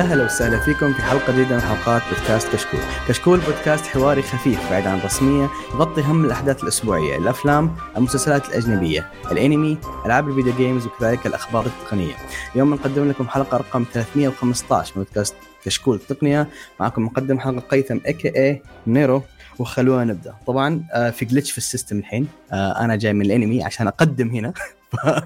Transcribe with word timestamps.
يا 0.00 0.04
هلا 0.04 0.24
وسهلا 0.24 0.60
فيكم 0.60 0.92
في 0.92 1.02
حلقة 1.02 1.32
جديدة 1.32 1.54
من 1.56 1.60
حلقات 1.62 2.02
بودكاست 2.10 2.52
كشكول. 2.52 2.80
كشكول 3.08 3.40
بودكاست 3.40 3.86
حواري 3.86 4.22
خفيف 4.22 4.70
بعيد 4.70 4.86
عن 4.86 4.98
الرسمية 4.98 5.50
يغطي 5.74 6.02
هم 6.02 6.24
الأحداث 6.24 6.62
الأسبوعية 6.62 7.16
الأفلام 7.18 7.76
المسلسلات 7.96 8.48
الأجنبية 8.48 9.10
الأنمي 9.32 9.78
ألعاب 10.06 10.28
الفيديو 10.28 10.52
games 10.56 10.86
وكذلك 10.86 11.26
الأخبار 11.26 11.66
التقنية. 11.66 12.14
اليوم 12.54 12.70
بنقدم 12.70 13.08
لكم 13.08 13.28
حلقة 13.28 13.56
رقم 13.56 13.84
315 13.92 14.92
من 14.96 15.04
بودكاست 15.04 15.34
كشكول 15.64 15.96
التقنية. 15.96 16.48
معكم 16.80 17.04
مقدم 17.04 17.38
حلقة 17.38 17.60
قيثم 17.70 17.98
aka 18.06 18.62
نيرو. 18.86 19.22
وخلونا 19.58 20.04
نبدأ. 20.04 20.34
طبعا 20.46 20.84
آه، 20.92 21.10
في 21.10 21.24
glitch 21.24 21.50
في 21.50 21.58
ال 21.58 21.64
system 21.64 21.98
الحين. 21.98 22.28
آه، 22.52 22.84
أنا 22.84 22.96
جاي 22.96 23.12
من 23.12 23.26
الأنمي 23.26 23.64
عشان 23.64 23.86
أقدم 23.86 24.28
هنا. 24.28 24.52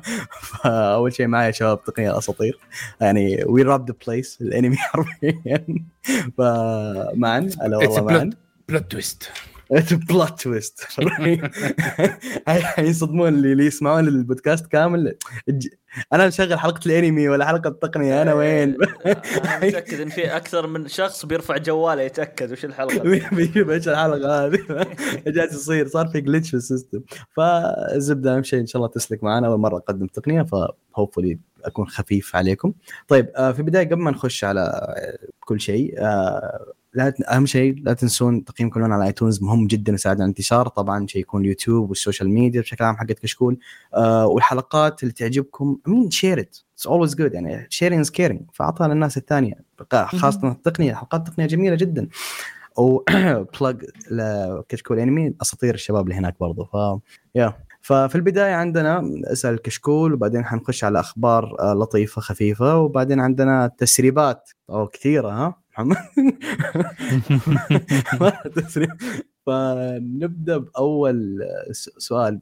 فاول 0.65 1.13
شيء 1.13 1.27
معي 1.27 1.53
شباب 1.53 1.85
تقنية 1.85 2.11
الأساطير. 2.11 2.59
يعني 3.01 3.45
we 3.45 3.63
robbed 3.63 3.91
the 3.91 3.95
place 4.07 4.39
الأنمي 4.41 4.77
حرفيا. 4.87 5.65
فمعا 6.39 7.51
هلا 7.63 7.77
والله 7.77 8.03
معا. 8.05 8.31
plot 8.69 8.91
twist 8.91 9.31
plot 10.09 10.41
twist 10.41 10.81
حيصدمون 12.49 13.29
اللي, 13.29 13.53
اللي 13.53 13.67
يسمعون 13.67 14.09
البودكاست 14.09 14.67
كامل. 14.67 15.17
أنا 16.13 16.27
مشغل 16.27 16.59
حلقة 16.59 16.81
الأنمي 16.87 17.29
ولا 17.29 17.47
حلقة 17.47 17.69
التقنية 17.69 18.23
أنا 18.23 18.35
وين؟ 18.35 18.77
أنا 19.07 19.57
متأكد 19.57 20.01
إن 20.01 20.09
في 20.09 20.37
أكثر 20.37 20.67
من 20.67 20.89
شخص 20.89 21.27
بيرفع 21.27 21.57
جواله 21.57 22.03
يتأكد 22.03 22.53
وش 22.53 22.65
الحلقة. 22.65 23.03
بيجيب 23.37 23.71
إيش 23.71 23.89
الحلقة 23.89 24.47
هذه. 24.47 24.59
جالس 25.27 25.55
يصير 25.55 25.89
صار 25.89 26.07
في 26.07 26.21
glitch 26.21 26.51
في 26.51 26.57
ال 26.57 26.62
system. 26.62 27.01
فالزبده 27.37 28.37
أهم 28.37 28.43
شيء 28.43 28.61
إن 28.61 28.67
شاء 28.67 28.83
الله 28.83 28.93
تسلك 28.93 29.25
معنا. 29.25 29.47
أول 29.47 29.59
مرة 29.59 29.77
أقدم 29.77 30.07
تقنية 30.07 30.43
ف 30.43 30.52
hopefully 30.52 31.39
أكون 31.65 31.87
خفيف 31.89 32.37
عليكم. 32.37 32.73
طيب 33.09 33.31
آه، 33.37 33.53
في 33.53 33.59
البداية 33.59 33.87
قبل 33.87 34.03
ما 34.03 34.11
نخش 34.11 34.45
على 34.45 34.61
آه، 34.61 35.29
كل 35.41 35.61
شيء 35.61 35.95
آه، 35.99 36.75
لا 36.95 37.15
أهم 37.31 37.47
شيء 37.47 37.83
لا 37.83 37.93
تنسون 37.93 38.45
تقييمكم 38.45 38.85
لنا 38.85 38.95
على 38.95 39.07
ايتونز 39.07 39.43
مهم 39.43 39.67
جدا 39.67 39.93
يساعد 39.93 40.17
على 40.17 40.25
الانتشار. 40.25 40.69
طبعا 40.69 41.07
شيء 41.07 41.21
يكون 41.21 41.41
اليوتيوب 41.41 41.89
وال 41.89 41.99
social 41.99 42.31
media 42.31 42.61
بشكل 42.61 42.85
عام 42.85 42.97
حقت 42.97 43.19
كشكول. 43.19 43.59
آه 43.95 44.27
والحلقات 44.27 45.03
اللي 45.03 45.15
تعجبكم 45.15 45.79
mean 45.87 46.11
share 46.11 46.41
it 46.41 46.59
it's 46.75 46.87
always 46.87 47.15
good 47.15 47.35
يعني 47.35 47.67
sharing 47.71 48.01
is 48.01 48.11
caring 48.11 48.41
فأعطها 48.53 48.89
للناس 48.89 49.17
الثانية. 49.17 49.55
خاصة 49.93 50.49
التقنية. 50.49 50.95
حلقات 50.95 51.29
تقنيه 51.29 51.47
جميلة 51.47 51.77
جدا. 51.77 52.09
أو 52.79 53.05
بلاج 53.61 53.85
لكشكول 54.11 54.99
انمي 54.99 55.35
أساطير 55.43 55.75
الشباب 55.75 56.05
اللي 56.05 56.15
هناك 56.15 56.37
برضو. 56.41 56.65
ف 56.65 56.75
يا 57.35 57.55
ففي 57.81 58.15
البداية 58.15 58.55
عندنا 58.55 59.11
اسأل 59.25 59.63
كشكول 59.63 60.15
وبعدين 60.15 60.45
حنخش 60.45 60.85
على 60.85 61.01
أخبار 61.01 61.57
آه، 61.61 61.75
لطيفة 61.75 62.21
خفيفة 62.21 62.79
وبعدين 62.79 63.21
عندنا 63.21 63.71
تسريبات. 63.79 64.51
أو 64.71 64.87
كثيرة 64.87 65.29
ها؟ 65.29 65.64
محمد 65.75 65.97
فنبدأ 69.47 70.59
بأول 70.59 71.45
سؤال. 71.99 72.41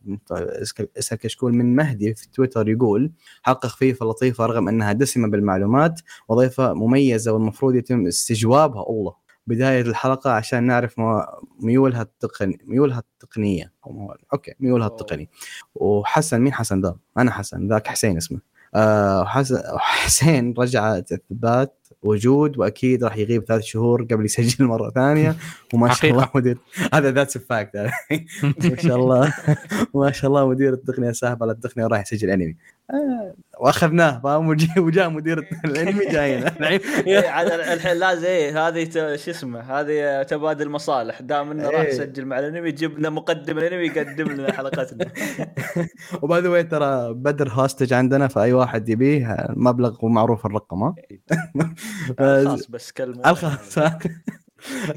اسال 0.98 1.18
كشكول 1.18 1.54
من 1.54 1.76
مهدي 1.76 2.14
في 2.14 2.28
تويتر 2.30 2.68
يقول 2.68 3.12
حلقه 3.42 3.68
خفيفه 3.68 4.06
لطيفة 4.06 4.46
رغم 4.46 4.68
أنها 4.68 4.92
دسمة 4.92 5.28
بالمعلومات 5.28 6.00
وضيفه 6.28 6.72
مميزة 6.72 7.32
والمفروض 7.32 7.74
يتم 7.74 8.06
استجوابها. 8.06 8.84
الله. 8.88 9.22
بداية 9.46 9.80
الحلقة 9.80 10.30
عشان 10.30 10.64
نعرف 10.64 10.94
ميولها 11.60 12.02
التقني 12.02 12.58
ميولها 12.64 12.98
التقنية. 12.98 13.72
okay 14.32 14.54
ميولها 14.60 14.86
التقني 14.86 15.28
وحسن 15.74 16.40
مين 16.40 16.52
حسن 16.52 16.80
ذا؟ 16.80 16.96
أنا 17.18 17.30
حسن 17.30 17.68
ذاك 17.68 17.86
حسين 17.86 18.16
اسمه. 18.16 18.40
آه 18.74 19.24
حسين 19.78 20.54
رجع 20.58 20.98
اثبات 20.98 21.81
وجود 22.02 22.58
وأكيد 22.58 23.04
راح 23.04 23.16
يغيب 23.16 23.44
ثلاث 23.44 23.62
شهور 23.62 24.02
قبل 24.02 24.24
يسجل 24.24 24.64
مرة 24.64 24.90
ثانية. 24.90 25.36
وما 25.74 25.94
شاء 25.94 26.10
الله 26.10 26.28
مدير. 26.34 26.58
هذا 26.94 27.10
that's 27.10 27.38
fact 27.38 27.76
ما 28.64 28.76
شاء 28.76 28.96
الله. 28.96 29.34
ما 29.94 30.12
شاء 30.12 30.30
الله 30.30 30.48
مدير 30.48 30.72
التقنية 30.72 31.12
ساحب 31.12 31.42
على 31.42 31.52
التقنية 31.52 31.84
وراح 31.84 32.00
يسجل 32.00 32.30
انمي 32.30 32.56
آه، 32.92 33.34
واخذناه 33.60 34.20
فاهم 34.20 34.48
وجاء 34.78 35.10
مدير 35.10 35.48
الانمي 35.64 36.06
جاينا 36.12 36.54
إيه، 37.06 37.42
الحين 37.72 37.96
لازم 37.96 38.24
إيه 38.26 38.68
هذه 38.68 38.90
شو 39.16 39.30
اسمه 39.30 39.60
هذه 39.60 40.22
تبادل 40.22 40.68
مصالح. 40.68 41.22
دام 41.22 41.50
إنه 41.50 41.68
راح 41.70 41.80
إيه. 41.80 41.88
يسجل 41.88 42.24
مع 42.24 42.38
الأنمي 42.38 42.68
يجيب 42.68 42.98
لنا 42.98 43.10
مقدم 43.10 43.58
الأنمي 43.58 43.86
يقدم 43.86 44.28
لنا 44.28 44.52
حلقتنا. 44.52 45.06
وباي 46.22 46.40
ذا 46.40 46.62
ترى 46.62 47.14
بدر 47.14 47.48
هوستج 47.48 47.92
عندنا 47.92 48.28
فأي 48.28 48.52
واحد 48.52 48.88
يبيه 48.88 49.46
مبلغ 49.48 49.96
ومعروف 50.02 50.46
الرقم 50.46 50.82
ها؟ 50.82 50.94
الخاص 52.20 52.66
بس 52.70 52.92
كلمة. 52.92 53.30
الخاص. 53.30 53.78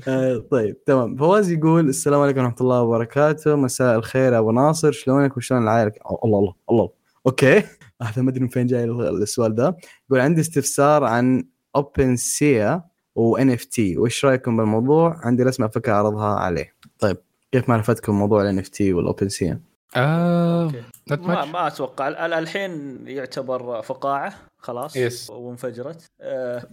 آه، 0.07 0.37
طيب 0.51 0.83
تمام. 0.83 1.15
فواز 1.15 1.51
يقول 1.51 1.89
السلام 1.89 2.21
عليكم 2.21 2.39
ورحمة 2.39 2.55
الله 2.61 2.81
وبركاته. 2.81 3.55
مساء 3.55 3.95
الخير 3.95 4.37
أبو 4.37 4.51
ناصر. 4.51 4.91
شلونك 4.91 5.37
وشلون 5.37 5.63
العائلة؟ 5.63 5.91
الله 6.23 6.39
الله 6.39 6.53
الله. 6.69 6.89
okay. 7.27 7.63
هذا 8.01 8.21
ما 8.21 8.29
أدري 8.29 8.41
من 8.41 8.47
فين 8.47 8.65
جاي 8.67 8.83
السؤال 8.83 9.55
ده. 9.55 9.77
يقول 10.09 10.19
عندي 10.19 10.41
استفسار 10.41 11.03
عن 11.03 11.47
OpenSea 11.75 12.15
و 12.15 12.83
NFT 13.15 13.97
وش 13.97 14.25
رأيكم 14.25 14.57
بالموضوع؟ 14.57 15.19
عندي 15.23 15.43
رسمة 15.43 15.67
فكرة 15.67 15.93
أعرضها 15.93 16.35
عليه. 16.35 16.73
طيب 16.99 17.17
كيف 17.51 17.69
معرفتكم 17.69 18.19
موضوع 18.19 18.41
ال 18.41 18.59
NFT 18.59 18.67
وال 18.67 18.93
OpenSea 18.93 19.61
آه 19.95 20.71
ما, 21.09 21.45
ما 21.45 21.67
أتوقع. 21.67 22.07
الحين 22.25 23.03
يعتبر 23.07 23.81
فقاعة 23.81 24.33
خلاص 24.57 24.95
yes 24.95 25.29
وانفجرت. 25.29 26.05
آه. 26.21 26.63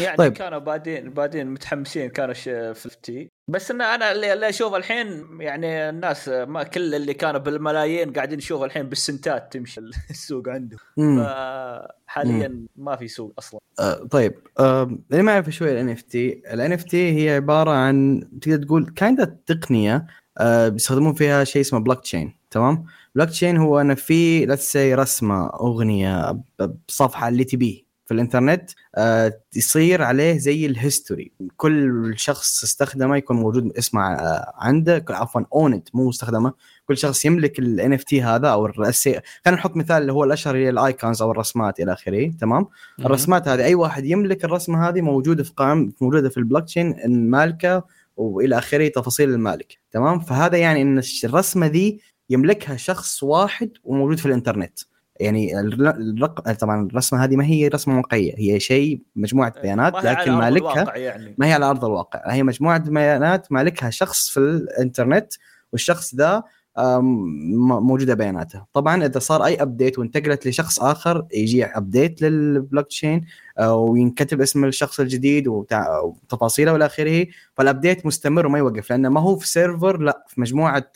يعني 0.00 0.16
طيب. 0.16 0.32
كانوا 0.32 0.58
بعدين 0.58 1.10
بعدين 1.10 1.46
متحمسين 1.46 2.10
NFT 2.10 3.30
بس 3.48 3.70
إن 3.70 3.82
أنا 3.82 4.12
اللي, 4.12 4.32
اللي 4.32 4.48
أشوف 4.48 4.74
الحين 4.74 5.26
يعني 5.40 5.88
الناس 5.88 6.28
ما 6.28 6.62
كل 6.62 6.94
اللي 6.94 7.14
كانوا 7.14 7.40
بالملايين 7.40 8.12
قاعدين 8.12 8.38
يشوف 8.38 8.62
الحين 8.62 8.82
بالسنتات 8.88 9.52
تمشي 9.52 9.80
السوق 10.10 10.48
عندهم. 10.48 10.78
فحاليا 10.96 12.66
ما 12.76 12.96
في 12.96 13.08
سوق 13.08 13.34
أصلا. 13.38 13.60
آه 13.80 13.94
طيب. 13.94 14.34
آه 14.58 14.98
اللي 15.12 15.22
ما 15.22 15.32
يعرف 15.32 15.50
شوي 15.50 15.72
ال 15.72 15.88
NFT 15.88 16.42
ال 16.52 16.72
NFT 16.72 17.24
هي 17.24 17.34
عبارة 17.34 17.70
عن 17.70 18.28
تقدر 18.42 18.64
تقول 18.64 18.92
kinda 18.96 19.36
تقنية 19.46 20.06
آه 20.38 20.68
بيستخدمون 20.68 21.14
فيها 21.14 21.44
شيء 21.44 21.62
اسمه 21.62 21.78
بلوك 21.78 22.00
تشين 22.00 22.36
تمام؟ 22.50 22.84
بلوك 23.14 23.28
تشين 23.28 23.56
هو 23.56 23.80
أنا 23.80 23.94
في 23.94 24.46
لا 24.46 24.56
رسمة 24.76 25.46
أغنية 25.46 26.42
بصفحة 26.88 27.28
اللي 27.28 27.44
تبيه 27.44 27.83
في 28.06 28.14
الإنترنت 28.14 28.70
آه 28.94 29.40
يصير 29.56 30.02
عليه 30.02 30.38
زي 30.38 30.66
ال 30.66 30.74
history 30.74 31.32
كل 31.56 32.14
شخص 32.16 32.64
استخدمه 32.64 33.16
يكون 33.16 33.36
موجود 33.36 33.72
اسمه 33.78 34.14
آه 34.14 34.52
عنده 34.56 35.04
عفوا 35.10 35.40
owned 35.54 35.88
مو 35.94 36.08
مستخدمه. 36.08 36.52
كل 36.86 36.96
شخص 36.96 37.24
يملك 37.24 37.58
ال 37.58 37.92
NFT 37.92 38.22
هذا 38.22 38.48
أو 38.48 38.66
الرسي 38.66 39.20
خلينا 39.44 39.60
نحط 39.60 39.76
مثال 39.76 40.02
اللي 40.02 40.12
هو 40.12 40.24
الأشهر 40.24 40.56
هي 40.56 40.68
ال 40.68 40.77
icons 40.77 41.22
أو 41.22 41.30
الرسمات 41.30 41.80
إلى 41.80 41.92
آخره 41.92 42.30
تمام؟ 42.40 42.66
الرسمات 43.00 43.48
هذه 43.48 43.64
أي 43.64 43.74
واحد 43.74 44.04
يملك 44.04 44.44
الرسمة 44.44 44.88
هذه 44.88 45.00
موجودة 45.00 45.42
في 45.42 45.52
قائمه 45.56 45.92
موجودة 46.00 46.28
في 46.28 46.36
البلوك 46.36 46.64
تشين 46.64 47.00
المالكه 47.04 47.84
وإلى 48.16 48.58
آخره 48.58 48.88
تفاصيل 48.88 49.30
المالك 49.30 49.78
تمام؟ 49.90 50.20
فهذا 50.20 50.56
يعني 50.58 50.82
إن 50.82 51.02
الرسمة 51.24 51.66
ذي 51.66 52.00
يملكها 52.30 52.76
شخص 52.76 53.22
واحد 53.22 53.70
وموجود 53.84 54.18
في 54.18 54.26
الإنترنت. 54.26 54.78
يعني 55.20 55.60
الرق... 55.60 56.52
طبعا 56.52 56.86
الرسمة 56.86 57.24
هذه 57.24 57.36
ما 57.36 57.44
هي 57.44 57.68
رسمة 57.68 57.96
واقعيه 57.96 58.34
هي 58.38 58.60
شيء 58.60 59.02
مجموعة 59.16 59.52
إيه، 59.56 59.62
بيانات 59.62 59.94
لكن 59.94 60.32
مالكها 60.32 60.96
يعني. 60.96 61.34
ما 61.38 61.46
هي 61.46 61.52
على 61.52 61.64
أرض 61.64 61.84
الواقع. 61.84 62.32
هي 62.32 62.42
مجموعة 62.42 62.78
بيانات 62.78 63.52
مالكها 63.52 63.90
شخص 63.90 64.28
في 64.28 64.40
الإنترنت 64.40 65.32
والشخص 65.72 66.14
ذا 66.14 66.42
موجودة 66.78 68.14
بياناته 68.14 68.64
طبعا 68.72 69.04
إذا 69.06 69.18
صار 69.18 69.44
أي 69.44 69.62
update 69.62 69.98
وانتقلت 69.98 70.46
لشخص 70.46 70.80
آخر 70.80 71.26
يجي 71.34 71.64
update 71.64 72.22
لل 72.22 72.86
blockchain 72.86 73.24
وينكتب 73.60 74.40
اسم 74.40 74.64
الشخص 74.64 75.00
الجديد 75.00 75.48
وتفاصيله 75.48 76.72
والى 76.72 76.86
آخره 76.86 77.26
فال 77.54 77.67
update 77.67 78.06
مستمر 78.06 78.46
وما 78.46 78.58
يوقف 78.58 78.90
لأنه 78.90 79.08
ما 79.08 79.20
هو 79.20 79.36
في 79.36 79.48
server 79.48 79.98
لا 79.98 80.24
في 80.28 80.40
مجموعة 80.40 80.90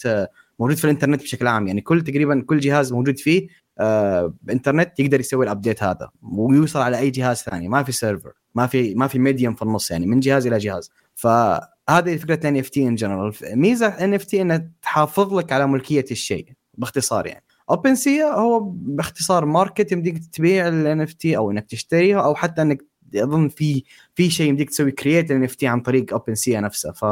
موجود 0.58 0.76
في 0.76 0.84
الإنترنت 0.84 1.22
بشكل 1.22 1.46
عام. 1.46 1.66
يعني 1.66 1.80
كل 1.80 2.04
تقريبا 2.04 2.44
كل 2.46 2.60
جهاز 2.60 2.92
موجود 2.92 3.18
فيه 3.18 3.48
آه 3.48 3.67
إنترنت 4.50 5.00
يقدر 5.00 5.20
يسوي 5.20 5.44
ال 5.44 5.50
update 5.50 5.82
هذا 5.82 6.10
ويوصل 6.22 6.80
على 6.80 6.98
أي 6.98 7.10
جهاز 7.10 7.36
ثاني. 7.36 7.68
ما 7.68 7.82
في 7.82 7.92
server 7.92 8.32
ما 8.54 8.66
في 8.66 8.94
ما 8.94 9.06
في 9.06 9.18
medium 9.18 9.54
في 9.54 9.62
النص 9.62 9.90
يعني 9.90 10.06
من 10.06 10.20
جهاز 10.20 10.46
إلى 10.46 10.58
جهاز. 10.58 10.90
فهذه 11.14 12.16
فكرة 12.16 12.48
NFT 12.48 12.88
in 12.88 12.94
general 12.94 13.32
ميزة 13.42 13.86
NFT 13.86 14.42
إنها 14.42 14.70
تحافظ 14.82 15.34
لك 15.34 15.52
على 15.52 15.66
ملكية 15.66 16.04
الشيء 16.10 16.52
باختصار 16.74 17.26
يعني. 17.26 17.44
OpenSea 17.70 18.22
هو 18.24 18.60
باختصار 18.70 19.44
market 19.44 19.92
يمديك 19.92 20.26
تبيع 20.26 20.68
ال 20.68 21.00
NFT 21.00 21.36
أو 21.36 21.50
إنك 21.50 21.66
تشتريها 21.66 22.20
أو 22.20 22.34
حتى 22.34 22.62
إنك 22.62 22.84
أظن 23.16 23.48
في 23.48 23.84
في 24.14 24.30
شيء 24.30 24.48
يمديك 24.48 24.70
تسوي 24.70 24.90
create 24.90 25.30
ال 25.30 25.44
NFT 25.44 25.66
عن 25.66 25.80
طريق 25.80 26.12
OpenSea 26.12 26.60
نفسه. 26.60 26.92
ف 26.92 27.04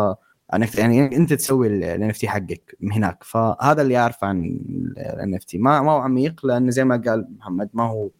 يعني 0.78 1.16
أنت 1.16 1.32
تسوي 1.32 1.66
ال 1.66 2.10
NFT 2.10 2.28
حقك 2.28 2.76
من 2.80 2.92
هناك. 2.92 3.24
فهذا 3.24 3.82
اللي 3.82 3.96
اعرف 3.96 4.24
عن 4.24 4.60
ال 4.96 5.34
NFT. 5.34 5.58
ما 5.58 5.82
ما 5.82 5.92
هو 5.92 5.98
عميق 5.98 6.46
لأنه 6.46 6.70
زي 6.70 6.84
ما 6.84 7.02
قال 7.06 7.26
محمد 7.38 7.70
ما 7.74 7.84
هو 7.84 8.10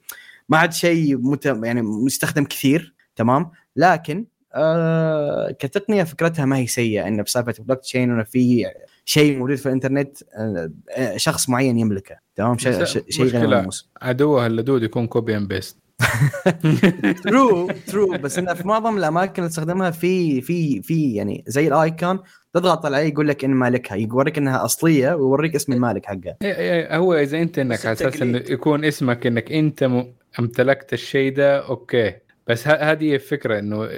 ما 0.49 0.59
عاد 0.59 0.73
شيء 0.73 1.17
مت... 1.19 1.47
يعني 1.47 1.83
مستخدم 1.83 2.45
كثير 2.45 2.95
تمام؟ 3.17 3.51
لكن 3.77 4.27
آه 4.55 5.51
كتقنية 5.51 6.03
فكرتها 6.03 6.45
ما 6.45 6.57
هي 6.57 6.67
سيئة 6.67 7.09
إنه 7.09 7.23
بسالفه 7.23 7.65
بلوك 7.65 7.81
تشين 7.81 8.11
إنه 8.11 8.23
في 8.23 8.65
شيء 9.05 9.39
موجود 9.39 9.57
في 9.57 9.67
الإنترنت 9.67 10.19
آه 10.35 11.17
شخص 11.17 11.49
معين 11.49 11.79
يملكه 11.79 12.17
تمام؟ 12.35 12.59
شيء 12.59 12.85
شيء 12.85 13.25
غير 13.25 13.47
ملموس. 13.49 13.91
عدوها 14.03 14.47
اللدود 14.47 14.83
يكون 14.83 15.07
copy 15.07 15.37
and 15.37 15.49
paste 15.49 15.79
true 17.25 17.69
true 17.87 18.07
بس 18.07 18.39
انه 18.39 18.55
في 18.55 18.69
معظم 18.69 18.99
الأماكن 18.99 19.43
اللي 19.43 19.49
تستخدمها 19.49 19.91
في 19.91 20.41
في 20.41 20.83
في 20.83 21.15
يعني 21.15 21.45
زي 21.47 21.69
ال 21.69 21.79
icon 21.79 22.19
تضغط 22.53 22.87
عليه 22.87 22.99
يقول 22.99 23.29
لك 23.29 23.45
إن 23.45 23.51
مالكها. 23.51 23.97
يوريك 23.97 24.39
إنها 24.39 24.65
أصلية 24.65 25.15
ويوريك 25.15 25.55
اسم 25.55 25.73
المالك 25.73 26.07
حقها. 26.07 26.37
إيه، 26.43 26.55
إيه، 26.55 26.97
هو 26.97 27.15
إذا 27.15 27.43
أنت 27.43 27.59
إنك 27.59 27.87
على 27.87 27.93
أساس 27.93 28.23
إنه 28.23 28.43
يكون 28.51 28.85
اسمك 28.85 29.27
إنك 29.27 29.53
أنت 29.53 29.91
أمتلكت 30.39 30.93
الشيء 30.93 31.37
ده 31.37 31.69
okay. 31.69 32.26
بس 32.47 32.69
هذه 32.69 33.15
الفكرة 33.15 33.59
إنه 33.59 33.89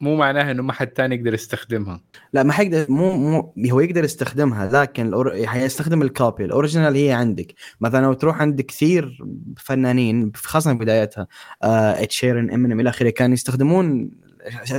مو 0.00 0.16
معناها 0.16 0.50
إنه 0.50 0.62
ما 0.62 0.72
حد 0.72 0.90
ثاني 0.96 1.14
يقدر 1.14 1.34
يستخدمها. 1.34 2.00
لا 2.32 2.42
ما 2.42 2.52
حيقدر 2.52 2.86
مو 2.88 3.16
مو 3.16 3.52
هو 3.70 3.80
يقدر 3.80 4.04
يستخدمها 4.04 4.82
لكن 4.82 5.06
ال 5.06 5.13
or... 5.13 5.46
حيستخدم 5.46 6.02
ال 6.02 6.10
copy 6.10 6.44
ال 6.44 6.50
original 6.50 6.94
هي 6.94 7.12
عندك. 7.12 7.54
مثلا 7.80 8.06
لو 8.06 8.12
تروح 8.12 8.40
عند 8.40 8.60
كثير 8.60 9.24
فنانين 9.56 10.32
خاصة 10.34 10.72
في 10.72 10.78
بدايتها 10.78 11.26
Ed 11.62 12.16
Sheeran 12.16 12.50
امينيم 12.50 12.80
إلى 12.80 12.90
آخره 12.90 13.10
كانوا 13.10 13.34
يستخدمون 13.34 14.10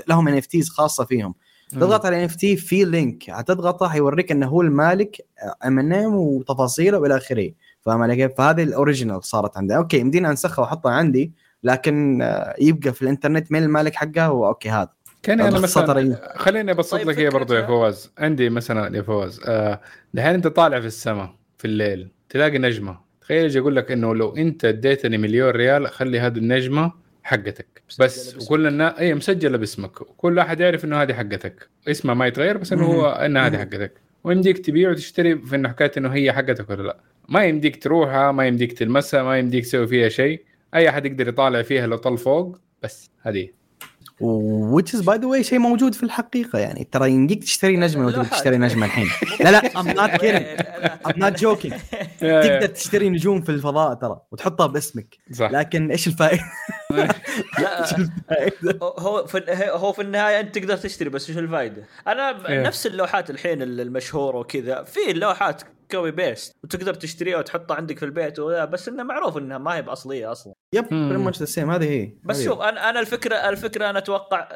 لهم 0.08 0.28
NFTs 0.28 0.70
خاصة 0.70 1.06
فيهم. 1.06 1.36
تضغط 1.72 2.06
على 2.06 2.20
NFT 2.20 2.56
في 2.56 2.86
link 2.86 3.32
حتضغطه 3.32 3.90
حيوريك 3.90 4.32
إنه 4.32 4.48
هو 4.48 4.62
المالك 4.62 5.18
امينيم 5.66 6.16
وتفاصيله 6.16 7.00
وإلى 7.00 7.18
آخره. 7.18 7.52
فاهم 7.82 8.02
علي 8.02 8.16
كيف؟ 8.16 8.32
فهذه 8.38 8.64
ال 8.64 8.70
original 8.70 9.24
صارت 9.24 9.58
عندي 9.58 9.76
okay 9.76 10.00
يمديني 10.00 10.30
أنسخها 10.30 10.62
وأحطها 10.62 10.92
عندي. 10.92 11.34
لكن 11.68 12.22
آه، 12.22 12.56
يبقى 12.60 12.94
في 12.94 13.02
الإنترنت 13.02 13.52
مين 13.52 13.64
المالك 13.64 13.96
حقها 13.96 14.26
هو 14.26 14.48
okay 14.48 14.70
هذا. 14.70 14.90
كان 15.24 15.42
أنا 15.42 15.60
مثلا 15.60 16.34
خليني 16.36 16.72
أبسط 16.72 16.96
طيب 16.98 17.10
لك 17.10 17.20
اياها 17.20 17.32
برضه 17.32 17.58
يا 17.58 17.66
فواز. 17.66 18.12
عندي 18.18 18.50
مثلا 18.50 18.98
يا 18.98 19.02
فواز 19.02 19.42
آه 19.46 19.82
دحين 20.14 20.34
أنت 20.34 20.48
طالع 20.48 20.80
في 20.80 20.86
السماء 20.86 21.36
في 21.58 21.66
الليل 21.66 22.12
تلاقي 22.30 22.58
نجمة. 22.58 23.00
تخيل 23.22 23.46
يجي 23.46 23.58
يقول 23.58 23.76
لك 23.76 23.92
إنه 23.92 24.16
لو 24.16 24.36
أنت 24.36 24.66
اديتني 24.66 25.18
مليون 25.18 25.50
ريال 25.50 25.88
خلي 25.88 26.20
هذه 26.20 26.38
النجمة 26.38 26.92
حقتك. 27.24 27.82
بس 28.00 28.36
وكل 28.36 28.68
الناس 28.68 28.94
اي 29.00 29.14
مسجلة 29.14 29.58
باسمك. 29.58 30.02
وكل 30.02 30.40
أحد 30.40 30.60
يعرف 30.60 30.86
إنه 30.86 31.02
هذه 31.02 31.14
حقتك. 31.14 31.70
اسمها 31.88 32.16
ما 32.16 32.28
يتغير 32.28 32.58
بس 32.58 32.74
إنه 32.74 32.86
هو 32.86 33.10
ان 33.10 33.38
هذه 33.38 33.58
حقتك. 33.58 33.92
ويمديك 34.24 34.58
تبيع 34.66 34.90
وتشتري 34.90 35.38
في 35.38 35.56
انه 35.56 35.70
حكاية 35.70 35.92
إنه 35.98 36.10
هي 36.10 36.34
حقتك 36.34 36.70
ولا 36.70 36.84
لا. 36.84 36.98
ما 37.30 37.44
يمديك 37.44 37.84
تروحها 37.84 38.32
ما 38.32 38.48
يمديك 38.48 38.74
تلمسها 38.74 39.24
ما 39.24 39.40
يمديك 39.40 39.64
تسوي 39.64 39.88
فيها 39.88 40.10
شيء. 40.10 40.47
أي 40.76 40.90
أحد 40.90 41.06
يقدر 41.06 41.28
يطالع 41.28 41.62
فيها 41.62 41.88
لو 41.88 41.98
طل 41.98 42.18
فوق 42.18 42.58
بس 42.84 43.10
هذه. 43.22 43.58
Which 44.22 44.94
is 44.94 45.02
by 45.04 45.18
the 45.18 45.28
way 45.28 45.42
شيء 45.42 45.60
موجود 45.60 45.96
في 45.96 46.04
الحقيقة. 46.04 46.60
يعني 46.60 46.88
ترى 46.92 47.12
يمديك 47.12 47.44
تشتري 47.44 47.78
نجمة 47.78 48.04
لو 48.04 48.12
تبي 48.12 48.26
تشتري 48.26 48.58
نجمة 48.58 48.86
الحين. 48.86 49.08
لا 49.40 49.52
لا 49.52 49.62
not 49.94 50.12
kidding. 50.22 50.64
I'm 51.10 51.20
not 51.20 51.40
joking. 51.42 51.74
تقدر 52.20 52.66
تشتري 52.66 53.10
نجوم 53.10 53.42
في 53.42 53.50
الفضاء 53.50 53.94
ترى 53.94 54.22
وتحطها 54.32 54.68
باسمك. 54.68 55.18
صح. 55.34 55.52
لكن 55.52 55.92
إيش 55.92 56.08
الفائدة؟ 56.08 56.44
لا. 56.92 57.16
هو 58.82 59.26
في 59.26 59.42
هو 59.70 59.92
في 59.92 60.02
النهاية 60.02 60.40
أنت 60.40 60.56
تقدر 60.56 60.78
تشتري 60.78 61.10
بس 61.10 61.30
إيش 61.30 61.38
الفائدة؟ 61.38 61.84
أنا 62.08 62.50
إيه. 62.50 62.62
نفس 62.62 62.88
اللوحات 62.88 63.30
الحين 63.30 63.62
المشهورة 63.62 64.38
وكذا 64.38 64.84
في 64.84 65.14
لوحات 65.14 65.62
copy 65.92 66.12
paste 66.12 66.56
وتقدر 66.64 66.94
تشتريها 66.94 67.38
وتحطها 67.38 67.76
عندك 67.76 68.00
في 68.00 68.06
البيت 68.06 68.40
بس 68.40 68.88
إنه 68.88 69.04
معروف 69.04 69.38
إنها 69.38 69.58
ما 69.58 69.76
هي 69.76 69.82
بأصلية 69.82 70.32
أصلا. 70.32 70.54
yep 70.74 70.90
pretty 70.90 71.26
much 71.26 71.44
same 71.44 71.72
هذه 71.72 71.90
هي. 71.90 72.12
بس 72.24 72.44
شوف 72.44 72.62
أنا 72.62 72.90
أنا 72.90 73.00
الفكرة 73.00 73.36
الفكرة 73.36 73.90
أنا 73.90 74.00
أتوقع 74.00 74.48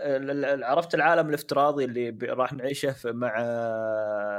عرفت 0.66 0.96
العالم 0.96 1.30
الافتراضي 1.30 1.86
اللي 1.86 2.18
راح 2.24 2.54
نعيشه 2.54 2.96
مع 3.06 3.34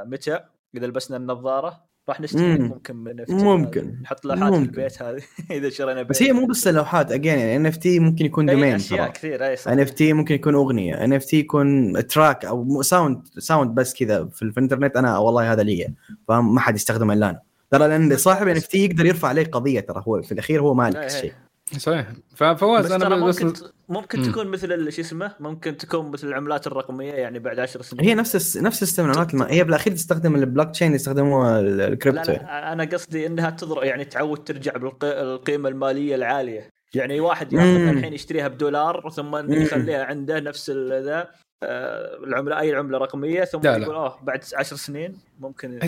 متى 0.07 0.41
إذا 0.75 0.87
لبسنا 0.87 1.17
النظارة. 1.17 1.92
راح 2.09 2.21
نشتري 2.21 2.59
ممكن 2.59 2.97
من 2.97 3.25
ممكن. 3.29 3.99
نحط 4.03 4.25
لوحات 4.25 4.55
في 4.55 4.59
البيت 4.59 5.03
هذه. 5.03 5.23
إذا 5.51 5.71
شرينا 5.71 6.03
بس 6.03 6.23
هي 6.23 6.33
مو 6.33 6.47
بس 6.47 6.69
اللوحات 6.69 7.13
again 7.13 7.39
يعني 7.39 7.57
NFT 7.57 7.99
ممكن 7.99 8.27
يكون 8.27 8.47
domain 8.47 8.75
أشياء 8.75 9.09
كثير 9.09 9.47
N 9.47 9.81
FT 9.81 10.13
ممكن 10.13 10.35
يكون 10.35 10.55
أغنية. 10.55 11.05
NFT 11.05 11.39
يكون 11.39 11.93
track 12.07 12.45
أو 12.45 12.83
sound 12.83 13.27
sound 13.39 13.75
بس 13.75 13.95
كذا 13.95 14.25
في, 14.25 14.51
في 14.53 14.59
الإنترنت. 14.59 14.97
أنا 14.97 15.19
والله 15.19 15.53
هذا 15.53 15.63
لي 15.63 15.95
فما 16.29 16.61
حد 16.61 16.75
يستخدمه 16.75 17.15
إلا 17.15 17.31
أنا. 17.31 17.41
ترى 17.71 17.89
لأن 17.89 18.17
صاحب 18.17 18.49
NFT 18.49 18.85
يقدر 18.85 19.07
يرفع 19.07 19.29
عليه 19.29 19.45
قضية 19.45 19.81
ترى. 19.81 20.03
هو 20.09 20.23
في 20.23 20.33
الأخير 20.33 20.61
هو 20.61 20.75
مالك 20.75 20.97
الشيء 20.97 21.33
صحيح. 21.79 22.07
ففواز 22.35 22.93
أنا 22.93 23.17
ممكن 23.17 23.53
بس 23.53 23.65
ممكن 23.93 24.23
تكون 24.23 24.47
مثل 24.47 24.93
شو 24.93 25.01
اسمه؟ 25.01 25.33
ممكن 25.41 25.77
تكون 25.77 26.11
مثل 26.11 26.29
العملات 26.29 26.67
الرقمية 26.67 27.13
يعني 27.13 27.39
بعد 27.39 27.59
10 27.59 27.83
سنين. 27.83 28.05
هي 28.05 28.15
نفس 28.15 28.57
نفس 28.57 28.79
system 28.79 29.05
العملات 29.11 29.35
هي 29.35 29.65
بالأخير 29.65 29.93
تستخدم 29.93 30.35
البلوك 30.37 30.71
تشين 30.71 30.95
يستخدموها 30.95 31.61
الكريبتو 31.61 32.33
لا, 32.33 32.37
لا 32.37 32.73
أنا 32.73 32.85
قصدي 32.85 33.27
إنها 33.27 33.51
تضر 33.51 33.85
يعني 33.85 34.05
تعود 34.05 34.45
ترجع 34.45 34.73
بالقيمه 34.77 35.69
المالية 35.69 36.15
العالية. 36.15 36.69
يعني 36.95 37.21
واحد 37.21 37.53
ياخذها 37.53 37.91
الحين 37.91 38.13
يشتريها 38.13 38.49
بدولار 38.49 39.11
ثم 39.11 39.53
يخليها 39.53 40.05
عنده 40.05 40.41
نفس 40.41 40.71
ذا 40.71 41.29
آه، 41.63 42.19
العمله 42.25 42.61
أي 42.61 42.75
عملة 42.75 42.99
رقمية 42.99 43.45
ثم 43.45 43.61
لا 43.61 43.77
يقول 43.77 43.95
آه 43.95 44.19
بعد 44.23 44.45
10 44.55 44.77
سنين 44.77 45.17
ممكن 45.41 45.79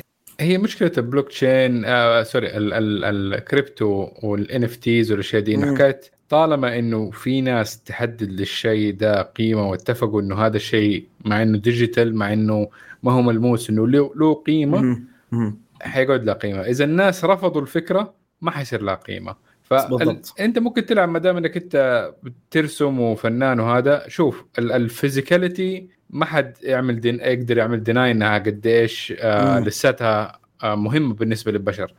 هي 0.41 0.59
مشكلة 0.59 0.93
البلوك 0.99 1.29
تشين 1.29 1.85
آه 1.85 2.23
sorry 2.23 2.51
ال 2.55 4.09
crypto 4.23 4.65
وال 4.65 4.77
NFTs 4.77 5.11
والأشياء 5.11 5.43
دي 5.43 5.55
انه 5.55 5.75
حكاية 5.75 6.01
طالما 6.29 6.79
إنه 6.79 7.11
في 7.11 7.41
ناس 7.41 7.83
تحدد 7.83 8.31
للشيء 8.31 8.95
ده 8.95 9.23
قيمة 9.23 9.71
واتفقوا 9.71 10.21
إنه 10.21 10.35
هذا 10.47 10.57
الشيء 10.57 11.07
مع 11.25 11.43
إنه 11.43 11.59
digital 11.59 12.17
مع 12.17 12.33
إنه 12.33 12.69
ما 13.03 13.13
هو 13.13 13.23
ملموس 13.23 13.71
إنه 13.71 13.89
له 13.89 14.35
قيمة 14.35 15.03
حيقعد 15.83 16.25
له 16.25 16.33
قيمة. 16.33 16.61
إذا 16.61 16.85
الناس 16.85 17.25
رفضوا 17.25 17.63
الفكرة 17.63 18.15
ما 18.41 18.51
حيصير 18.51 18.83
لها 18.83 18.95
قيمة. 18.95 19.35
فانت 19.63 20.59
ممكن 20.59 20.87
تلعب 20.87 21.09
ما 21.09 21.19
دام 21.19 21.37
إنك 21.37 21.57
أنت 21.57 22.11
بترسم 22.23 23.01
وفنان 23.01 23.61
وهذا. 23.61 24.05
شوف 24.09 24.45
ال 24.59 24.69
physicality 24.69 25.89
ما 26.11 26.25
حد 26.25 26.57
يعمل 26.63 27.01
deny 27.01 27.21
يقدر 27.21 27.59
يعمل 27.59 27.83
deny 27.83 28.11
إنها 28.11 28.39
قديش 28.39 29.15
آه 29.19 29.61
لساتها 29.61 30.39
آه 30.63 30.75
مهمة 30.75 31.15
بالنسبة 31.15 31.53
للبشر. 31.53 31.95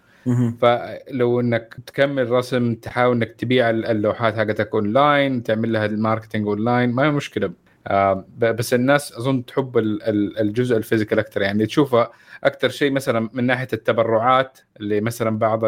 فلو 0.61 1.39
إنك 1.39 1.75
تكمل 1.85 2.29
رسم 2.31 2.75
تحاول 2.75 3.15
إنك 3.15 3.31
تبيع 3.31 3.69
اللوحات 3.69 4.35
حقتك 4.35 4.69
اونلاين 4.73 5.43
تعمل 5.43 5.73
لها 5.73 5.85
ال 5.85 5.91
marketing 5.91 6.47
online 6.47 6.89
ما 6.91 7.03
هي 7.03 7.11
مشكلة. 7.11 7.51
آه 7.87 8.25
بس 8.39 8.73
الناس 8.73 9.13
أظن 9.13 9.45
تحب 9.45 9.77
الجزء 9.77 10.77
ال 10.77 10.82
physical 10.82 11.19
أكثر 11.19 11.41
يعني 11.41 11.65
تشوفها 11.65 12.11
أكثر 12.43 12.69
شيء 12.69 12.91
مثلا 12.91 13.29
من 13.33 13.43
ناحية 13.43 13.67
التبرعات 13.73 14.59
اللي 14.79 15.01
مثلا 15.01 15.37
بعض 15.39 15.63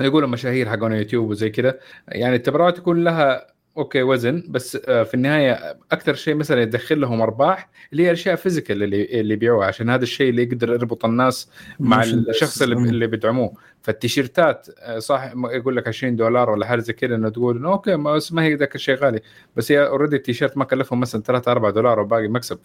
يقولوا 0.00 0.28
مشاهير 0.28 0.68
حقون 0.68 0.92
يوتيوب 0.92 1.30
وزي 1.30 1.50
كذا 1.50 1.78
يعني 2.08 2.36
التبرعات 2.36 2.78
يكون 2.78 3.04
لها 3.04 3.46
okay 3.76 4.02
وزن. 4.02 4.42
بس 4.48 4.78
آه، 4.88 5.02
في 5.02 5.14
النهاية 5.14 5.76
أكثر 5.92 6.14
شيء 6.14 6.34
مثلا 6.34 6.62
يدخل 6.62 7.00
لهم 7.00 7.20
أرباح 7.20 7.70
اللي 7.92 8.02
هي 8.02 8.06
الاشياء 8.06 8.36
physical 8.36 8.82
اللي 8.82 9.20
اللي 9.20 9.34
يبيعوها 9.34 9.66
عشان 9.66 9.90
هذا 9.90 10.02
الشيء 10.02 10.30
اللي 10.30 10.42
يقدر 10.42 10.72
يربط 10.72 11.04
الناس 11.04 11.50
مع 11.80 12.02
الشخص 12.02 12.62
اللي, 12.62 12.74
اللي 12.74 13.06
بيدعموه. 13.06 13.52
فالتيشيرتات 13.82 14.66
آه، 14.78 14.98
صح 14.98 15.32
يقول 15.36 15.76
لك 15.76 15.88
20 15.88 16.16
دولار 16.16 16.50
ولا 16.50 16.66
حاجة 16.66 16.80
زي 16.80 16.92
كذا 16.92 17.14
إنه 17.14 17.28
تقول 17.28 17.64
okay 17.64 17.96
ما, 17.96 18.20
ما 18.32 18.42
هي 18.42 18.54
ذاك 18.54 18.74
الشيء 18.74 18.94
غالي. 18.94 19.20
بس 19.56 19.72
هي 19.72 19.86
already 19.86 20.16
ال 20.16 20.21
T-shirt 20.21 20.56
ما 20.56 20.64
كلفهم 20.64 21.00
مثلا 21.00 21.22
3 21.22 21.52
4 21.52 21.70
دولار 21.70 22.00
وباقي 22.00 22.28
مكسب 22.28 22.58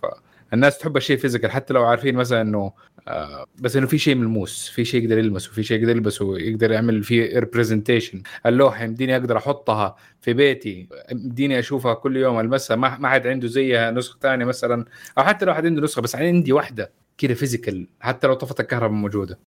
فالناس 0.52 0.78
تحب 0.78 0.98
الشيء 0.98 1.18
physical 1.18 1.52
حتى 1.52 1.74
لو 1.74 1.86
عارفين 1.86 2.16
مثلا 2.16 2.42
إنه 2.42 2.72
آه 3.08 3.46
بس 3.60 3.76
إنه 3.76 3.88
في 3.88 3.98
شيء 3.98 4.16
ملموس 4.16 4.70
في 4.70 4.86
شيء 4.86 5.04
يقدر 5.04 5.18
يلمسه 5.18 5.52
في 5.52 5.64
شيء 5.64 5.80
يقدر 5.80 5.96
يلبسه 5.96 6.26
ويقدر 6.26 6.72
يعمل 6.72 7.04
فيه 7.04 7.40
representation 7.40 8.22
اللوحة 8.46 8.84
يمديني 8.84 9.16
أقدر 9.16 9.38
أحطها 9.38 9.96
في 10.22 10.34
بيتي 10.34 10.88
يمديني 11.12 11.60
أشوفها 11.60 11.94
كل 11.94 12.18
يوم 12.18 12.40
ألمسها 12.40 12.76
ما, 12.76 12.98
ما 12.98 13.10
حد 13.10 13.28
عنده 13.28 13.48
زيها 13.48 13.92
نسخة 13.92 14.20
ثانية 14.22 14.46
مثلا 14.46 14.86
أو 15.18 15.24
حتى 15.24 15.46
لو 15.46 15.54
حد 15.54 15.66
عنده 15.66 15.82
نسخة 15.82 16.02
بس 16.02 16.16
عندي 16.16 16.54
واحدة 16.54 16.92
كذا 17.18 17.34
physical 17.34 17.88
حتى 18.00 18.28
لو 18.28 18.34
طفت 18.34 18.60
الكهرباء 18.60 18.92
موجودة. 18.92 19.40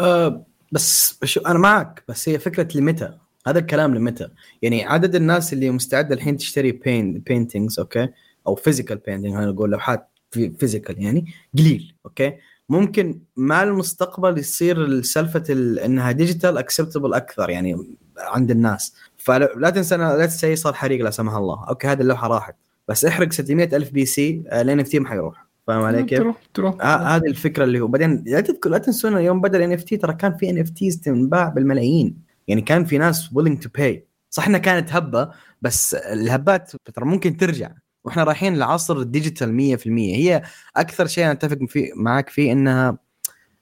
أه 0.00 0.46
بس 0.72 1.18
شو 1.24 1.40
أنا 1.40 1.58
معك 1.58 2.04
بس 2.08 2.28
هي 2.28 2.38
فكرة 2.38 2.68
لمتى 2.78 3.18
هذا 3.46 3.58
الكلام 3.58 3.94
لمتى 3.94 4.28
يعني 4.62 4.84
عدد 4.84 5.14
الناس 5.14 5.52
اللي 5.52 5.70
مستعدة 5.70 6.14
الحين 6.14 6.36
تشتري 6.36 6.72
بين 6.72 7.18
paintings 7.18 7.78
okay 7.78 8.08
أو 8.46 8.54
physical 8.54 8.96
painting 8.96 9.34
خلينا 9.34 9.52
نقول 9.52 9.70
لوحات 9.70 10.11
physical 10.32 11.02
يعني 11.02 11.26
قليل 11.58 11.94
okay؟ 12.06 12.32
ممكن 12.68 13.20
مع 13.36 13.62
المستقبل 13.62 14.38
يصير 14.38 15.02
سالفه 15.02 15.44
إنها 15.84 16.12
digital 16.12 16.58
acceptable 16.58 17.14
أكثر 17.14 17.50
يعني 17.50 17.96
عند 18.18 18.50
الناس. 18.50 18.94
فلا 19.16 19.70
تنسى 19.70 19.96
لا 19.96 20.26
تنسى 20.26 20.56
صار 20.56 20.72
حريق 20.72 21.04
لا 21.04 21.10
سمح 21.10 21.34
الله. 21.34 21.68
okay 21.68 21.86
هذه 21.86 22.00
اللوحة 22.00 22.28
راحت. 22.28 22.56
بس 22.88 23.04
احرق 23.04 23.32
600 23.32 23.76
ألف 23.76 23.90
PC 23.90 24.06
ال 24.06 24.42
NFT 24.52 24.98
ما 24.98 25.08
حيروح. 25.08 25.46
فاهم 25.66 25.82
علي 25.82 26.02
كيف؟ 26.02 26.18
تروح 26.18 26.36
تروح. 26.54 26.74
آه 26.80 27.16
هذه 27.16 27.26
الفكرة 27.26 27.64
اللي 27.64 27.80
هو 27.80 27.86
بعدين 27.86 28.24
لا 28.26 28.40
تذكر 28.40 28.70
لا 28.70 28.78
تنسون 28.78 29.16
يوم 29.16 29.40
بدأ 29.40 29.58
ال 29.58 29.72
NFT 29.72 29.96
ترى 29.96 30.14
كان 30.14 30.36
في 30.36 30.50
NFTs 30.50 31.00
تنباع 31.00 31.48
بالملايين. 31.48 32.16
يعني 32.48 32.60
كان 32.60 32.84
في 32.84 32.98
ناس 32.98 33.26
willing 33.26 33.58
to 33.58 33.68
buy 33.74 34.06
صح 34.30 34.46
إنها 34.48 34.58
كانت 34.58 34.92
هبة 34.92 35.30
بس 35.62 35.94
الهبات 35.94 36.72
ترى 36.94 37.04
ممكن 37.04 37.36
ترجع. 37.36 37.70
وإحنا 38.04 38.24
رايحين 38.24 38.56
لعصر 38.56 38.96
ال 38.96 39.06
digital 39.06 39.78
100% 39.78 39.86
هي 39.86 40.42
أكثر 40.76 41.06
شيء 41.06 41.24
أنا 41.24 41.32
أتفق 41.32 41.58
فيه 41.68 41.90
معك 41.96 42.28
فيه 42.28 42.52
إنها 42.52 42.98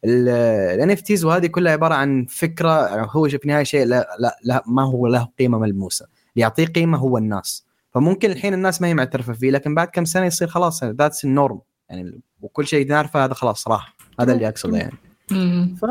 ال 0.05 0.91
NFTs 0.91 1.25
وهذه 1.25 1.47
كلها 1.47 1.73
عبارة 1.73 1.95
عن 1.95 2.27
فكرة 2.29 3.05
هو 3.05 3.29
في 3.29 3.45
النهايه 3.45 3.65
شيء 3.65 3.85
لا, 3.85 4.17
لا, 4.19 4.37
لا 4.45 4.63
ما 4.67 4.83
هو 4.83 5.07
له 5.07 5.29
قيمة 5.39 5.59
ملموسة. 5.59 6.05
اللي 6.05 6.43
يعطيه 6.43 6.67
قيمة 6.67 6.99
هو 6.99 7.19
الناس. 7.19 7.67
فممكن 7.91 8.31
الحين 8.31 8.55
الناس 8.55 8.83
ما 8.83 8.89
هي 8.89 8.95
معترفة 8.95 9.33
فيه 9.33 9.51
لكن 9.51 9.75
بعد 9.75 9.89
كم 9.89 10.05
سنة 10.05 10.27
يصير 10.27 10.49
خلاص 10.49 10.85
that's 10.85 11.25
the 11.25 11.40
norm 11.40 11.61
يعني 11.89 12.21
وكل 12.41 12.67
شيء 12.67 12.89
نعرفه 12.89 13.25
هذا 13.25 13.35
خلاص 13.35 13.69
راح. 13.69 13.97
هذا 14.21 14.33
اللي 14.33 14.49
أقصده 14.49 14.79
يعني. 14.79 14.99
ف 15.77 15.85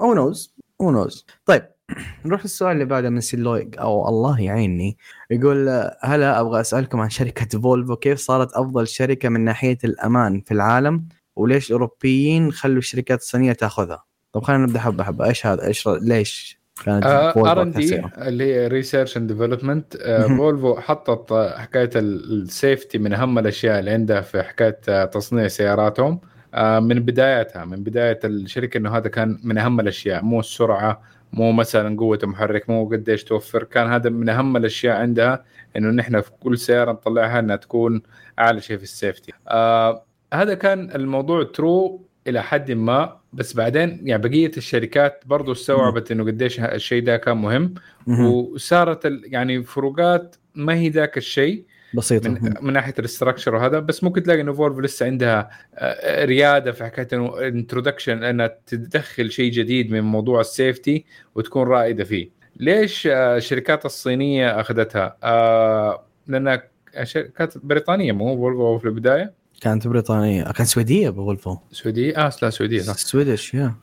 who 0.00 0.14
knows 0.14 0.54
who 0.80 0.90
knows 0.90 1.26
طيب. 1.46 1.75
نروح 2.24 2.42
للسؤال 2.42 2.72
اللي 2.72 2.84
بعده 2.84 3.10
من 3.10 3.20
سيلويك 3.20 3.78
أو 3.78 4.08
الله 4.08 4.40
يعيني 4.40 4.96
يقول 5.30 5.68
هلا 6.00 6.40
أبغى 6.40 6.60
أسألكم 6.60 7.00
عن 7.00 7.10
شركة 7.10 7.60
فولفو 7.60 7.96
كيف 7.96 8.18
صارت 8.18 8.52
أفضل 8.52 8.88
شركة 8.88 9.28
من 9.28 9.40
ناحية 9.40 9.78
الأمان 9.84 10.40
في 10.40 10.54
العالم 10.54 11.08
وليش 11.36 11.66
الأوروبيين 11.66 12.52
خلوا 12.52 12.78
الشركات 12.78 13.20
الصينية 13.20 13.52
تأخذها؟ 13.52 14.04
طب 14.32 14.42
خلينا 14.42 14.62
نبدأ 14.62 14.80
حبة 14.80 15.04
حبة 15.04 15.24
إيش 15.24 15.46
هذا؟ 15.46 15.66
إيش 15.66 15.88
ليش 15.88 16.60
كانت 16.84 17.06
R 17.06 17.62
and 17.62 17.70
D 17.70 18.02
اللي 18.18 18.44
هي 18.44 18.68
research 18.68 19.16
and 19.16 19.32
development 19.32 19.96
فولفو 20.36 20.80
حطت 20.80 21.32
حكاية 21.56 21.90
ال 21.96 22.11
safety 22.11 22.98
من 22.98 23.12
أهم 23.12 23.38
الأشياء 23.38 23.78
اللي 23.78 23.90
عندها 23.90 24.20
في 24.20 24.42
حكاية 24.42 25.04
تصنيع 25.04 25.48
سياراتهم 25.48 26.20
آه، 26.54 26.80
من 26.80 27.00
بدايتها 27.00 27.64
من 27.64 27.82
بداية 27.82 28.20
الشركة 28.24 28.78
إنه 28.78 28.96
هذا 28.96 29.08
كان 29.08 29.38
من 29.44 29.58
أهم 29.58 29.80
الأشياء 29.80 30.24
مو 30.24 30.40
السرعة 30.40 31.02
مو 31.36 31.52
مثلا 31.52 31.96
قوة 31.96 32.18
المحرك 32.22 32.70
مو 32.70 32.88
قديش 32.88 33.24
توفر. 33.24 33.64
كان 33.64 33.86
هذا 33.92 34.10
من 34.10 34.28
أهم 34.28 34.56
الأشياء 34.56 34.96
عندها 34.96 35.44
إنه 35.76 35.90
نحن 35.90 36.20
في 36.20 36.30
كل 36.40 36.58
سيارة 36.58 36.92
نطلعها 36.92 37.38
إنها 37.38 37.56
تكون 37.56 38.02
أعلى 38.38 38.60
شيء 38.60 38.76
في 38.76 38.82
ال 38.82 38.89
safety 38.89 39.32
آه 39.48 40.04
هذا 40.34 40.54
كان 40.54 40.90
الموضوع 40.94 41.44
true 41.44 42.06
إلى 42.26 42.42
حد 42.42 42.70
ما 42.72 43.18
بس 43.32 43.54
بعدين 43.54 44.00
يعني 44.02 44.28
بقية 44.28 44.50
الشركات 44.56 45.22
برضو 45.26 45.52
استوعبت 45.52 46.10
إنه 46.12 46.24
قديش 46.24 46.60
الشيء 46.60 47.04
ده 47.04 47.16
كان 47.16 47.36
مهم. 47.36 47.74
وصارت 48.08 49.12
يعني 49.24 49.62
فروقات 49.62 50.36
ما 50.54 50.74
هي 50.74 50.88
ذاك 50.88 51.16
الشيء. 51.16 51.64
بسيطة. 51.96 52.30
من, 52.30 52.54
من 52.60 52.72
ناحية 52.72 52.94
ال 52.98 53.04
structure 53.04 53.54
وهذا 53.54 53.78
بس 53.78 54.04
ممكن 54.04 54.22
تلاقي 54.22 54.40
انه 54.40 54.52
فولفو 54.52 54.78
لسه 54.78 55.06
عندها 55.06 55.50
آه، 55.74 56.24
ريادة 56.24 56.72
في 56.72 56.84
حكاية 56.84 57.08
إنه 57.12 57.48
introduction 57.48 58.24
إنها 58.24 58.58
تدخل 58.66 59.30
شيء 59.30 59.52
جديد 59.52 59.90
من 59.90 60.00
موضوع 60.00 60.40
ال 60.40 60.49
safety 60.49 61.04
وتكون 61.34 61.68
رائدة 61.68 62.04
فيه. 62.04 62.30
ليش 62.56 63.06
آه، 63.06 63.36
الشركات 63.36 63.84
الصينية 63.84 64.60
أخذتها؟ 64.60 65.16
آه، 65.22 66.04
لانها 66.26 66.62
شركات 67.02 67.58
بريطانية 67.58 68.12
مو 68.12 68.36
فولفو 68.36 68.78
في 68.78 68.84
البداية؟ 68.84 69.32
كانت 69.60 69.88
بريطانية. 69.88 70.44
كانت 70.44 70.68
سويدية 70.68 71.10
فولفو 71.10 71.56
سويدية؟ 71.72 72.16
آه 72.16 72.32
لا 72.42 72.50
سويدية 72.50 72.80
صح 72.80 72.94
Swedish 72.94 73.54
yeah 73.54 73.74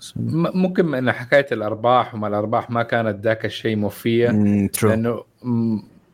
ممكن 0.55 0.86
من 0.86 1.12
حكاية 1.12 1.46
الأرباح 1.51 2.15
وما 2.15 2.27
الأرباح 2.27 2.70
ما 2.70 2.84
كانت 2.84 3.24
ذاك 3.24 3.46
الشيء 3.46 3.75
موفيه 3.75 4.29
لأنه 4.84 5.24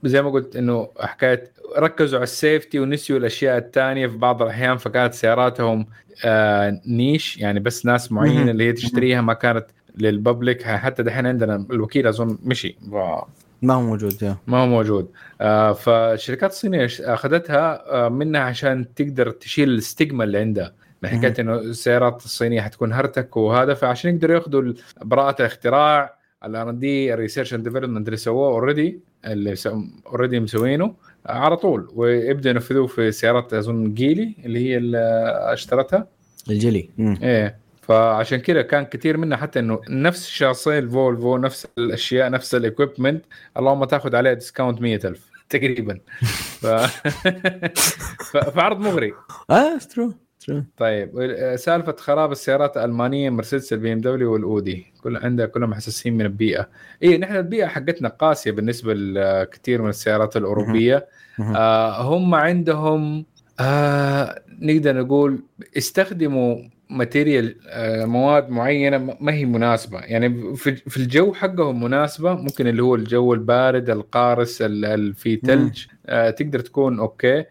زي 0.04 0.22
ما 0.22 0.30
قلت 0.30 0.56
إنه 0.56 0.90
حكاية 1.00 1.52
ركزوا 1.78 2.20
على 2.20 2.24
السيفتي 2.24 2.80
ونسيوا 2.80 3.20
الأشياء 3.20 3.58
الثانية 3.58 4.08
في 4.08 4.18
بعض 4.18 4.42
الأحيان 4.42 4.78
فكانت 4.78 5.14
سياراتهم 5.14 5.86
آه 6.26 6.82
نيش 6.88 7.38
يعني 7.38 7.60
بس 7.60 7.86
ناس 7.86 8.12
معينة 8.12 8.52
اللي 8.52 8.64
هي 8.64 8.74
تشتريها 8.74 9.22
ما 9.22 9.34
كانت 9.34 9.66
للببليك. 9.98 10.64
حتى 10.64 11.04
دحين 11.04 11.26
عندنا 11.28 11.66
الوكيل 11.72 12.08
أظن 12.08 12.38
مشي. 12.44 12.78
ما 13.62 13.74
هو 13.74 13.82
موجود 13.82 14.24
يا. 14.24 14.38
ما 14.48 14.58
هو 14.58 14.68
موجود. 14.68 15.12
آه 15.42 15.74
فالشركات 15.74 16.52
الصينية 16.52 16.88
أخذتها 17.00 17.84
آه 18.06 18.10
منها 18.10 18.42
عشان 18.42 18.94
تقدر 18.94 19.32
تشيل 19.32 19.70
الستيغما 19.70 20.24
اللي 20.24 20.38
عندها 20.38 20.74
من 21.04 21.10
حكايه 21.10 21.34
إنه 21.40 21.56
السيارات 21.56 22.26
الصينية 22.26 22.62
حتكون 22.62 22.94
هرتك 22.94 23.38
وهذا 23.38 23.74
فعشان 23.74 24.16
يقدروا 24.16 24.36
ياخذوا 24.36 24.74
براءة 25.02 25.36
الاختراع 25.42 26.20
ال 26.46 26.58
R 26.58 26.70
and 26.70 26.80
D 26.80 27.14
ال 27.14 27.18
research 27.18 27.54
and 27.54 27.64
development 27.64 28.08
اللي 28.08 28.18
سووه 28.18 28.48
already 28.48 29.00
اللي 29.26 29.56
already 30.06 30.40
مسوينه 30.40 30.96
على 31.26 31.58
طول 31.58 31.92
ويبدأ 31.96 32.50
ينفذوه 32.50 32.88
في 32.88 33.12
سيارات 33.12 33.54
أظن 33.54 33.94
جيلي 33.94 34.36
اللي 34.46 34.60
هي 34.60 34.78
اللي 34.78 35.00
اشترتها. 35.54 36.08
الجيلي. 36.50 36.90
إيه 37.00 37.60
فعشان 37.82 38.40
كذا 38.40 38.62
كان 38.62 38.86
كثير 38.86 39.18
منها 39.18 39.38
حتى 39.38 39.60
إنه 39.60 39.82
نفس 39.90 40.28
شاصي 40.28 40.80
الفولفو 40.80 41.38
نفس 41.38 41.68
الأشياء 41.78 42.30
نفس 42.30 42.56
ال 42.56 42.63
equipment 42.63 43.26
اللهم 43.58 43.84
تاخذ 43.84 44.16
عليها 44.16 44.34
discount 44.34 44.82
100000 44.82 45.30
تقريبا. 45.50 46.00
ف... 46.62 46.66
فعرض 48.38 48.80
مغري. 48.80 49.14
آه 49.50 49.78
true 49.78 50.14
طيب 50.78 51.36
سالفة 51.56 51.96
خراب 52.00 52.32
السيارات 52.32 52.78
الألمانية 52.78 53.30
مرسيدس 53.30 53.74
البي 53.74 53.94
ام 53.94 54.02
دبليو 54.02 54.34
والأودي 54.34 54.86
كل 55.04 55.18
عندها 55.18 55.46
كلهم 55.46 55.74
حساسين 55.74 56.14
من 56.14 56.26
البيئة. 56.26 56.70
اي 57.04 57.18
نحن 57.18 57.36
البيئة 57.36 57.66
حقتنا 57.68 58.10
قاسية 58.10 58.52
بالنسبة 58.52 58.94
لكثير 58.94 59.82
من 59.82 59.90
السيارات 59.90 60.38
الأوروبية. 60.38 61.08
آه 61.56 62.02
هم 62.02 62.36
عندهم 62.36 63.26
آه 63.60 64.42
نقدر 64.62 64.98
نقول 65.02 65.44
استخدموا 65.78 66.58
material 66.90 67.56
آه 67.68 68.06
مواد 68.06 68.50
معينة 68.50 69.18
ما 69.20 69.34
هي 69.34 69.46
مناسبة. 69.46 70.00
يعني 70.00 70.56
في, 70.56 70.76
في 70.76 70.98
الجو 70.98 71.34
حقهم 71.34 71.84
مناسبة 71.84 72.34
ممكن 72.34 72.68
اللي 72.68 72.84
هو 72.84 72.96
الجو 72.96 73.34
البارد 73.34 73.90
القارس 73.90 74.62
اللي 74.62 75.14
فيه 75.14 75.40
ثلج 75.40 75.86
آه 76.06 76.30
تقدر 76.30 76.60
تكون 76.60 77.00
okay. 77.00 77.46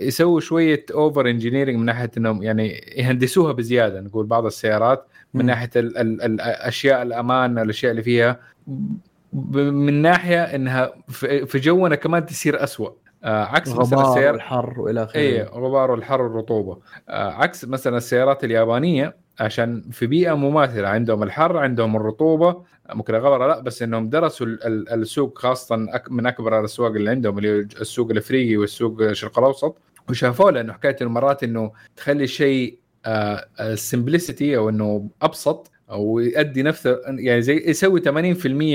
يسووا 0.00 0.40
شوية 0.40 0.84
over 0.94 1.28
engineering 1.28 1.76
من 1.76 1.84
ناحية 1.84 2.10
إنهم 2.16 2.42
يعني 2.42 2.68
يهندسوها 2.96 3.52
بزيادة 3.52 4.00
نقول 4.00 4.26
بعض 4.26 4.46
السيارات 4.46 5.06
من 5.34 5.42
م. 5.44 5.46
ناحية 5.46 5.70
ال 5.76 5.98
ال 5.98 6.22
الأشياء 6.22 7.02
الأمان 7.02 7.58
الأشياء 7.58 7.90
اللي 7.90 8.02
فيها. 8.02 8.40
من 9.32 10.02
ناحية 10.02 10.42
إنها 10.42 10.92
في 11.46 11.58
جونا 11.58 11.94
كمان 11.94 12.26
تصير 12.26 12.64
اسوء 12.64 12.92
آه 13.24 13.44
عكس 13.44 13.72
مثلا 13.74 14.08
السيارات 14.08 14.34
الحر 14.34 14.80
وإلى 14.80 15.02
آخره. 15.02 15.20
اي 15.20 15.42
غبار 15.42 15.90
والحر 15.90 16.22
والرطوبة. 16.22 16.78
آه 17.08 17.30
عكس 17.30 17.64
مثلا 17.64 17.96
السيارات 17.96 18.44
اليابانية 18.44 19.16
عشان 19.40 19.82
في 19.90 20.06
بيئة 20.06 20.34
مماثلة. 20.34 20.88
عندهم 20.88 21.22
الحر 21.22 21.56
عندهم 21.56 21.96
الرطوبة. 21.96 22.62
ممكن 22.94 23.14
الغبره 23.14 23.46
لا 23.46 23.60
بس 23.60 23.82
إنهم 23.82 24.08
درسوا 24.08 24.46
السوق 24.66 25.38
خاصة 25.38 25.76
من 26.10 26.26
أكبر 26.26 26.60
الأسواق 26.60 26.90
اللي 26.90 27.10
عندهم 27.10 27.38
اللي 27.38 27.60
السوق 27.60 28.10
الإفريقي 28.10 28.56
والسوق 28.56 29.00
الشرق 29.00 29.38
الأوسط. 29.38 29.78
وشافوه 30.10 30.50
لأنه 30.50 30.72
حكاية 30.72 30.96
مرات 31.00 31.42
إنه 31.42 31.72
تخلي 31.96 32.24
الشيء 32.24 32.78
سمبلسيتي 33.74 34.56
أو 34.56 34.68
إنه 34.68 35.08
أبسط 35.22 35.70
أو 35.90 36.18
يؤدي 36.18 36.62
نفسه 36.62 37.00
يعني 37.06 37.42
زي 37.42 37.64
يسوي 37.66 38.00
80% 38.00 38.08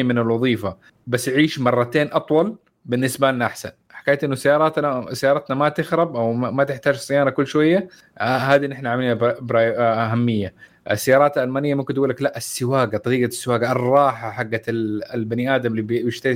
من 0.03 0.17
الوظيفة 0.17 0.77
بس 1.07 1.27
يعيش 1.27 1.59
مرتين 1.59 2.09
أطول 2.11 2.55
بالنسبة 2.85 3.31
لنا 3.31 3.45
أحسن. 3.45 3.71
حكاية 4.01 4.19
إنه 4.23 4.35
سياراتنا 4.35 5.13
سيارتنا 5.13 5.55
ما 5.55 5.69
تخرب 5.69 6.15
أو 6.15 6.33
ما 6.33 6.63
تحتاج 6.63 6.95
صيانة 6.95 7.29
كل 7.29 7.47
شوية 7.47 7.87
آه 8.17 8.37
هذه 8.37 8.65
نحن 8.67 8.87
عاملين 8.87 9.17
آه 9.21 10.11
أهمية. 10.11 10.53
السيارات 10.91 11.37
الألمانية 11.37 11.75
ممكن 11.75 11.93
تقول 11.93 12.09
لك 12.09 12.21
لا 12.21 12.37
السواقة 12.37 12.97
طريقة 12.97 13.27
السواقة 13.27 13.71
الراحة 13.71 14.31
حقت 14.31 14.63
البني 14.67 15.55
آدم 15.55 15.71
اللي 15.71 15.81
بيشتري 15.81 16.35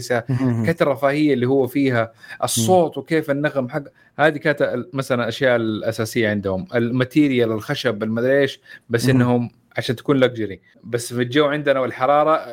كانت 0.66 0.82
الرفاهية 0.82 1.34
اللي 1.34 1.46
هو 1.46 1.68
فيها 1.68 2.14
الصوت 2.44 2.98
وكيف 2.98 3.32
النغم 3.32 3.70
حق 3.70 3.84
هذه 4.20 4.38
كانت 4.38 4.86
مثلا 4.94 5.24
الأشياء 5.24 5.56
الأساسية 5.56 6.30
عندهم. 6.30 6.68
ال 6.76 6.84
material 6.84 7.52
الخشب 7.52 8.04
المدري 8.04 8.42
إيش 8.42 8.60
بس 8.90 9.10
إنهم 9.10 9.50
عشان 9.78 9.96
تكون 9.96 10.18
luxury 10.18 10.60
بس 10.84 11.14
في 11.14 11.22
الجو 11.22 11.46
عندنا 11.46 11.80
والحرارة 11.80 12.46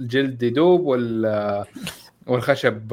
الجلد 0.00 0.42
يدوب 0.42 0.80
وال 0.80 1.64
والخشب 2.28 2.92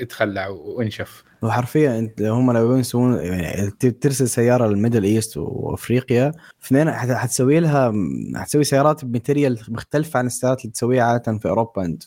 يتخلع 0.00 0.48
وينشف 0.48 1.24
وحرفيا 1.42 1.98
انت 1.98 2.22
هم 2.22 2.52
لو 2.52 2.76
يسوون 2.76 3.14
يعني 3.14 3.70
ترسل 3.70 4.28
سيارة 4.28 4.66
لل 4.66 4.75
Middle 4.75 5.04
East 5.04 5.36
وأفريقيا. 5.36 6.32
اثنين 6.66 6.92
حتسوي 6.92 7.60
لها 7.60 7.92
حتسوي 8.36 8.64
سيارات 8.64 9.04
ب 9.04 9.10
material 9.10 9.58
مختلف 9.68 10.16
عن 10.16 10.26
السيارات 10.26 10.60
اللي 10.60 10.72
تسويها 10.72 11.04
عادة 11.04 11.38
في 11.38 11.48
أوروبا 11.48 11.84
أنت. 11.84 12.02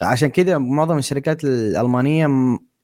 فعشان 0.00 0.28
كذا 0.28 0.58
معظم 0.58 0.98
الشركات 0.98 1.44
الألمانية 1.44 2.28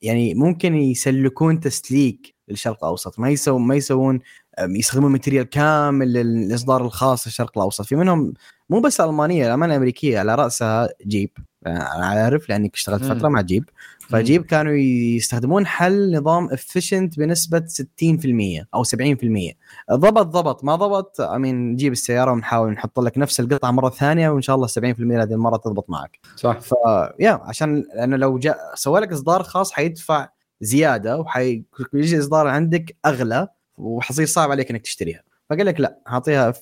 يعني 0.03 0.35
ممكن 0.35 0.75
يسلكون 0.75 1.61
تسليك 1.61 2.35
للشرق 2.49 2.85
الأوسط. 2.85 3.19
ما 3.19 3.31
يسوون 3.31 3.63
ما 3.63 3.75
يسوون 3.75 4.21
يستخدمون 4.61 5.13
material 5.13 5.45
كامل 5.45 6.13
للإصدار 6.13 6.85
الخاص 6.85 7.27
للشرق 7.27 7.59
الأوسط. 7.59 7.85
في 7.85 7.97
منهم 7.97 8.35
مو 8.71 8.81
بس 8.81 9.01
ألمانية 9.01 9.47
الالمانيه 9.47 9.75
الأمريكية 9.75 10.19
على 10.19 10.35
رأسها 10.35 10.89
جيب. 11.07 11.31
عارف 11.67 12.49
لاني 12.49 12.71
اشتغلت 12.75 13.05
فترة 13.05 13.29
مع 13.29 13.41
جيب. 13.41 13.65
فجيب 14.09 14.45
كانوا 14.45 14.73
يستخدمون 14.73 15.67
حل 15.67 16.17
نظام 16.17 16.49
efficient 16.53 17.19
بنسبة 17.19 17.65
60% 17.67 18.67
أو 18.75 18.85
70% 18.85 19.55
ضبط 19.93 20.27
ضبط. 20.27 20.65
ما 20.65 20.77
ضبط 20.77 21.21
امين 21.21 21.73
نجيب 21.73 21.93
السيارة 21.93 22.33
ونحاول 22.33 22.73
نحط 22.73 23.01
لك 23.01 23.19
نفس 23.19 23.41
القطعة 23.41 23.71
مرة 23.71 23.91
ثانية 23.91 24.31
وإن 24.31 24.43
شاء 24.43 24.57
الله 24.57 24.67
70% 24.67 24.79
هذه 24.81 25.33
المرة 25.33 25.57
تضبط 25.57 25.91
معك. 25.91 26.19
صح. 26.37 26.59
ف 26.61 26.75
يا 27.21 27.41
عشان 27.43 27.85
لأنه 27.95 28.17
لو 28.17 28.39
جاء 28.39 28.59
سوى 28.75 29.01
لك 29.01 29.13
إصدار 29.13 29.43
خاص 29.43 29.73
حيدفع 29.73 30.29
زيادة 30.61 31.19
وحيجي 31.19 32.19
إصدار 32.19 32.47
عندك 32.47 32.97
أغلى 33.07 33.49
وحصير 33.77 34.27
صعب 34.27 34.51
عليك 34.51 34.71
إنك 34.71 34.83
تشتريها. 34.83 35.23
فقال 35.51 35.67
لك 35.67 35.81
لا 35.81 35.99
أعطيها 36.09 36.53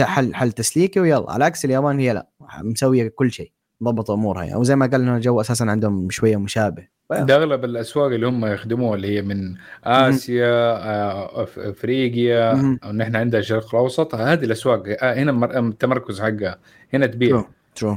حل 0.00 0.34
حل 0.34 0.52
تسليكي 0.52 1.00
ويلا. 1.00 1.32
على 1.32 1.44
عكس 1.44 1.64
اليابان 1.64 1.98
هي 1.98 2.12
لا 2.12 2.28
مسوية 2.62 3.08
كل 3.08 3.32
شيء. 3.32 3.52
ضبط 3.82 4.10
أمورها 4.10 4.44
يعني. 4.44 4.56
وزي 4.56 4.76
ما 4.76 4.86
قال 4.86 5.00
إنه 5.00 5.16
الجو 5.16 5.40
أساسا 5.40 5.64
عندهم 5.64 6.10
شوية 6.10 6.36
مشابه. 6.36 6.96
ده 7.10 7.36
أغلب 7.36 7.64
الأسواق 7.64 8.06
اللي 8.06 8.26
هم 8.26 8.46
يخدموها 8.46 8.94
اللي 8.94 9.16
هي 9.16 9.22
من 9.22 9.54
آسيا 9.84 10.52
آه، 10.52 11.42
أفريقيا 11.56 12.50
أو 12.84 12.90
إن 12.90 13.00
إحنا 13.00 13.18
عندنا 13.18 13.38
الشرق 13.38 13.74
الأوسط. 13.74 14.14
هذه 14.14 14.44
الأسواق 14.44 14.82
آه، 15.02 15.14
هنا 15.14 15.58
التمركز 15.58 16.20
حقها. 16.20 16.58
هنا 16.94 17.06
تبيع. 17.06 17.44
ترو 17.74 17.96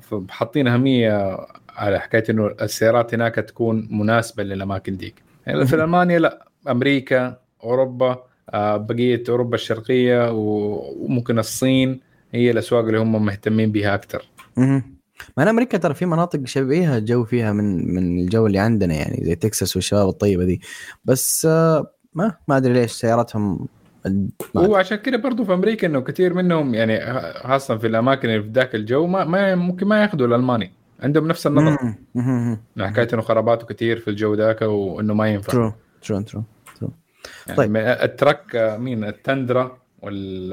فحاطين 0.00 0.68
أهمية 0.68 1.46
على 1.76 2.00
حكاية 2.00 2.24
إنه 2.30 2.46
السيارات 2.62 3.14
هناك 3.14 3.34
تكون 3.34 3.88
مناسبة 3.90 4.42
للأماكن 4.42 4.96
ديك. 4.96 5.22
يعني 5.46 5.66
في 5.66 5.76
ألمانيا 5.76 6.18
لا. 6.18 6.48
أمريكا 6.68 7.36
أوروبا 7.64 8.22
آه، 8.50 8.76
بقية 8.76 9.22
أوروبا 9.28 9.54
الشرقية 9.54 10.30
وممكن 10.32 11.38
الصين 11.38 12.00
هي 12.32 12.50
الأسواق 12.50 12.84
اللي 12.84 12.98
هم 12.98 13.24
مهتمين 13.24 13.72
بها 13.72 13.94
أكثر 13.94 14.24
ما 15.36 15.42
أنا 15.42 15.50
أمريكا 15.50 15.78
ترى 15.78 15.94
في 15.94 16.06
مناطق 16.06 16.40
شبيهة 16.44 16.98
الجو 16.98 17.24
فيها 17.24 17.52
من 17.52 17.94
من 17.94 18.18
الجو 18.18 18.46
اللي 18.46 18.58
عندنا 18.58 18.94
يعني 18.94 19.24
زي 19.24 19.34
تكساس 19.34 19.76
والشباب 19.76 20.08
الطيبة 20.08 20.44
دي. 20.44 20.60
بس 21.04 21.46
آه، 21.50 21.92
ما 22.14 22.34
ما 22.48 22.56
أدري 22.56 22.72
ليش 22.72 22.92
سياراتهم 22.92 23.68
هو 24.56 24.76
عشان 24.76 24.96
كذا 24.96 25.16
برضه 25.16 25.44
في 25.44 25.54
أمريكا 25.54 25.86
إنه 25.86 26.00
كثير 26.00 26.34
منهم 26.34 26.74
يعني 26.74 27.00
خاصة 27.32 27.76
في 27.76 27.86
الأماكن 27.86 28.30
اللي 28.30 28.42
في 28.42 28.48
ذاك 28.48 28.74
الجو 28.74 29.06
ما, 29.06 29.24
ما 29.24 29.54
ممكن 29.54 29.86
ما 29.86 30.02
يأخذوا 30.02 30.26
الألماني. 30.26 30.72
عندهم 31.00 31.28
نفس 31.28 31.46
النظر 31.46 31.94
حكاية 32.78 33.08
إنه 33.12 33.22
خراباته 33.22 33.66
كثير 33.66 33.98
في 33.98 34.08
الجو 34.08 34.34
ذاك 34.34 34.62
وإنه 34.62 35.14
ما 35.14 35.28
ينفع. 35.28 35.52
true 35.52 35.72
true 36.02 36.20
true 36.20 36.42
يعني 37.46 37.56
طيب. 37.56 37.76
ال 37.76 37.93
truck 37.93 38.76
مين؟ 38.80 39.04
التندرا 39.04 39.78
وال 40.04 40.52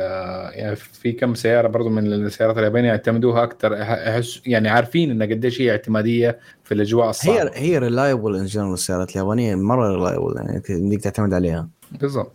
يعني 0.60 0.76
في 0.76 1.12
كم 1.12 1.36
سيارة 1.36 1.68
برضو 1.68 1.90
من 1.90 2.14
السيارات 2.14 2.58
اليابانية 2.58 2.88
يعتمدوها 2.88 3.44
أكثر 3.44 3.82
أحس 3.82 4.42
يعني 4.46 4.70
عارفين 4.70 5.12
انها 5.12 5.28
قديش 5.28 5.62
هي 5.62 5.72
اعتمادية 5.72 6.40
في 6.64 6.74
الأجواء 6.74 7.10
الصعبة. 7.10 7.44
هي 7.44 7.52
هي 7.54 7.78
reliable 7.78 8.36
in 8.36 8.46
general 8.46 8.74
السيارات 8.74 9.12
اليابانية 9.12 9.56
مرة 9.56 9.96
reliable 9.96 10.34
يعني 10.38 10.62
يمديك 10.70 11.02
تعتمد 11.02 11.34
عليها. 11.34 11.70
بالضبط. 11.92 12.34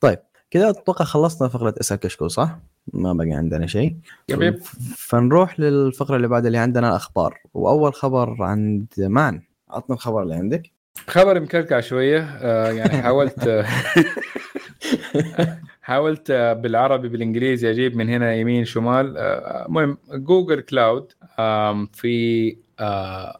طيب 0.00 0.18
كذا 0.50 0.70
أتوقع 0.70 1.04
خلصنا 1.04 1.48
فقرة 1.48 1.74
اسال 1.80 1.96
كشكول 1.96 2.30
صح؟ 2.30 2.58
ما 2.92 3.12
بقى 3.12 3.32
عندنا 3.32 3.66
شيء. 3.66 3.96
يبيب 4.28 4.58
فنروح 4.96 5.60
للفقرة 5.60 6.16
اللي 6.16 6.28
بعد 6.28 6.46
اللي 6.46 6.58
عندنا 6.58 6.88
الأخبار. 6.88 7.40
وأول 7.54 7.94
خبر 7.94 8.42
عند 8.42 8.86
مان 8.98 9.42
عطنا 9.70 9.94
الخبر 9.94 10.22
اللي 10.22 10.34
عندك. 10.34 10.62
خبر 11.06 11.40
مكلكع 11.40 11.80
شوية 11.80 12.20
آه 12.20 12.70
يعني 12.70 13.02
حاولت 13.02 13.64
حاولت 15.82 16.32
بالعربي 16.32 17.08
بالإنجليزي 17.08 17.70
أجيب 17.70 17.96
من 17.96 18.08
هنا 18.08 18.34
يمين 18.34 18.64
شمال 18.64 19.16
المهم 19.16 19.98
جوجل 20.10 20.60
كلاود 20.60 21.12
في 21.92 22.56
آه، 22.80 23.38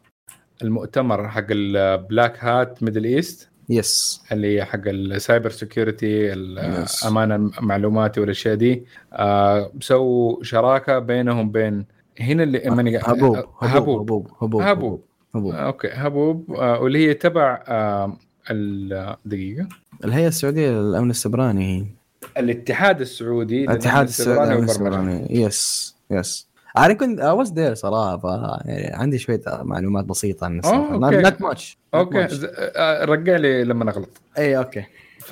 المؤتمر 0.63 1.27
حق 1.27 1.45
ال 1.49 1.65
Black 1.65 2.43
Hat 2.43 2.83
Middle 2.83 3.03
East 3.03 3.49
yes 3.69 4.23
اللي 4.31 4.65
حق 4.65 4.79
ال 4.87 4.97
cyber 4.97 5.49
security 5.49 6.33
الامان 6.33 7.31
المعلوماتي 7.31 8.19
والأشياء 8.19 8.55
دي. 8.55 8.85
آه، 9.13 9.71
سووا 9.79 10.43
شراكة 10.43 10.99
بينهم 10.99 11.51
بين 11.51 11.85
هنا 12.19 12.43
اللي 12.43 12.67
هبوب 13.03 13.37
هبوب 13.61 14.01
هبوب 14.01 14.27
هبوب. 14.41 14.61
هبوب, 14.61 15.03
هبوب. 15.37 15.53
okay 15.53 15.87
هبوب. 15.93 16.51
آه، 16.51 16.79
واللي 16.79 17.07
هي 17.07 17.13
تبع 17.13 17.63
الدقيقه 18.51 19.67
الهيئه 20.05 20.27
السعودية 20.27 20.69
للامن 20.69 21.09
السبراني 21.09 21.87
الاتحاد 22.37 23.01
السعودي 23.01 23.63
الاتحاد 23.63 24.07
السعودي 24.07 24.49
للامن 24.49 24.63
السبراني. 24.63 25.27
yes 25.29 25.95
yes 26.11 26.47
أنا 26.77 26.93
كنت 26.93 27.19
was 27.19 27.53
there 27.53 27.73
صراحة 27.73 28.61
يعني 28.65 28.95
عندي 28.95 29.17
شوية 29.17 29.41
معلومات 29.47 30.05
بسيطة 30.05 30.45
عن 30.45 30.59
السالفه 30.59 30.97
not 30.97 31.41
much 31.41 31.77
okay. 31.93 32.27
آه، 32.75 33.05
رجع 33.05 33.35
لي 33.35 33.63
لما 33.63 33.91
اغلط 33.91 34.09
اي 34.37 34.57
okay. 34.57 34.85
ف 35.19 35.31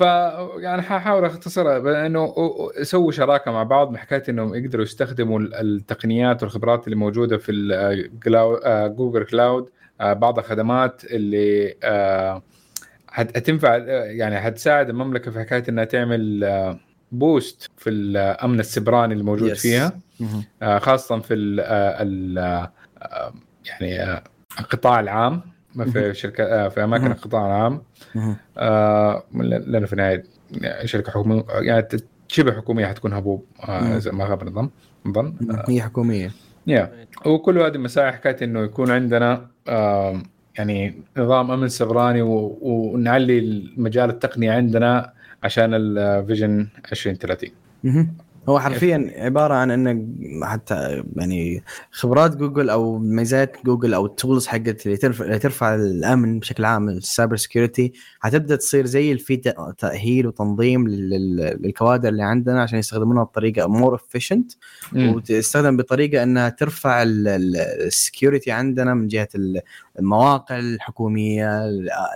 يعني 0.58 0.82
حاحاول 0.82 1.24
اختصرها 1.24 1.78
بأنه 1.78 2.34
سووا 2.82 3.12
شراكة 3.12 3.50
مع 3.50 3.62
بعض 3.62 3.92
بحكاية 3.92 4.22
إنهم 4.28 4.54
يقدروا 4.54 4.84
يستخدموا 4.84 5.40
التقنيات 5.40 6.42
والخبرات 6.42 6.84
اللي 6.84 6.96
موجودة 6.96 7.38
في 7.38 7.52
جوجل 8.96 9.24
كلاود 9.24 9.62
آه، 9.62 9.75
بعض 10.00 10.38
الخدمات 10.38 11.02
اللي 11.04 11.74
حتنفع 13.08 13.76
يعني 14.06 14.40
حتساعد 14.40 14.88
المملكة 14.88 15.30
في 15.30 15.40
حكاية 15.40 15.64
إنها 15.68 15.84
تعمل 15.84 16.44
بوست 17.12 17.70
في 17.76 17.90
الأمن 17.90 18.60
السبراني 18.60 19.14
الموجود 19.14 19.54
yes. 19.54 19.60
فيها. 19.60 20.00
آه، 20.62 20.78
خاصة 20.78 21.20
في 21.20 21.34
ال 21.34 21.60
ال 21.60 22.68
يعني 23.64 24.20
القطاع 24.60 25.00
العام 25.00 25.42
في 25.92 26.14
شركة 26.14 26.68
في 26.68 26.84
أماكن 26.84 27.06
القطاع 27.06 27.46
العام. 27.46 27.82
لأنه 29.34 29.86
في 29.86 29.92
النهاية 29.92 30.24
شركة 30.84 31.12
حكومية 31.12 31.44
يعني 31.48 31.86
شبه 32.28 32.52
حكومية 32.52 32.86
حتكون 32.86 33.12
هبوب 33.12 33.44
آه، 33.68 33.98
زي 33.98 34.10
ما 34.10 34.24
غاب 34.24 34.42
النظام 34.42 34.70
نظن. 35.06 35.34
هي 35.68 35.82
حكومية. 35.82 36.30
يا 36.66 36.92
وكل 37.26 37.58
هذه 37.58 37.74
المساعي 37.74 38.12
حكاية 38.12 38.36
إنه 38.42 38.60
يكون 38.64 38.90
عندنا 38.90 39.46
يعني 40.58 40.94
نظام 41.16 41.50
أمن 41.50 41.68
سبراني 41.68 42.22
ونعلي 42.22 43.38
المجال 43.38 44.10
التقني 44.10 44.48
عندنا 44.48 45.12
عشان 45.42 45.74
ال 45.74 45.87
vision 45.87 46.68
2030 46.92 47.50
هو 48.48 48.60
حرفيا 48.60 49.12
عبارة 49.16 49.54
عن 49.54 49.70
انك 49.70 50.06
حتى 50.44 51.04
يعني 51.16 51.62
خبرات 51.90 52.36
جوجل 52.36 52.70
أو 52.70 52.98
ميزات 52.98 53.56
جوجل 53.64 53.94
أو 53.94 54.06
ال 54.06 54.13
tools 54.13 54.46
حقت 54.46 54.86
اللي 54.86 54.96
ترفع 54.96 55.24
اللي 55.24 55.38
ترفع 55.38 55.74
الأمن 55.74 56.38
بشكل 56.38 56.64
عام 56.64 56.88
ال 56.88 56.96
cyber 56.96 57.36
security 57.36 57.92
حتبدأ 58.20 58.56
تصير 58.56 58.86
زي 58.86 59.18
في 59.18 59.36
تأهيل 59.78 60.26
وتنظيم 60.26 60.88
للكوادر 60.88 62.08
اللي 62.08 62.22
عندنا 62.22 62.62
عشان 62.62 62.78
يستخدمونها 62.78 63.22
بطريقة 63.22 63.68
more 63.68 63.94
efficient 63.94 64.52
وتستخدم 65.14 65.76
بطريقة 65.76 66.22
إنها 66.22 66.48
ترفع 66.48 67.02
ال 67.06 67.22
security 67.22 68.50
عندنا 68.50 68.94
من 68.94 69.08
جهة 69.08 69.28
المواقع 69.98 70.58
الحكومية 70.58 71.68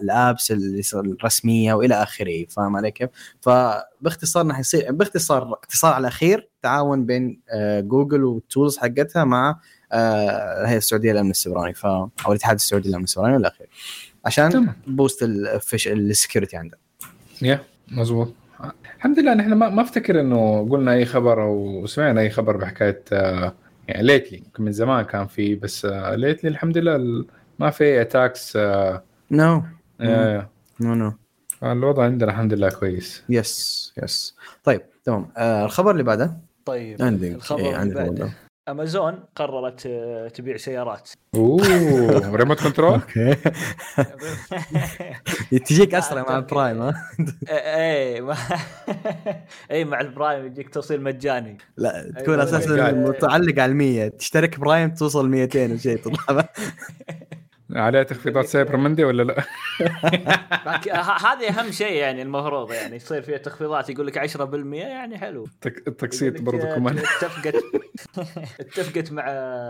ال 0.02 0.12
apps 0.12 0.52
الرسمية 0.94 1.74
وإلى 1.74 1.94
آخره 1.94 2.44
فاهم 2.48 2.76
علي 2.76 2.90
كيف؟ 2.90 3.10
فباختصار 4.00 4.52
حيصير 4.52 4.92
باختصار 4.92 5.58
اختصار 5.62 5.92
على 5.92 6.00
الاخير 6.00 6.48
تعاون 6.62 7.06
بين 7.06 7.40
آه، 7.50 7.80
جوجل 7.80 8.24
وال 8.24 8.40
tools 8.40 8.78
حقتها 8.78 9.24
مع 9.24 9.60
آه، 9.92 10.62
الهيئه 10.62 10.78
السعودية 10.78 11.12
للأمن 11.12 11.30
السبراني. 11.30 11.74
ف 11.74 11.86
أو 11.86 12.08
الاتحاد 12.28 12.54
السعودي 12.54 12.88
للأمن 12.88 13.04
السبراني 13.04 13.34
والى 13.34 13.48
آخره. 13.48 13.66
عشان 14.24 14.68
boost 14.86 15.22
ال 15.86 15.94
security 15.94 16.56
عندنا. 16.56 16.78
يا 17.42 17.60
مزبوط 17.88 18.34
الحمد 18.96 19.18
لله 19.18 19.34
نحن 19.34 19.52
ما 19.52 19.82
أفتكر 19.82 20.20
إنه 20.20 20.68
قلنا 20.70 20.92
أي 20.92 21.04
خبر 21.04 21.42
أو 21.42 21.86
سمعنا 21.86 22.20
أي 22.20 22.30
خبر 22.30 22.56
بحكاية 22.56 23.04
آه، 23.12 23.54
يعني 23.88 24.02
lately 24.02 24.42
من 24.58 24.72
زمان 24.72 25.04
كان 25.04 25.26
في 25.26 25.54
بس 25.54 25.84
lately 26.14 26.50
الحمد 26.50 26.78
لله 26.78 27.24
ما 27.58 27.70
في 27.70 28.00
attacks 28.00 28.56
no 29.30 29.62
no 30.80 30.94
no 30.94 31.12
الوضع 31.62 32.04
عندنا 32.04 32.30
الحمد 32.30 32.52
لله 32.52 32.68
كويس. 32.68 33.22
yes 33.28 33.92
يس 34.02 34.36
طيب 34.64 34.80
تمام. 35.04 35.28
آه 35.36 35.64
الخبر 35.64 35.90
اللي 35.90 36.02
بعده؟ 36.02 36.36
طيب 36.64 37.02
عندي. 37.02 37.32
الخبر 37.34 37.60
إيه 37.60 37.82
اللي 37.82 37.94
بعده. 37.94 38.30
امازون 38.68 39.24
قررت 39.36 39.80
تبيع 40.34 40.56
سيارات. 40.56 41.10
أوه 41.34 42.36
remote 42.36 42.62
control 42.62 42.92
okay. 43.00 43.34
تجيك 45.66 45.94
أسرع 45.94 46.22
مع 46.22 46.38
ال 46.38 46.45
Prime 46.45 46.82
ها؟ 46.82 46.94
اي 47.48 48.22
اي 49.70 49.84
مع 49.90 50.00
ال 50.00 50.08
Prime 50.08 50.46
يجيك 50.46 50.68
توصيل 50.74 51.02
مجاني. 51.02 51.58
لا 51.76 52.12
تكون 52.18 52.40
أساسا 52.40 52.92
متعلق 52.92 53.62
على 53.62 53.72
ال 53.72 53.76
100 53.76 54.08
تشترك 54.08 54.60
Prime 54.60 54.90
توصل 54.94 55.28
200 55.28 55.72
وشيء 55.74 55.96
تطلع 55.98 56.48
عليها 57.74 58.02
تخفيضات 58.02 58.44
Cyber 58.44 58.76
Monday 58.76 59.04
ولا 59.04 59.22
لا؟ 59.22 59.44
هذه 61.26 61.48
أهم 61.48 61.70
شيء 61.70 61.92
يعني 61.92 62.22
المفروض 62.22 62.72
يعني 62.72 62.96
يصير 62.96 63.22
فيها 63.22 63.38
تخفيضات 63.38 63.90
يقول 63.90 64.06
لك 64.06 64.36
10% 64.36 64.40
يعني 64.72 65.18
حلو 65.18 65.46
التقسيط 65.66 66.40
برضو 66.40 66.66
كمان 66.66 66.98
اتفقت 66.98 67.54
اتفقت 68.60 69.12
مع 69.12 69.24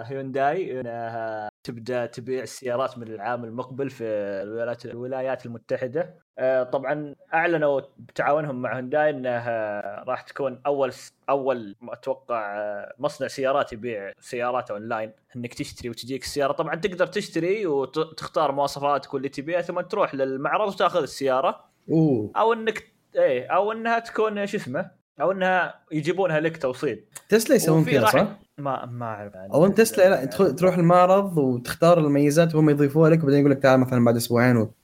هيونداي 0.07 0.81
إنها 0.81 1.50
تبدأ 1.63 2.07
تبيع 2.07 2.43
السيارات 2.43 2.99
من 2.99 3.09
العام 3.09 3.45
المقبل 3.45 3.91
في 3.91 4.05
الولايات 4.43 4.87
الولايات 4.87 5.47
المتحدة. 5.47 6.15
آه، 6.39 6.63
طبعا 6.63 7.15
أعلنوا 7.35 7.81
بتعاونهم 7.99 8.63
مع 8.63 8.77
هونداي 8.77 9.11
إنها 9.11 9.81
راح 10.05 10.23
تكون 10.23 10.61
أول 10.67 10.93
أول 11.29 11.77
أتوقع 11.83 12.59
آه، 12.59 12.95
مصنع 12.99 13.29
سيارات 13.29 13.73
يبيع 13.73 14.13
سيارات 14.21 14.71
أونلاين. 14.71 15.13
إنك 15.37 15.55
تشتري 15.55 15.91
وتجيك 15.91 16.23
السيارة. 16.23 16.53
طبعا 16.53 16.75
تقدر 16.75 17.07
تشتري 17.07 17.67
وتختار 17.67 18.53
مواصفاتك 18.53 19.15
واللي 19.15 19.29
تبيها 19.29 19.61
ثم 19.61 19.81
تروح 19.81 20.15
للمعرض 20.15 20.69
وتأخذ 20.69 21.03
السيارة. 21.03 21.65
أوه. 21.91 22.33
أو 22.37 22.53
انك 22.53 22.93
إيه 23.17 23.47
أو 23.47 23.73
إنها 23.73 23.99
تكون 23.99 24.47
شو 24.47 24.57
اسمه 24.57 25.00
أو 25.21 25.33
إنها 25.33 25.75
يجيبونها 25.93 26.41
لك 26.41 26.63
توصيل. 26.63 27.05
تسلا 27.29 27.57
يسوون 27.57 27.85
كذا 27.85 28.07
صح؟ 28.07 28.27
ما 28.59 28.87
ما 28.87 29.07
أعرف 29.07 29.35
يعني 29.35 29.67
انت 29.67 29.79
تسلا 29.79 30.11
لا 30.11 30.25
تروح 30.53 30.79
المعرض 30.79 31.39
وتختار 31.39 31.99
الميزات 31.99 32.55
وهم 32.55 32.71
يضيفوها 32.71 33.11
لك 33.11 33.23
وبعدين 33.23 33.41
يقول 33.41 33.51
لك 33.51 33.59
تعال 33.59 33.81
مثلا 33.81 34.05
بعد 34.05 34.17
أسبوعين 34.17 34.57
و... 34.57 34.75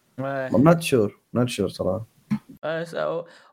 not 0.59 0.83
sure 0.83 1.21
not 1.35 1.49
sure 1.49 1.69
صراحة. 1.69 2.07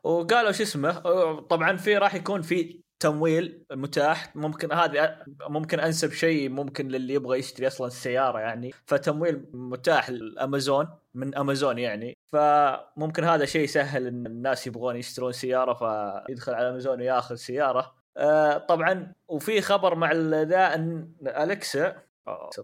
وقالوا 0.04 0.52
شو 0.52 0.62
اسمه 0.62 0.92
طبعا 1.40 1.76
في 1.76 1.96
راح 1.96 2.14
يكون 2.14 2.42
في 2.42 2.83
تمويل 3.04 3.64
متاح 3.72 4.36
ممكن 4.36 4.72
هذه 4.72 5.16
ممكن 5.48 5.80
أنسب 5.80 6.12
شيء 6.12 6.48
ممكن 6.48 6.88
للي 6.88 7.14
يبغى 7.14 7.38
يشتري 7.38 7.66
أصلا 7.66 7.86
السيارة 7.86 8.38
يعني. 8.38 8.70
فتمويل 8.86 9.44
متاح 9.52 10.10
لأمازون 10.10 10.88
من 11.14 11.34
أمازون 11.34 11.78
يعني. 11.78 12.16
فممكن 12.32 13.24
هذا 13.24 13.44
شيء 13.44 13.64
يسهل 13.64 14.06
إن 14.06 14.26
الناس 14.26 14.66
يبغون 14.66 14.96
يشترون 14.96 15.32
سيارة 15.32 15.72
فيدخل 15.72 16.54
على 16.54 16.68
أمازون 16.68 17.00
وياخذ 17.00 17.34
سيارة. 17.34 17.94
آه 18.16 18.58
طبعا 18.58 19.12
وفي 19.28 19.60
خبر 19.60 19.94
مع 19.94 20.12
ذا 20.42 20.74
إن 20.74 21.08
الكسا 21.26 21.96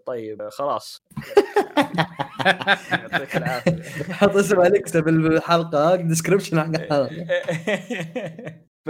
طيب 0.07 0.49
خلاص. 0.49 1.03
يعطيك 2.93 3.37
العافية. 3.37 3.83
حط 4.13 4.37
اسم 4.37 4.61
Alexa 4.61 5.01
بالحلقة 5.01 5.97
description 5.97 6.61
حق 6.61 6.67
الحلقة. 6.67 7.11
ف 8.87 8.89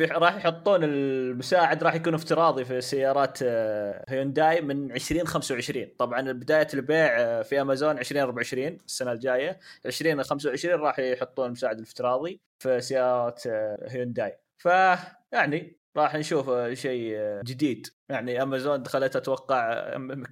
راح 0.00 0.36
يحطون 0.36 0.84
المساعد 0.84 1.84
راح 1.84 1.94
يكون 1.94 2.14
افتراضي 2.14 2.64
في 2.64 2.80
سيارات 2.80 3.38
آه، 3.42 4.04
هيونداي 4.08 4.60
من 4.60 4.92
2025 4.92 5.86
طبعا 5.98 6.32
بداية 6.32 6.68
البيع 6.74 7.20
آه، 7.20 7.42
في 7.42 7.60
أمازون 7.60 7.98
2024 7.98 8.78
السنة 8.86 9.12
الجاية. 9.12 9.58
2025 9.86 10.74
راح 10.74 10.98
يحطون 10.98 11.46
المساعد 11.46 11.76
الافتراضي 11.76 12.40
في 12.58 12.80
سيارات 12.80 13.46
آه، 13.46 13.86
هيونداي. 13.88 14.38
فيعني 14.58 15.81
راح 15.96 16.16
نشوف 16.16 16.50
شيء 16.72 17.16
جديد. 17.44 17.86
يعني 18.08 18.42
امازون 18.42 18.82
دخلت 18.82 19.16
أتوقع 19.16 19.84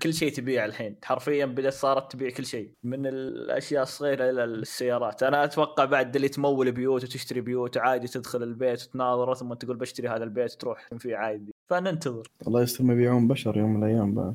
كل 0.03 0.15
شيء 0.15 0.33
تبيع 0.33 0.65
الحين. 0.65 0.97
حرفيا 1.05 1.47
بدأت 1.47 1.73
صارت 1.73 2.13
تبيع 2.13 2.31
كل 2.31 2.47
شيء 2.47 2.71
من 2.85 3.07
الأشياء 3.07 3.83
الصغيرة 3.83 4.31
إلى 4.31 4.45
السيارات. 4.45 5.23
أنا 5.23 5.45
أتوقع 5.45 5.85
بعد 5.85 6.17
اللي 6.17 6.29
تمول 6.29 6.73
بيوت 6.73 7.05
وتشتري 7.05 7.41
بيوت 7.41 7.79
عادي 7.79 8.09
تدخل 8.09 8.43
البيت 8.43 8.83
وتناظر 8.83 9.35
ثم 9.35 9.55
تقول 9.55 9.77
بشتري 9.77 10.09
هذا 10.09 10.25
البيت 10.25 10.53
تروح 10.53 10.89
فيه 10.99 11.17
عادي. 11.17 11.55
فننتظر. 11.67 12.23
الله 12.47 12.63
يستر 12.63 12.85
ما 12.85 12.93
يبيعون 12.93 13.29
بشر 13.29 13.57
يوم 13.57 13.75
من 13.75 13.85
الأيام 13.85 14.15
بعد. 14.15 14.35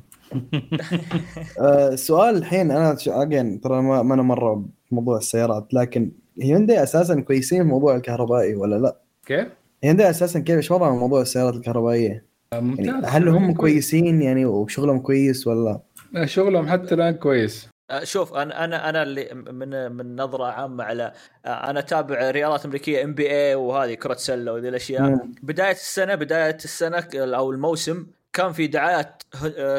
السؤال 1.92 2.34
آه، 2.34 2.38
الحين 2.38 2.70
أنا 2.70 2.96
اجين 3.06 3.60
ترى 3.60 3.82
ما, 3.82 4.02
ما 4.02 4.14
أنا 4.14 4.22
مرة 4.22 4.64
بموضوع 4.90 5.16
السيارات 5.16 5.74
لكن 5.74 6.12
هيوندي 6.42 6.82
أساسا 6.82 7.20
كويسين 7.20 7.62
في 7.62 7.68
موضوع 7.68 7.96
الكهربائي 7.96 8.54
ولا 8.54 8.76
لا؟ 8.76 8.96
كيف؟ 9.26 9.48
هيوندي 9.84 10.10
أساسا 10.10 10.40
كيف 10.40 10.56
إيش 10.56 10.70
وضعهم 10.70 10.98
موضوع 10.98 11.22
السيارات 11.22 11.54
الكهربائية؟ 11.54 12.24
ممتاز 12.54 12.86
يعني 12.86 13.06
هل 13.06 13.28
هم 13.28 13.52
كويسين 13.52 14.22
يعني 14.22 14.46
وشغلهم 14.46 14.98
كويس 14.98 15.46
ولا؟ 15.46 15.80
شغلهم 16.24 16.68
حتى 16.68 16.94
الآن 16.94 17.14
كويس 17.14 17.68
أه، 17.90 18.04
شوف 18.04 18.34
أنا 18.34 18.64
أنا 18.64 18.88
أنا 18.88 19.02
اللي 19.02 19.34
من 19.34 19.92
من 19.92 20.16
نظرة 20.16 20.44
عامة 20.44 20.84
على 20.84 21.12
أه، 21.46 21.70
أنا 21.70 21.78
أتابع 21.78 22.30
رياضات 22.30 22.64
أمريكية 22.64 23.04
NBA 23.04 23.54
وهذه 23.54 23.94
كرة 23.94 24.14
سلة 24.14 24.52
وذي 24.52 24.68
الأشياء 24.68 25.02
مم. 25.02 25.34
بداية 25.42 25.70
السنة 25.70 26.14
بداية 26.14 26.56
السنة 26.64 27.08
أو 27.14 27.50
الموسم 27.50 28.06
كان 28.36 28.52
في 28.52 28.66
دعايات 28.66 29.22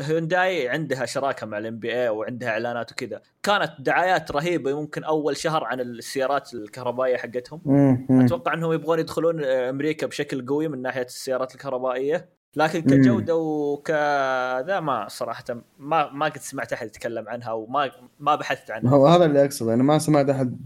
هونداي 0.09 0.69
عندها 0.69 1.05
شراكة 1.05 1.45
مع 1.45 1.57
ال 1.57 1.79
NBA 1.79 2.09
وعندها 2.09 2.49
إعلانات 2.49 2.91
وكذا. 2.91 3.21
كانت 3.43 3.71
دعايات 3.79 4.31
رهيبة 4.31 4.71
يمكن 4.71 5.03
أول 5.03 5.37
شهر 5.37 5.63
عن 5.63 5.79
السيارات 5.79 6.53
الكهربائية 6.53 7.17
حقتهم. 7.17 7.61
أتوقع 8.09 8.53
إنهم 8.53 8.73
يبغون 8.73 8.99
يدخلون 8.99 9.43
أمريكا 9.43 10.07
بشكل 10.07 10.45
قوي 10.45 10.67
من 10.67 10.81
ناحية 10.81 11.05
السيارات 11.05 11.55
الكهربائية. 11.55 12.29
لكن 12.55 12.81
كجودة 12.81 13.35
وكذا 13.35 14.79
ما 14.79 15.07
صراحة 15.09 15.43
ما 15.79 16.11
ما 16.11 16.25
قد 16.25 16.37
سمعت 16.37 16.73
أحد 16.73 16.87
يتكلم 16.87 17.27
عنها 17.27 17.51
وما 17.51 17.91
ما 18.19 18.35
بحثت 18.35 18.71
عنها. 18.71 18.91
هو 18.91 19.07
هذا 19.07 19.25
اللي 19.25 19.45
أقصده 19.45 19.73
أنا 19.73 19.83
ما 19.83 19.97
سمعت 19.97 20.29
أحد 20.29 20.57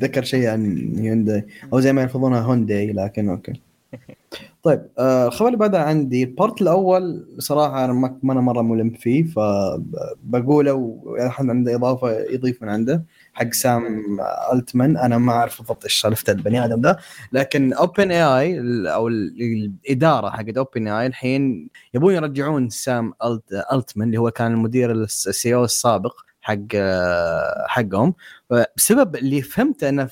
ذكر 0.00 0.22
شيء 0.22 0.48
عن 0.48 0.92
هيونداي 0.98 1.46
أو 1.72 1.80
زي 1.80 1.92
ما 1.92 2.02
يلفظونها 2.02 2.40
هونداي 2.40 2.92
لكن 2.92 3.28
okay. 3.28 3.65
طيب 4.66 4.88
آه، 4.98 5.26
الخبر 5.26 5.46
اللي 5.46 5.58
بعدها 5.58 5.80
عندي 5.80 6.22
ال 6.22 6.30
part 6.30 6.62
الأول 6.62 7.26
صراحة 7.38 7.84
أنا 7.84 7.92
ما 8.22 8.32
أنا 8.32 8.40
مرة 8.40 8.62
ملم 8.62 8.90
فيه 8.90 9.24
فبقوله 9.24 10.72
واحد 11.04 11.50
عنده 11.50 11.74
إضافة 11.74 12.10
يضيف 12.10 12.62
من 12.62 12.68
عنده 12.68 13.04
حق 13.32 13.52
سام 13.52 14.02
ألتمان. 14.52 14.96
أنا 14.96 15.18
ما 15.18 15.32
أعرف 15.32 15.58
بالضبط 15.58 15.84
إيش 15.84 16.00
سالفه 16.00 16.32
البني 16.32 16.64
آدم 16.64 16.80
ده 16.80 16.98
لكن 17.32 17.72
OpenAI 17.72 18.60
أو 18.94 19.08
الإدارة 19.08 20.30
حقت 20.30 20.56
OpenAI 20.56 21.06
الحين 21.06 21.68
يبون 21.94 22.14
يرجعون 22.14 22.68
سام 22.70 23.12
ألتمان 23.72 24.08
اللي 24.08 24.18
هو 24.18 24.30
كان 24.30 24.52
المدير 24.52 24.92
ال 24.92 25.54
CEO 25.54 25.64
السابق 25.64 26.14
حق 26.40 26.58
آه، 26.74 27.64
حقهم. 27.68 28.14
بسبب 28.76 29.16
اللي 29.16 29.42
فهمته 29.42 29.88
انه 29.88 30.08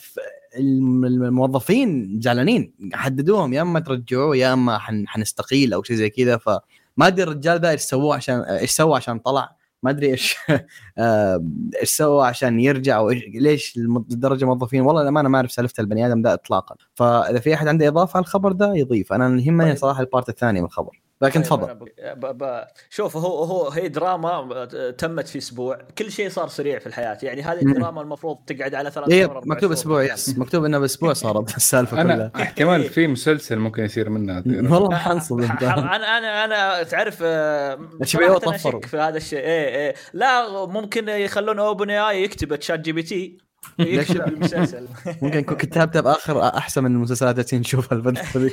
الموظفين 0.59 2.21
زعلانين 2.23 2.73
هددوهم. 2.93 3.53
يا 3.53 3.63
اما 3.63 3.81
ترجعوه 3.81 4.37
يا 4.37 4.53
اما 4.53 4.79
حنستقيل 5.07 5.73
أو 5.73 5.83
شيء 5.83 5.97
زي 5.97 6.11
كذا. 6.11 6.37
فما 6.37 6.61
أدري 7.01 7.23
الرجال 7.23 7.61
ذا 7.61 7.71
إيش 7.71 7.81
سووه 7.81 8.17
عشان 8.17 8.41
إيش 8.41 8.71
سوى 8.71 8.97
عشان 8.97 9.19
طلع. 9.19 9.57
ما 9.83 9.91
أدري 9.91 10.11
إيش 10.11 10.37
آه، 10.99 11.45
إيش 11.81 11.91
سوى 11.91 12.27
عشان 12.27 12.61
يرجع 12.61 12.97
أو 12.97 13.11
ليش 13.35 13.79
لدرجة 14.11 14.45
موظفين. 14.45 14.81
والله 14.81 15.11
ما 15.11 15.21
أنا 15.21 15.29
ما 15.29 15.37
أعرف 15.37 15.53
سالفة 15.53 15.81
البني 15.81 16.07
آدم 16.07 16.23
ذا 16.23 16.35
اطلاقا. 16.35 16.77
فإذا 16.95 17.41
في 17.41 17.55
أحد 17.55 17.69
عنده 17.69 17.89
إضافة 17.89 18.17
على 18.17 18.25
الخبر 18.25 18.53
ده 18.53 18.75
يضيف. 18.75 19.13
أنا 19.13 19.41
يهمني 19.43 19.69
طيب. 19.69 19.77
صراحة 19.77 20.01
ال 20.01 20.06
part 20.06 20.29
الثاني 20.29 20.61
من 20.61 20.67
الخبر. 20.67 21.04
لكن 21.25 21.43
طيب، 21.43 21.49
تفضل. 21.49 22.65
شوف 22.91 23.17
هو 23.17 23.45
هو 23.45 23.69
هي 23.69 23.89
دراما 23.89 24.65
تمت 24.99 25.29
في 25.29 25.39
أسبوع. 25.39 25.79
كل 25.99 26.13
شيء 26.13 26.29
صار 26.29 26.49
سريع 26.49 26.79
في 26.79 26.87
الحياة. 26.87 27.19
يعني 27.23 27.43
هذه 27.43 27.63
الدراما 27.63 28.01
المفروض 28.01 28.37
تقعد 28.47 28.75
على 28.75 28.91
ثلاث 28.91 29.09
إيه 29.09 29.41
مكتوب 29.45 29.73
أسبوع 29.73 30.03
yes. 30.03 30.39
مكتوب 30.39 30.65
إنه 30.65 30.79
بأسبوع 30.79 31.13
صارت 31.25 31.57
السالفة 31.57 32.03
كلها. 32.03 32.31
احتمال. 32.37 32.85
في 32.85 33.07
مسلسل 33.07 33.59
ممكن 33.59 33.85
يصير 33.85 34.11
منها 34.11 34.43
والله 34.73 34.89
ما 34.89 34.97
حنصب 34.97 35.41
أنا 35.41 35.97
أنا 35.97 36.45
أنا 36.45 36.83
تعرف 36.83 37.23
بي 37.23 38.29
أو 38.29 38.81
في 38.81 38.97
هذا 38.97 39.17
الشيء. 39.17 39.39
إيه 39.39 39.69
إيه. 39.69 39.95
لا 40.13 40.67
ممكن 40.67 41.09
يخلون 41.09 41.59
اوبن 41.59 41.91
اي 41.91 42.23
يكتب 42.23 42.55
تشات 42.55 42.81
جي 42.81 42.93
بي 42.93 43.03
تي 43.03 43.39
يكتب 43.79 44.29
المسلسل. 44.29 44.89
ممكن 45.23 45.39
يكون 45.39 45.57
كتابته 45.57 46.01
بآخر 46.01 46.43
أحسن 46.43 46.85
من 46.85 46.91
المسلسلات 46.91 47.53
اللي 47.53 47.61
نشوفها 47.61 47.99
الفترة 47.99 48.51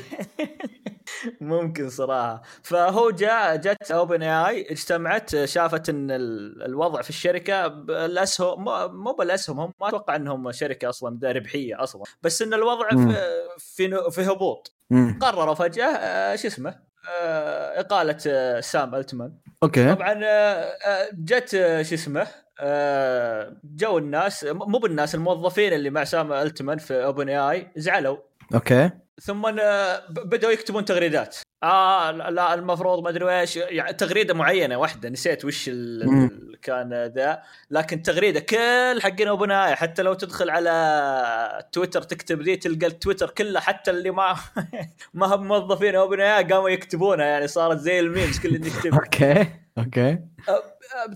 ممكن 1.41 1.89
صراحة. 1.89 2.41
فهو 2.63 3.09
جاء 3.11 3.55
جت 3.55 3.91
OpenAI 3.91 4.71
اجتمعت 4.71 5.45
شافت 5.45 5.89
إن 5.89 6.07
الوضع 6.11 7.01
في 7.01 7.09
الشركة 7.09 7.65
الاسهم 7.89 8.63
مو 9.03 9.13
بالاسهم 9.13 9.59
هم 9.59 9.73
ما 9.81 9.87
أتوقع 9.87 10.15
إنهم 10.15 10.51
شركة 10.51 10.89
أصلا 10.89 11.31
ربحيه 11.31 11.83
أصلا. 11.83 12.03
بس 12.23 12.41
إن 12.41 12.53
الوضع 12.53 12.89
في 12.89 13.15
في, 13.57 14.11
في 14.11 14.21
هبوط. 14.31 14.73
قرروا 15.21 15.53
فجأة 15.53 15.85
آه، 15.85 16.35
شو 16.35 16.47
اسمه 16.47 16.75
آه، 17.09 17.79
إقالة 17.79 18.17
آه، 18.27 18.59
سام 18.59 18.95
ألتمان. 18.95 19.33
okay. 19.63 19.95
طبعا 19.95 20.13
جت 21.13 21.49
شو 21.81 21.95
اسمه 21.95 22.27
جو 23.63 23.97
الناس 23.97 24.43
مو 24.43 24.79
بالناس 24.79 25.15
الموظفين 25.15 25.73
اللي 25.73 25.89
مع 25.89 26.03
سام 26.03 26.33
ألتمان 26.33 26.77
في 26.77 27.03
OpenAI 27.05 27.67
زعلوا. 27.75 28.17
okay. 28.53 28.89
ثم 29.21 29.41
بدأوا 30.09 30.51
يكتبون 30.51 30.85
تغريدات. 30.85 31.37
آه 31.63 32.11
لا 32.11 32.53
المفروض 32.53 33.03
ما 33.03 33.09
أدري 33.09 33.39
إيش 33.39 33.57
يعني 33.57 33.93
تغريدة 33.93 34.33
معينة 34.33 34.77
واحدة 34.77 35.09
نسيت 35.09 35.45
وش 35.45 35.69
كان 36.61 37.11
ذا. 37.15 37.41
لكن 37.71 38.01
تغريدة 38.01 38.39
كل 38.39 39.01
حقين 39.01 39.27
Open 39.27 39.47
حتى 39.75 40.01
لو 40.01 40.13
تدخل 40.13 40.49
على 40.49 41.69
تويتر 41.71 42.01
تكتب 42.01 42.41
ذي 42.41 42.55
تلقى 42.55 42.87
التويتر 42.87 43.29
كله 43.29 43.59
حتى 43.59 43.91
اللي 43.91 44.11
ما 44.11 44.35
ما 45.13 45.35
هم 45.35 45.47
موظفين 45.47 45.95
Open 45.95 46.15
قاموا 46.53 46.69
يكتبونها 46.69 47.25
يعني 47.25 47.47
صارت 47.47 47.77
زي 47.77 47.99
ال 47.99 48.06
memes 48.06 48.39
كل 48.39 48.55
اللي 48.55 48.67
يكتبها 48.71 48.99
okay 48.99 49.45
okay. 49.77 50.19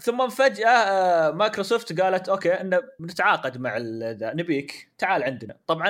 ثم 0.02 0.28
فجأة 0.30 1.32
مايكروسوفت 1.32 2.02
قالت 2.02 2.30
okay 2.30 2.54
إن 2.54 2.80
بنتعاقد 3.00 3.58
مع 3.58 3.78
نبيك 4.22 4.92
تعال 4.98 5.24
عندنا. 5.24 5.58
طبعا 5.68 5.90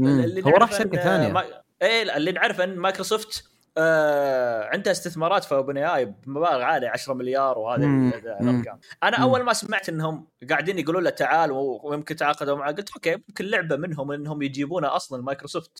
اللي 0.00 0.44
هو 0.44 0.50
راح 0.50 0.72
شركة 0.72 1.02
ثانية. 1.02 1.32
ما... 1.32 1.44
إيه 1.82 2.16
اللي 2.16 2.32
نعرف 2.32 2.60
إن 2.60 2.76
مايكروسوفت 2.76 3.44
آه 3.78 4.64
عندها 4.64 4.92
استثمارات 4.92 5.44
في 5.44 5.54
OpenAI 5.54 6.04
بمبالغ 6.04 6.62
عالية 6.62 6.88
10 6.88 7.14
مليار 7.14 7.58
وهذا 7.58 7.84
الأرقام. 7.84 8.78
أنا 9.02 9.18
مم. 9.18 9.22
أول 9.22 9.42
ما 9.42 9.52
سمعت 9.52 9.88
إنهم 9.88 10.26
قاعدين 10.50 10.78
يقولون 10.78 11.04
له 11.04 11.10
تعال 11.10 11.50
ويمكن 11.82 12.16
تعاقدوا 12.16 12.56
معه 12.56 12.72
قلت 12.72 12.90
okay 12.90 13.12
يمكن 13.12 13.44
لعبة 13.44 13.76
منهم 13.76 14.12
إنهم 14.12 14.42
يجيبونه 14.42 14.96
أصلا 14.96 15.22
مايكروسوفت. 15.22 15.78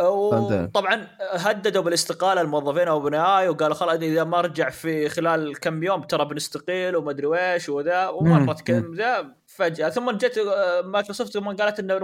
وطبعا 0.00 1.06
هددوا 1.20 1.82
بالاستقالة 1.82 2.40
الموظفين 2.40 2.88
OpenAI 2.88 3.48
وقالوا 3.48 3.74
خلاص 3.74 3.96
إذا 4.00 4.24
ما 4.24 4.40
رجع 4.40 4.70
في 4.70 5.08
خلال 5.08 5.60
كم 5.60 5.82
يوم 5.82 6.02
ترى 6.02 6.24
بنستقيل 6.24 6.96
وما 6.96 7.10
أدري 7.10 7.26
ويش 7.26 7.68
وذا 7.68 8.08
ومرت 8.08 8.60
كم 8.60 8.94
ذا 8.94 9.34
فجأة. 9.46 9.88
ثم 9.88 10.10
جت 10.10 10.38
آه، 10.38 10.82
مايكروسوفت 10.82 11.32
ثم 11.32 11.48
قالت 11.48 11.78
إنه 11.80 11.98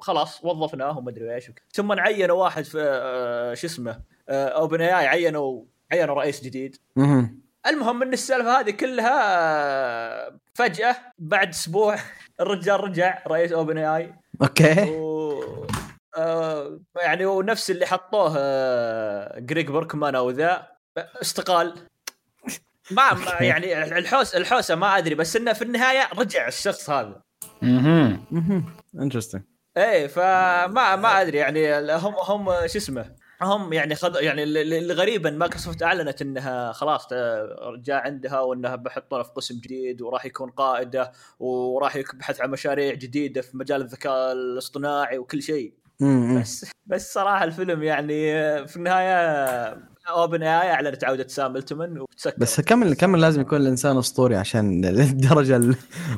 خلاص 0.00 0.44
وظفناه 0.44 0.98
وما 0.98 1.10
أدري 1.10 1.34
إيش 1.34 1.50
ثم 1.72 1.92
عينوا 1.92 2.42
واحد 2.42 2.64
في 2.64 2.78
آه، 2.80 3.54
شو 3.54 3.66
اسمه 3.66 4.00
OpenAI 4.28 4.92
عينوا 5.06 5.64
عينوا 5.92 6.14
رئيس 6.14 6.44
جديد. 6.44 6.76
المهم 7.66 8.02
إن 8.02 8.12
السالفة 8.12 8.60
هذه 8.60 8.70
كلها 8.70 9.20
آه، 9.22 10.38
فجأة 10.54 10.96
بعد 11.18 11.48
أسبوع 11.48 11.96
الرجال 12.40 12.80
رجع 12.84 13.22
رئيس 13.26 13.52
اوبن 13.52 13.78
اي 13.78 14.14
أوكي. 14.42 14.90
و... 14.90 15.66
آه 16.16 16.80
يعني 16.96 17.26
ونفس 17.26 17.70
اللي 17.70 17.86
حطوه 17.86 18.34
آه 18.38 19.38
جريج 19.38 19.66
بروكمان 19.66 20.14
أو 20.14 20.30
ذا. 20.30 20.66
استقال. 21.22 21.74
ما, 22.90 23.14
ما 23.14 23.32
يعني 23.40 23.98
الحوس 23.98 24.34
الحوسة 24.34 24.74
ما 24.74 24.98
أدري 24.98 25.14
بس 25.14 25.36
إنه 25.36 25.52
في 25.52 25.62
النهاية 25.62 26.08
رجع 26.18 26.48
الشخص 26.48 26.90
هذا. 26.90 27.22
أها 27.62 28.20
أها 28.32 28.62
interesting 28.98 29.42
إيه 29.76 30.06
فما 30.06 30.96
ما 30.96 31.20
أدري 31.22 31.38
يعني 31.38 31.74
هم 31.90 32.14
هم 32.14 32.66
شو 32.66 32.78
اسمه 32.78 33.14
هم 33.42 33.72
يعني 33.72 33.94
خذ 33.94 34.22
يعني 34.22 34.42
الغريب 34.78 35.26
ان 35.26 35.38
مايكروسوفت 35.38 35.82
أعلنت 35.82 36.22
إنها 36.22 36.72
خلاص 36.72 37.08
جاء 37.76 37.96
عندها 37.96 38.40
وإنها 38.40 38.76
بحطونه 38.76 39.22
في 39.22 39.30
قسم 39.32 39.60
جديد 39.60 40.02
وراح 40.02 40.24
يكون 40.24 40.50
قائدة 40.50 41.12
وراح 41.38 41.96
يبحث 41.96 42.40
عن 42.40 42.50
مشاريع 42.50 42.94
جديدة 42.94 43.40
في 43.40 43.56
مجال 43.56 43.80
الذكاء 43.80 44.32
الاصطناعي 44.32 45.18
وكل 45.18 45.42
شيء. 45.42 45.74
بس 46.00 46.66
بس 46.86 47.12
صراحة 47.12 47.44
الفيلم 47.44 47.82
يعني 47.82 48.32
في 48.66 48.76
النهاية 48.76 49.88
OpenAI 50.08 50.70
اعلنت 50.70 51.04
عودة 51.04 51.28
سام 51.28 51.56
ألتمان 51.56 52.00
وتسكر. 52.00 52.36
بس 52.38 52.60
كم 52.60 52.94
كم 52.94 53.16
لازم 53.16 53.40
يكون 53.40 53.60
الإنسان 53.60 53.98
أسطوري 53.98 54.36
عشان 54.36 54.84
الدرجه 54.84 55.56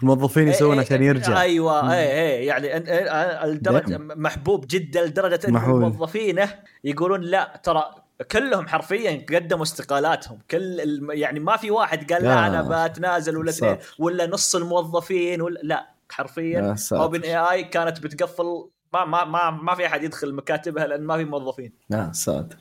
الموظفين 0.02 0.42
إيه، 0.42 0.54
يسوون 0.54 0.78
إيه، 0.78 0.86
عشان 0.86 1.02
يرجع. 1.02 1.40
أيوه 1.40 1.92
اي 1.92 2.38
اي 2.38 2.46
يعني 2.46 2.76
الدرجة 3.44 3.98
محبوب 3.98 4.64
جدا 4.68 5.06
لدرجة 5.06 5.40
إن 5.48 5.52
موظفينه 5.52 6.54
يقولون 6.84 7.20
لا 7.20 7.60
ترى 7.62 7.84
كلهم 8.30 8.68
حرفيا 8.68 9.26
قدموا 9.34 9.62
استقالاتهم. 9.62 10.38
كل 10.50 11.06
يعني 11.10 11.40
ما 11.40 11.56
في 11.56 11.70
واحد 11.70 12.12
قال 12.12 12.22
لا 12.22 12.46
أنا 12.46 12.86
بتنازل 12.86 13.36
ولا 13.36 13.50
اثنين 13.50 13.76
ولا 13.98 14.26
نص 14.26 14.56
الموظفين 14.56 15.40
ولا 15.42 15.60
لا 15.62 15.90
حرفيا 16.10 16.76
OpenAI 16.92 17.64
كانت 17.64 18.00
بتقفل 18.00 18.68
ما 18.92 19.04
ما 19.04 19.24
ما 19.24 19.50
ما 19.50 19.74
في 19.74 19.86
أحد 19.86 20.02
يدخل 20.02 20.34
مكاتبها 20.34 20.86
لأن 20.86 21.04
ما 21.04 21.16
في 21.16 21.24
موظفين. 21.24 21.72
آه 21.92 22.12
such 22.12 22.56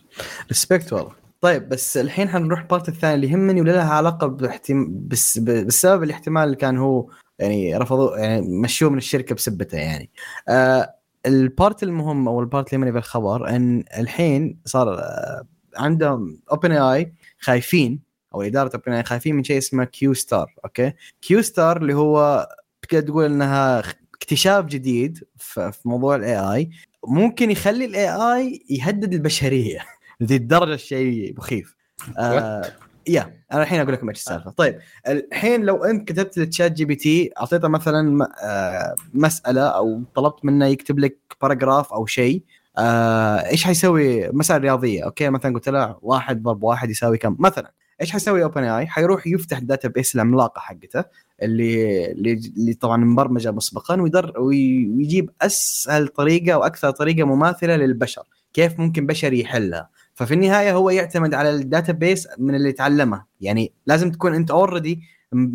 a 0.47 0.53
respect 0.53 0.93
والله. 0.93 1.11
طيب 1.41 1.69
بس 1.69 1.97
الحين 1.97 2.29
حنروح 2.29 2.59
ال 2.59 2.65
part 2.65 2.89
الثاني 2.89 3.15
اللي 3.15 3.29
يهمني 3.31 3.61
ولا 3.61 3.71
لها 3.71 3.93
علاقة 3.93 4.27
باحتم... 4.27 5.07
بس... 5.07 5.37
بالسبب 5.37 6.03
الاحتمال 6.03 6.43
اللي 6.43 6.55
كان 6.55 6.77
هو 6.77 7.09
يعني 7.39 7.77
رفضوا 7.77 8.17
يعني 8.17 8.47
مشوه 8.61 8.89
من 8.89 8.97
الشركة 8.97 9.35
بسبته 9.35 9.77
يعني. 9.77 10.09
آه 10.49 10.95
ال 11.25 11.37
part 11.37 11.83
المهم 11.83 12.27
أو 12.27 12.39
ال 12.39 12.45
part 12.45 12.65
اللي 12.67 12.77
يهمني 12.77 12.91
بالخبر 12.91 13.49
إن 13.49 13.83
الحين 13.97 14.59
صار 14.65 14.99
آه 14.99 15.47
عندهم 15.77 16.41
OpenAI 16.51 17.13
خايفين 17.39 17.99
أو 18.35 18.41
إدارة 18.41 18.71
OpenAI 18.75 19.03
خايفين 19.03 19.35
من 19.35 19.43
شيء 19.43 19.57
اسمه 19.57 19.83
Q 19.83 20.13
Star 20.13 20.53
okay؟ 20.65 20.93
Q 21.21 21.41
Star 21.41 21.77
اللي 21.77 21.93
هو 21.93 22.47
تقدر 22.81 23.07
تقول 23.07 23.25
إنها 23.25 23.83
اكتشاف 24.21 24.65
جديد 24.65 25.23
في 25.37 25.71
موضوع 25.85 26.15
ال 26.15 26.39
AI 26.39 26.69
ممكن 27.07 27.51
يخلي 27.51 27.85
ال 27.85 28.09
AI 28.09 28.65
يهدد 28.69 29.13
البشرية 29.13 29.79
لذي 30.19 30.35
الدرجة 30.35 30.73
الشيء 30.73 31.33
مخيف. 31.37 31.75
آه 32.17 32.61
يا 33.07 33.33
أنا 33.51 33.61
الحين 33.63 33.79
أقول 33.79 33.93
لكم 33.93 34.09
إيش 34.09 34.17
السالفة. 34.17 34.51
طيب 34.51 34.79
الحين 35.07 35.61
لو 35.63 35.83
أنت 35.83 36.07
كتبت 36.11 36.37
لل 36.37 36.71
ChatGPT 36.71 37.31
أعطيته 37.39 37.67
مثلا 37.67 38.27
آه 38.43 38.95
مسألة 39.13 39.61
أو 39.61 40.03
طلبت 40.15 40.45
منه 40.45 40.65
يكتب 40.65 40.99
لك 40.99 41.17
paragraph 41.41 41.93
أو 41.93 42.05
شيء 42.05 42.43
آه 42.77 43.37
إيش 43.49 43.63
حيسوي؟ 43.63 44.29
مسألة 44.29 44.59
رياضية 44.59 45.03
okay؟ 45.03 45.29
مثلا 45.29 45.53
قلت 45.53 45.69
له 45.69 45.97
واحد 46.01 46.43
ضرب 46.43 46.63
واحد 46.63 46.89
يساوي 46.89 47.17
كم؟ 47.17 47.35
مثلا 47.39 47.71
إيش 48.01 48.11
حيسوي 48.11 48.43
OpenAI 48.43 48.87
حيروح 48.87 49.27
يفتح 49.27 49.57
ال 49.57 49.87
database 49.87 50.15
العملاقة 50.15 50.59
حقته. 50.59 51.03
اللي 51.41 52.11
اللي 52.57 52.73
طبعا 52.73 52.97
مبرمجة 52.97 53.51
مسبقا 53.51 54.01
ويدور 54.01 54.39
ويجيب 54.39 55.29
أسهل 55.41 56.07
طريقة 56.07 56.57
وأكثر 56.57 56.91
طريقة 56.91 57.23
مماثلة 57.23 57.75
للبشر 57.75 58.23
كيف 58.53 58.79
ممكن 58.79 59.05
بشر 59.05 59.33
يحلها. 59.33 59.89
ففي 60.13 60.33
النهاية 60.33 60.73
هو 60.73 60.89
يعتمد 60.89 61.33
على 61.33 61.49
ال 61.49 61.93
database 61.93 62.27
من 62.37 62.55
اللي 62.55 62.71
تعلمه. 62.71 63.23
يعني 63.41 63.73
لازم 63.85 64.11
تكون 64.11 64.35
أنت 64.35 64.51
already 64.51 65.01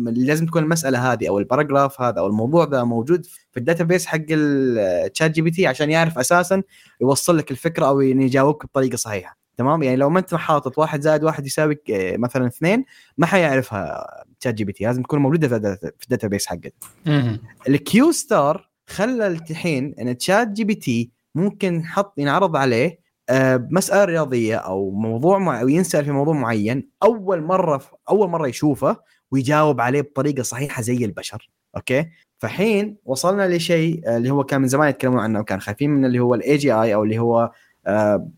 لازم 0.01 0.45
تكون 0.45 0.63
المسألة 0.63 1.13
هذه 1.13 1.29
أو 1.29 1.39
ال 1.39 1.45
paragraph 1.45 2.01
هذا 2.01 2.19
أو 2.19 2.27
الموضوع 2.27 2.67
ذا 2.71 2.83
موجود 2.83 3.25
في 3.25 3.57
ال 3.57 3.83
database 3.83 4.05
حق 4.05 4.21
ال 4.29 5.31
ChatGPT 5.31 5.67
عشان 5.67 5.91
يعرف 5.91 6.17
أساسا 6.17 6.63
يوصل 7.01 7.37
لك 7.37 7.51
الفكرة 7.51 7.85
أو 7.85 8.01
يجاوبك 8.01 8.65
بطريقة 8.65 8.95
صحيحة. 8.95 9.37
تمام؟ 9.57 9.83
يعني 9.83 9.95
لو 9.95 10.09
ما 10.09 10.19
أنت 10.19 10.35
حاطط 10.35 10.77
واحد 10.77 11.01
زائد 11.01 11.23
واحد 11.23 11.45
يساوي 11.45 11.77
مثلا 11.89 12.47
اثنين 12.47 12.85
ما 13.17 13.25
حيعرفها 13.25 14.07
ChatGPT 14.39 14.83
لازم 14.83 15.03
تكون 15.03 15.19
موجوده 15.19 15.47
في 15.47 15.55
ال 16.03 16.27
database 16.27 16.45
حقك. 16.45 16.73
ال 17.67 17.89
Q 17.89 18.11
Star 18.11 18.69
خلى 18.87 19.27
الحين 19.27 19.95
إن 19.99 20.17
ChatGPT 20.17 21.11
ممكن 21.35 21.85
حط 21.85 22.13
ينعرض 22.19 22.55
عليه 22.55 22.99
آه، 23.29 23.67
مسألة 23.71 24.05
رياضية 24.05 24.55
أو 24.55 24.91
موضوع 24.91 25.39
مع 25.39 25.61
أو 25.61 25.67
ينسأل 25.67 26.05
في 26.05 26.11
موضوع 26.11 26.33
معين 26.33 26.89
أول 27.03 27.41
مرة 27.41 27.81
أول 28.09 28.29
مرة 28.29 28.47
يشوفه 28.47 28.97
ويجاوب 29.31 29.81
عليه 29.81 30.01
بطريقة 30.01 30.43
صحيحة 30.43 30.81
زي 30.81 31.05
البشر. 31.05 31.49
أوكي؟ 31.75 32.09
فحين 32.39 32.97
وصلنا 33.05 33.55
لشيء 33.55 34.01
آه، 34.07 34.17
اللي 34.17 34.29
هو 34.29 34.43
كان 34.43 34.61
من 34.61 34.67
زمان 34.67 34.89
يتكلمون 34.89 35.19
عنه 35.19 35.39
وكان 35.39 35.59
خايفين 35.61 35.89
من 35.89 36.05
اللي 36.05 36.19
هو 36.19 36.35
ال 36.35 36.57
AGI 36.57 36.93
أو 36.93 37.03
اللي 37.03 37.19
هو 37.19 37.51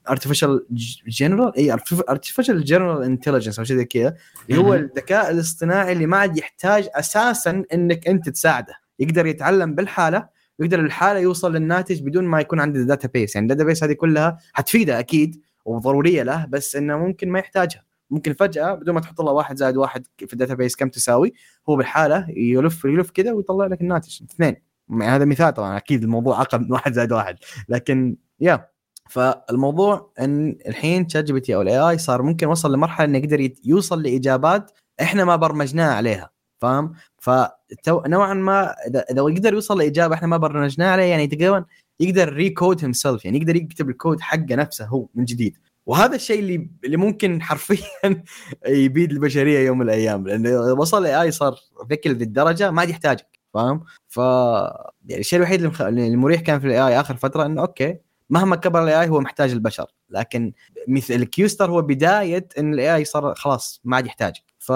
artificial 0.09 0.65
general 1.07 1.55
اي 1.55 1.71
artificial 2.09 2.63
general 2.63 3.03
intelligence 3.03 3.59
أو 3.59 3.65
شيء 3.65 3.77
زي 3.77 3.85
كذا 3.85 4.15
اللي 4.49 4.61
هو 4.61 4.73
الذكاء 4.73 5.31
الاصطناعي 5.31 5.91
اللي 5.91 6.05
ما 6.05 6.17
عاد 6.17 6.37
يحتاج 6.37 6.87
أساسا 6.95 7.63
إنك 7.73 8.07
أنت 8.07 8.29
تساعده. 8.29 8.73
يقدر 8.99 9.25
يتعلم 9.25 9.75
بالحالة 9.75 10.27
ويقدر 10.59 10.79
الحالة 10.79 11.19
يوصل 11.19 11.55
للناتج 11.55 12.01
بدون 12.01 12.23
ما 12.23 12.39
يكون 12.39 12.59
عنده 12.59 12.83
database 12.83 13.35
يعني 13.35 13.45
ال 13.45 13.63
database 13.63 13.83
هذه 13.83 13.93
كلها 13.93 14.37
حتفيده 14.53 14.99
أكيد 14.99 15.41
وضرورية 15.65 16.23
له 16.23 16.45
بس 16.45 16.75
إنه 16.75 16.97
ممكن 16.97 17.29
ما 17.29 17.39
يحتاجها. 17.39 17.83
ممكن 18.09 18.33
فجأة 18.33 18.73
بدون 18.73 18.95
ما 18.95 19.01
تحط 19.01 19.21
له 19.21 19.31
واحد 19.31 19.57
زائد 19.57 19.77
واحد 19.77 20.07
في 20.17 20.33
ال 20.33 20.53
database 20.53 20.75
كم 20.75 20.89
تساوي 20.89 21.33
هو 21.69 21.75
بالحالة 21.75 22.25
يلف 22.29 22.85
يلف 22.85 23.11
كذا 23.11 23.31
ويطلع 23.31 23.65
لك 23.65 23.81
الناتج. 23.81 24.23
اثنين. 24.23 24.55
يعني 24.89 25.15
هذا 25.15 25.25
مثال 25.25 25.53
طبعا 25.53 25.77
أكيد 25.77 26.03
الموضوع 26.03 26.41
أقل 26.41 26.59
من 26.59 26.71
واحد 26.71 26.93
زائد 26.93 27.11
واحد. 27.11 27.35
لكن 27.69 28.17
يا 28.39 28.67
فالموضوع 29.09 30.11
إن 30.19 30.57
الحين 30.67 31.07
ChatGPT 31.07 31.55
أو 31.55 31.61
ال 31.61 31.79
AI 31.79 31.97
صار 31.97 32.21
ممكن 32.21 32.47
وصل 32.47 32.73
لمرحلة 32.73 33.05
إنه 33.05 33.17
يقدر 33.17 33.49
يوصل 33.65 34.03
لإجابات 34.03 34.71
إحنا 35.01 35.25
ما 35.25 35.35
برمجناها 35.35 35.93
عليها 35.93 36.29
فاهم؟ 36.61 36.93
فنوعا 37.17 38.33
ما 38.33 38.75
إذا 38.87 39.05
يقدر 39.11 39.53
يوصل 39.53 39.77
لإجابة 39.77 40.15
إحنا 40.15 40.27
ما 40.27 40.37
برمجناها 40.37 40.91
عليها 40.91 41.05
يعني 41.05 41.27
تقريبا 41.27 41.65
يقدر 41.99 42.33
recode 42.33 42.83
himself 42.83 43.25
يعني 43.25 43.37
يقدر 43.37 43.55
يكتب 43.55 43.89
الكود 43.89 44.21
حقه 44.21 44.55
نفسه 44.55 44.85
هو 44.85 45.07
من 45.15 45.25
جديد 45.25 45.57
وهذا 45.85 46.15
الشيء 46.15 46.39
اللي 46.39 46.69
اللي 46.85 46.97
ممكن 46.97 47.41
حرفيا 47.41 47.85
يبيد 48.67 49.11
البشرية 49.11 49.59
يوم 49.59 49.77
من 49.77 49.85
الأيام 49.85 50.27
لأنه 50.27 50.73
وصل 50.73 51.01
ال 51.05 51.21
AI 51.21 51.31
صار 51.31 51.55
ذكي 51.91 52.09
لهذه 52.09 52.23
الدرجه 52.23 52.71
ما 52.71 52.81
عاد 52.81 52.89
يحتاجك 52.89 53.27
فاهم؟ 53.53 53.83
ف 54.07 54.17
يعني 54.17 55.21
الشيء 55.21 55.39
الوحيد 55.39 55.71
المريح 55.81 56.41
كان 56.41 56.59
في 56.59 56.67
ال 56.67 56.87
AI 56.87 56.99
آخر 56.99 57.15
فترة 57.15 57.45
إنه 57.45 57.61
أوكي 57.61 57.97
مهما 58.29 58.55
كبر 58.55 58.83
ال 58.83 59.01
AI 59.01 59.09
هو 59.09 59.19
محتاج 59.19 59.51
البشر 59.51 59.85
لكن 60.09 60.53
مثل 60.87 61.13
ال 61.13 61.22
Q-Star 61.22 61.71
هو 61.71 61.81
بداية 61.81 62.47
إن 62.59 62.73
ال 62.73 62.95
AI 62.95 63.05
صار 63.05 63.35
خلاص 63.35 63.81
ما 63.83 63.95
عاد 63.95 64.05
يحتاج 64.05 64.33
ف 64.59 64.71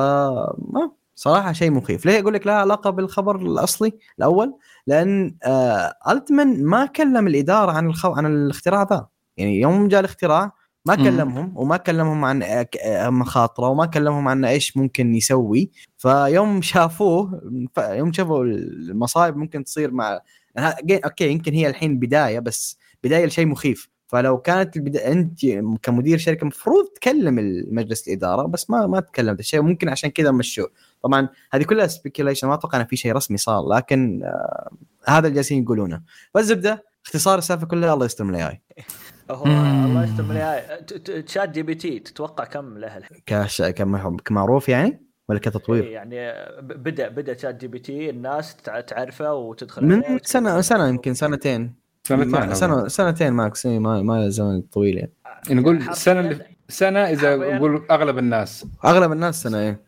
صراحة 1.16 1.52
شيء 1.52 1.72
مخيف. 1.72 2.06
ليه 2.06 2.20
أقول 2.20 2.34
لك 2.34 2.48
لها 2.48 2.56
علاقة 2.56 2.90
بالخبر 2.90 3.36
الأصلي 3.36 3.94
الأول؟ 4.20 4.54
لأن 4.88 5.36
آه 5.44 5.94
ألتمان 6.10 6.64
ما 6.66 6.86
كلم 6.86 7.28
الإدارة 7.28 7.72
عن 7.72 7.88
الخو... 7.88 8.12
عن 8.12 8.26
الاختراع 8.26 8.84
ذا. 8.84 9.08
يعني 9.38 9.60
يوم 9.62 9.88
جاء 9.88 10.00
الاختراع 10.00 10.52
ما 10.86 10.96
كلمهم 10.96 11.54
وما 11.56 11.78
كلمهم 11.78 12.26
عن 12.26 12.66
مخاطرة 13.06 13.68
وما 13.68 13.86
كلمهم 13.86 14.28
عن 14.28 14.46
إيش 14.46 14.78
ممكن 14.78 15.16
يسوي. 15.16 15.72
فيوم 15.98 16.62
شافوه 16.62 17.42
يوم 17.78 18.14
شافوا 18.14 18.44
المصايب 18.44 19.38
ممكن 19.38 19.64
تصير 19.64 19.92
مع 19.92 20.20
أوكي 21.06 21.32
يمكن 21.32 21.54
هي 21.54 21.68
الحين 21.68 22.00
بداية 22.00 22.40
بس 22.40 22.78
بداية 23.04 23.26
لشيء 23.26 23.46
مخيف. 23.46 23.90
فلو 24.08 24.38
كانت 24.38 24.78
البدا... 24.78 25.12
أنت 25.12 25.40
كمدير 25.84 26.18
شركة 26.18 26.42
المفروض 26.42 26.88
تكلم 26.88 27.40
المجلس 27.40 28.08
الإدارة 28.08 28.48
بس 28.48 28.70
ما 28.70 28.88
ما 28.88 29.00
تكلمت. 29.00 29.40
الشيء 29.40 29.62
ممكن 29.62 29.90
عشان 29.90 30.10
كذا 30.10 30.32
مشوه. 30.32 30.72
طبعا 31.04 31.30
هذه 31.52 31.64
كلها 31.64 31.88
speculation 31.88 32.48
ما 32.48 32.54
أتوقع 32.54 32.82
ان 32.82 32.86
في 32.86 32.96
شيء 32.96 33.14
رسمي 33.14 33.38
صار 33.38 33.68
لكن 33.68 34.24
آه 34.24 34.72
هذا 35.08 35.28
اللي 35.28 35.36
جالسين 35.36 35.64
يقولونه. 35.64 36.02
فالزبده 36.34 36.84
اختصار 37.06 37.38
السالفة 37.38 37.68
كلها 37.68 37.94
الله 37.94 38.06
يستر 38.06 38.24
من 38.24 38.36
ال 38.36 38.48
AI. 38.50 38.62
هو 39.32 39.46
الله 39.46 40.04
يستر 40.04 40.24
من 40.24 40.32
الإي 40.32 41.22
ChatGPT 41.22 42.00
تتوقع 42.00 42.44
كم 42.44 42.78
له؟ 42.78 43.02
كاش 43.26 43.62
كمعروف 44.26 44.70
يعني؟ 44.70 45.12
ولا 45.30 45.40
كتطوير؟ 45.40 45.84
إيه، 45.84 45.94
يعني 45.94 46.18
بدأ 46.62 47.10
بدأ 47.10 47.38
ChatGPT 47.38 48.10
الناس 48.10 48.56
تعرفه 48.88 49.34
وتدخل 49.34 49.86
من 49.86 50.20
سنة 50.24 50.62
سنة 50.62 50.88
يمكن 50.88 51.14
سنتين. 51.14 51.81
سنتين 52.08 52.54
سنة 52.54 52.88
سنتين 52.88 53.34
max. 53.34 53.66
ما 53.66 54.02
ما 54.02 54.30
زمن 54.30 54.62
طويل 54.62 54.98
يعني. 54.98 55.14
نقول 55.50 55.96
سنة 55.96 56.40
سنة 56.70 57.00
إذا 57.00 57.36
نقول 57.36 57.86
أغلب 57.92 58.18
الناس. 58.18 58.66
أغلب 58.86 59.12
الناس 59.12 59.44
سنة 59.44 59.60
إيه 59.60 59.80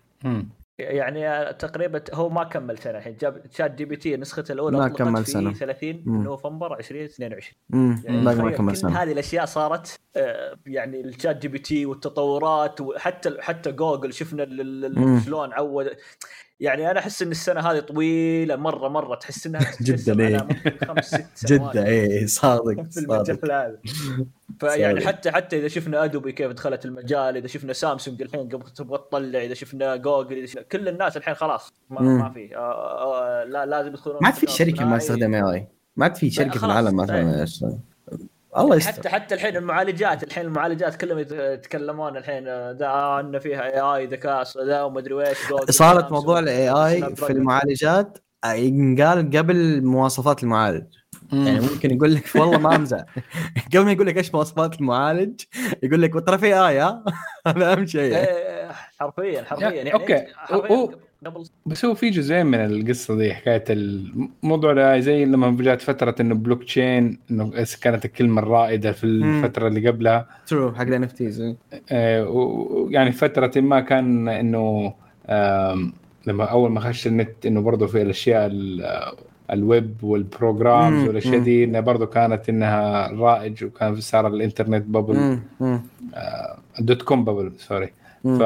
يعني 0.79 1.53
تقريبا 1.53 2.03
هو 2.13 2.29
ما 2.29 2.43
كمل 2.43 2.77
سنة 2.77 2.97
الحين. 2.97 3.17
جاب 3.21 3.43
ChatGPT 3.57 4.17
نسخته 4.17 4.51
الأولى 4.51 4.77
ما 4.77 4.87
كمل 4.87 5.25
سنة. 5.25 5.53
30 5.53 6.03
نوفمبر 6.07 6.77
2022 6.79 8.03
يعني 8.05 8.21
ما 8.21 8.51
كمل 8.51 8.77
سنة. 8.77 9.03
هذه 9.03 9.11
الأشياء 9.11 9.45
صارت 9.45 9.99
آه، 10.15 10.57
يعني 10.65 11.01
ال 11.01 11.41
ChatGPT 11.41 11.85
والتطورات 11.85 12.81
وحتى 12.81 13.37
حتى 13.39 13.71
جوجل 13.71 14.13
شفنا 14.13 14.45
شلون 15.25 15.53
عود 15.53 15.89
يعني 16.63 16.91
أنا 16.91 16.99
أحس 16.99 17.21
إن 17.21 17.31
السنة 17.31 17.61
هذه 17.61 17.79
طويلة 17.79 18.55
مرة 18.55 18.87
مرة 18.87 19.15
تحس 19.15 19.47
إنها 19.47 19.71
جدا 19.81 20.19
إيه. 20.19 20.47
خمس 20.87 21.05
ست 21.15 21.25
سنوات. 21.47 21.73
جدا 21.73 21.87
إيه 21.87 22.25
صادق 22.25 22.83
في 22.91 22.99
المجال 22.99 23.39
هذا. 23.51 23.77
فيعني 24.59 25.07
حتى 25.07 25.31
حتى 25.31 25.59
إذا 25.59 25.67
شفنا 25.67 26.03
أدوبي 26.03 26.31
كيف 26.31 26.51
دخلت 26.51 26.85
المجال 26.85 27.37
إذا 27.37 27.47
شفنا 27.47 27.73
سامسونج 27.73 28.21
الحين 28.21 28.49
قبل 28.49 28.69
تبغى 28.69 28.97
تطلع 28.97 29.39
إذا 29.39 29.53
شفنا 29.53 29.95
جوجل 29.95 30.37
إذا 30.37 30.45
شفنا 30.45 30.61
كل 30.61 30.87
الناس 30.87 31.17
الحين 31.17 31.35
خلاص 31.35 31.73
ما, 31.89 32.01
ما 32.01 32.29
في. 32.29 32.55
آه 32.55 32.59
آه, 32.59 33.41
آه، 33.41 33.43
لا 33.43 33.65
لازم 33.65 33.89
يدخلون 33.89 34.17
ما 34.21 34.31
في 34.31 34.47
شركة 34.47 34.85
ما 34.85 34.97
تستخدم 34.97 35.33
AI 35.33 35.67
ما 35.95 36.09
في 36.09 36.29
شركة 36.29 36.59
في 36.59 36.65
العالم 36.65 36.95
ما 36.95 37.45
الله 38.57 38.75
يستر. 38.75 38.91
حتى 38.91 39.09
حتى 39.09 39.35
الحين 39.35 39.57
المعالجات 39.57 40.23
الحين 40.23 40.45
المعالجات 40.45 40.95
كلهم 40.95 41.19
يتكلمون 41.19 42.17
الحين 42.17 42.71
ذا 42.71 43.19
آن 43.19 43.39
فيها 43.39 43.63
AI 43.63 44.05
ذكاء 44.05 44.43
ذا 44.65 44.81
وما 44.81 44.99
أدري 44.99 45.27
إيش 45.27 45.37
صارت 45.69 46.11
موضوع 46.11 46.39
ال 46.39 46.69
AI 46.69 47.15
في 47.15 47.29
المعالجات 47.29 48.17
ينقال 48.45 49.37
قبل 49.37 49.85
مواصفات 49.85 50.43
المعالج. 50.43 50.85
يعني 51.31 51.59
ممكن 51.59 51.95
يقول 51.95 52.15
لك 52.15 52.35
والله 52.35 52.57
ما 52.57 52.75
أمزح. 52.75 53.05
قبل 53.73 53.85
ما 53.85 53.91
يقول 53.91 54.07
لك 54.07 54.17
إيش 54.17 54.33
مواصفات 54.33 54.79
المعالج 54.81 55.41
يقول 55.83 56.01
لك 56.01 56.13
ترى 56.13 56.37
في 56.37 56.67
AI 56.67 56.81
هذا 57.47 57.73
أهم 57.73 57.85
شيء. 57.85 58.15
إيه، 58.15 58.71
حرفيا 58.99 59.43
حرفيا. 59.43 59.69
يعني 59.69 59.93
أوكي. 59.93 60.25
قبل 61.25 61.43
بس 61.65 61.85
هو 61.85 61.93
في 61.95 62.09
جزئين 62.09 62.45
من 62.45 62.55
القصة 62.65 63.15
دي 63.17 63.33
حكاية 63.33 63.63
الموضوع 63.69 64.99
زي 64.99 65.25
لما 65.25 65.57
جات 65.63 65.81
فترة 65.81 66.15
إنه 66.19 66.35
بلوك 66.35 66.63
تشين 66.63 67.17
إنه 67.31 67.51
كانت 67.81 68.05
الكلمة 68.05 68.41
الرائدة 68.41 68.91
في 68.91 69.03
الفترة 69.03 69.67
اللي 69.67 69.87
قبلها. 69.89 70.27
true 70.47 70.71
حق 70.73 70.81
ال 70.81 71.03
NFTs 71.03 71.55
يعني 72.89 73.11
فترة 73.11 73.61
ما 73.61 73.79
كان 73.79 74.29
إنه 74.29 74.93
لما 76.27 76.43
أول 76.43 76.71
ما 76.71 76.79
خش 76.79 77.07
النت 77.07 77.45
إنه 77.45 77.61
برضه 77.61 77.87
في 77.87 78.01
الأشياء 78.01 78.51
ال 79.51 79.64
web 79.64 80.03
وال 80.03 80.24
programs 80.24 81.07
والأشياء 81.07 81.39
دي 81.39 81.63
إنها 81.63 81.81
برضه 81.81 82.05
كانت 82.05 82.49
إنها 82.49 83.07
رائج 83.11 83.63
وكان 83.63 83.95
صار 84.01 84.27
الإنترنت 84.27 84.85
bubble 84.85 85.39
dot-com 86.79 87.25
bubble 87.25 87.51
sorry 87.57 87.89
ف 88.23 88.43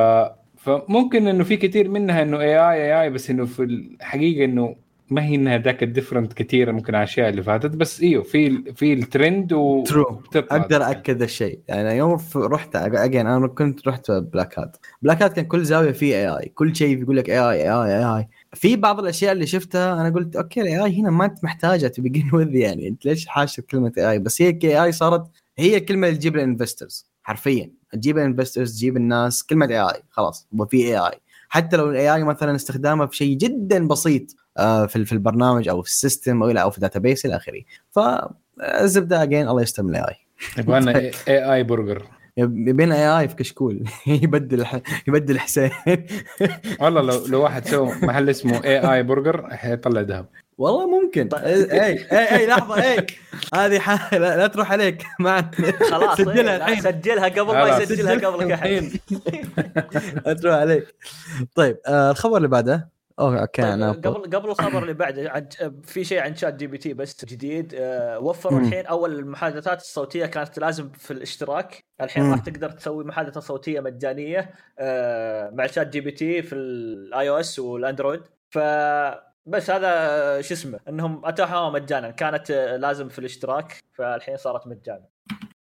فممكن 0.67 1.27
إنه 1.27 1.43
في 1.43 1.57
كثير 1.57 1.89
منها 1.89 2.21
إنه 2.21 2.39
AI 2.39 2.59
AI 2.59 3.09
بس 3.09 3.29
إنه 3.29 3.45
في 3.45 3.63
الحقيقة 3.63 4.45
إنه 4.45 4.75
ما 5.09 5.25
هي 5.25 5.35
إنها 5.35 5.57
ذاك 5.57 5.83
ال 5.83 5.88
different 5.88 6.33
كثيره 6.33 6.71
ممكن 6.71 6.95
على 6.95 7.03
الأشياء 7.03 7.29
اللي 7.29 7.43
فاتت. 7.43 7.75
بس 7.75 8.01
إيوه 8.01 8.23
في 8.23 8.63
في 8.73 8.93
الترند 8.93 9.53
و 9.53 9.83
true 9.83 10.21
أقدر 10.35 10.91
أكد 10.91 11.21
الشيء. 11.21 11.59
يعني 11.67 11.97
يوم 11.97 12.17
رحت 12.35 12.75
اجين 12.75 13.27
أنا 13.27 13.47
كنت 13.47 13.87
رحت 13.87 14.11
بلاك 14.11 14.59
هات 14.59 14.77
بلاك 15.01 15.23
هات 15.23 15.33
كان 15.33 15.45
كل 15.45 15.65
زاوية 15.65 15.91
فيه 15.91 16.15
اي 16.15 16.27
اي 16.27 16.51
كل 16.55 16.75
شيء 16.75 17.01
يقول 17.01 17.17
لك 17.17 17.29
اي 17.29 17.39
اي 17.39 17.61
اي 17.61 17.71
اي 17.71 17.97
اي 17.97 18.17
اي 18.17 18.27
في 18.53 18.75
بعض 18.75 18.99
الأشياء 18.99 19.31
اللي 19.31 19.45
شفتها 19.47 20.01
أنا 20.01 20.09
قلت 20.15 20.35
أوكي 20.35 20.61
الاي 20.61 20.83
اي 20.83 20.99
هنا 21.01 21.09
ما 21.09 21.25
أنت 21.25 21.43
محتاجه 21.43 21.87
تبي 21.87 22.09
جين 22.09 22.29
وذ 22.33 22.55
يعني. 22.55 22.87
أنت 22.87 23.05
ليش 23.05 23.27
حاشر 23.27 23.63
كلمة 23.63 23.91
اي 23.97 24.11
اي 24.11 24.19
بس 24.19 24.41
هي 24.41 24.59
اي 24.63 24.83
اي 24.83 24.91
صارت 24.91 25.27
هي 25.57 25.77
الكلمة 25.77 26.07
اللي 26.07 26.19
تجيب 26.19 26.35
الانفسترز 26.35 27.05
حرفيا. 27.23 27.76
تجيب 27.91 28.17
الانفسترز 28.17 28.75
تجيب 28.75 28.97
الناس 28.97 29.43
كلمه 29.43 29.65
اي 29.65 29.79
اي 29.79 30.03
خلاص 30.09 30.47
وفي 30.51 30.77
اي 30.77 30.97
اي 30.97 31.21
حتى 31.49 31.77
لو 31.77 31.89
الاي 31.89 32.13
اي 32.15 32.23
مثلا 32.23 32.55
استخدامه 32.55 33.05
في 33.05 33.15
شيء 33.15 33.37
جدا 33.37 33.87
بسيط 33.87 34.35
آه، 34.57 34.85
في 34.85 35.05
في 35.05 35.11
البرنامج 35.11 35.69
أو 35.69 35.81
في 35.81 35.89
السيستم 35.89 36.43
أو 36.43 36.49
أو 36.49 36.69
في 36.69 36.77
الداتا 36.77 36.99
بيس 36.99 37.25
إلى 37.25 37.35
آخره. 37.35 37.61
فالزبده 37.91 39.23
again 39.23 39.47
الله 39.47 39.61
يستر 39.61 39.83
من 39.83 39.89
ال 39.89 40.03
AI 40.03 40.15
يبغى 40.57 41.11
AI 41.27 41.53
burger. 41.53 42.05
يبين 42.37 42.91
AI 42.91 43.27
في 43.27 43.35
كشكول. 43.35 43.83
يبدل 44.07 44.65
يبدل 45.07 45.39
حسين. 45.39 45.71
والله 46.79 47.01
لو 47.01 47.25
لو 47.25 47.43
واحد 47.43 47.67
سوى 47.67 47.95
محل 48.01 48.29
اسمه 48.29 48.63
AI 48.63 48.93
burger 48.93 49.49
حيطلع 49.49 50.01
ذهب. 50.01 50.25
والله 50.57 51.01
ممكن. 51.01 51.27
طيب. 51.27 51.43
AI 51.43 52.35
اي 52.35 52.47
لحظة 52.47 52.83
اي 52.83 53.05
هذه 53.55 53.79
ح... 53.79 54.13
لا, 54.13 54.37
لا 54.37 54.47
تروح 54.47 54.71
عليك. 54.71 55.03
ما 55.19 55.51
خلاص 55.91 56.17
سجلها 56.17 56.57
الحين. 56.57 56.81
سجلها 56.81 57.27
قبل 57.27 57.53
ما 57.53 57.77
يسجلها 57.77 58.27
قبلك 58.27 58.51
الحين. 58.51 58.99
لا 60.25 60.33
تروح 60.33 60.55
عليك. 60.55 60.95
طيب 61.55 61.77
آه 61.87 62.11
الخبر 62.11 62.37
اللي 62.37 62.47
بعده. 62.47 62.89
أوكي 63.19 63.61
طيب 63.61 63.71
أنا 63.71 63.91
قبل 63.91 64.37
قبل 64.37 64.49
الخبر 64.49 64.81
اللي 64.81 64.93
بعده 64.93 65.31
عن 65.31 65.47
في 65.83 66.03
شيء 66.03 66.19
عن 66.19 66.35
ChatGPT 66.35 66.93
بس 66.93 67.25
جديد. 67.25 67.75
آه 67.77 68.19
وفروا 68.19 68.59
الحين 68.59 68.85
أول 68.85 69.19
المحادثات 69.19 69.81
الصوتية 69.81 70.25
كانت 70.25 70.59
لازم 70.59 70.89
في 70.89 71.11
الاشتراك. 71.11 71.83
الحين 72.01 72.31
راح 72.31 72.39
تقدر 72.39 72.71
تسوي 72.71 73.03
محادثة 73.03 73.39
صوتية 73.39 73.79
مجانية 73.79 74.53
آه 74.79 75.49
مع 75.49 75.67
ChatGPT 75.67 76.41
في 76.41 76.55
ال 76.55 77.29
iOS 77.29 77.39
وال 77.39 77.59
Android. 77.59 78.21
ف 78.49 78.59
بس 79.47 79.69
هذا 79.69 80.41
شو 80.41 80.53
اسمه 80.53 80.79
انهم 80.89 81.25
اتاحوها 81.25 81.69
مجانا. 81.69 82.11
كانت 82.11 82.51
لازم 82.79 83.09
في 83.09 83.19
الاشتراك 83.19 83.83
فالحين 83.93 84.37
صارت 84.37 84.67
مجانا. 84.67 85.05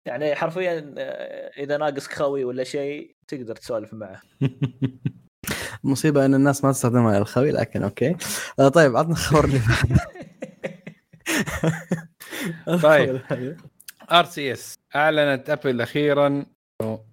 يعني 0.05 0.35
حرفيا 0.35 0.93
إذا 1.57 1.77
ناقصك 1.77 2.13
خوي 2.13 2.43
ولا 2.43 2.63
شيء 2.63 3.15
تقدر 3.27 3.55
تسولف 3.55 3.93
معه. 3.93 4.21
مصيبة 5.83 6.25
إن 6.25 6.33
الناس 6.33 6.63
ما 6.63 6.71
تستخدمها 6.71 7.17
الخوي 7.17 7.51
لكن 7.51 7.83
أوكي. 7.83 8.15
آه 8.59 8.67
طيب 8.69 8.97
عطنا 8.97 9.15
خبر 9.15 9.45
اللي 9.45 9.59
طيب. 13.29 13.57
RCS 14.11 14.75
أعلنت 14.95 15.49
أبل 15.49 15.81
أخيرا 15.81 16.45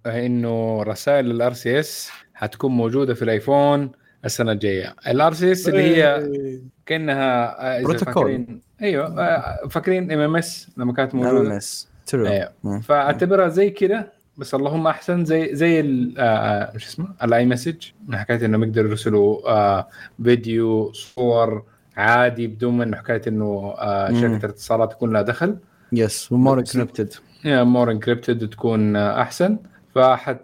إنه 0.05 0.83
رسائل 0.83 1.31
ال 1.31 1.53
RCS 1.53 2.11
حتكون 2.33 2.71
موجودة 2.71 3.13
في 3.13 3.21
الآيفون. 3.21 3.91
السنة 4.25 4.51
الجاية. 4.51 4.95
ال 5.07 5.33
RCS 5.33 5.69
اللي 5.69 5.81
هي 5.81 6.15
إيه. 6.15 6.59
كأنها 6.85 7.61
آه، 7.79 7.83
بروتوكول. 7.83 8.45
أيوه 8.81 9.21
آه، 9.21 9.67
فاكرين 9.67 10.11
MMS 10.11 10.67
لما 10.77 10.93
كانت 10.93 11.15
موجودة؟ 11.15 11.41
MMS 11.41 11.89
true 12.05 12.27
أيوه. 12.27 12.79
فأعتبرها 12.81 13.47
زي 13.47 13.69
كذا 13.69 14.11
بس 14.37 14.55
اللهم 14.55 14.87
أحسن 14.87 15.25
زي 15.25 15.55
زي 15.55 15.79
آه، 16.17 16.77
شو 16.77 16.87
اسمه؟ 16.87 17.07
ال 17.23 17.45
iMessage 17.45 17.75
من 18.07 18.17
حكاية 18.17 18.45
إنهم 18.45 18.63
يقدروا 18.63 18.89
يرسلوا 18.89 19.81
فيديو 20.23 20.91
صور 20.93 21.63
عادي 21.97 22.47
بدون 22.47 22.77
من 22.77 22.95
حكاية 22.95 23.21
إنه 23.27 23.75
شركة 24.21 24.45
الاتصالات 24.45 24.91
يكون 24.91 25.13
لها 25.13 25.21
دخل. 25.21 25.57
Yes 25.93 26.31
more 26.31 26.59
encrypted 26.59 27.13
more 27.45 27.91
encrypted 27.91 28.49
تكون 28.49 28.95
أحسن. 28.95 29.57
فحت 29.95 30.37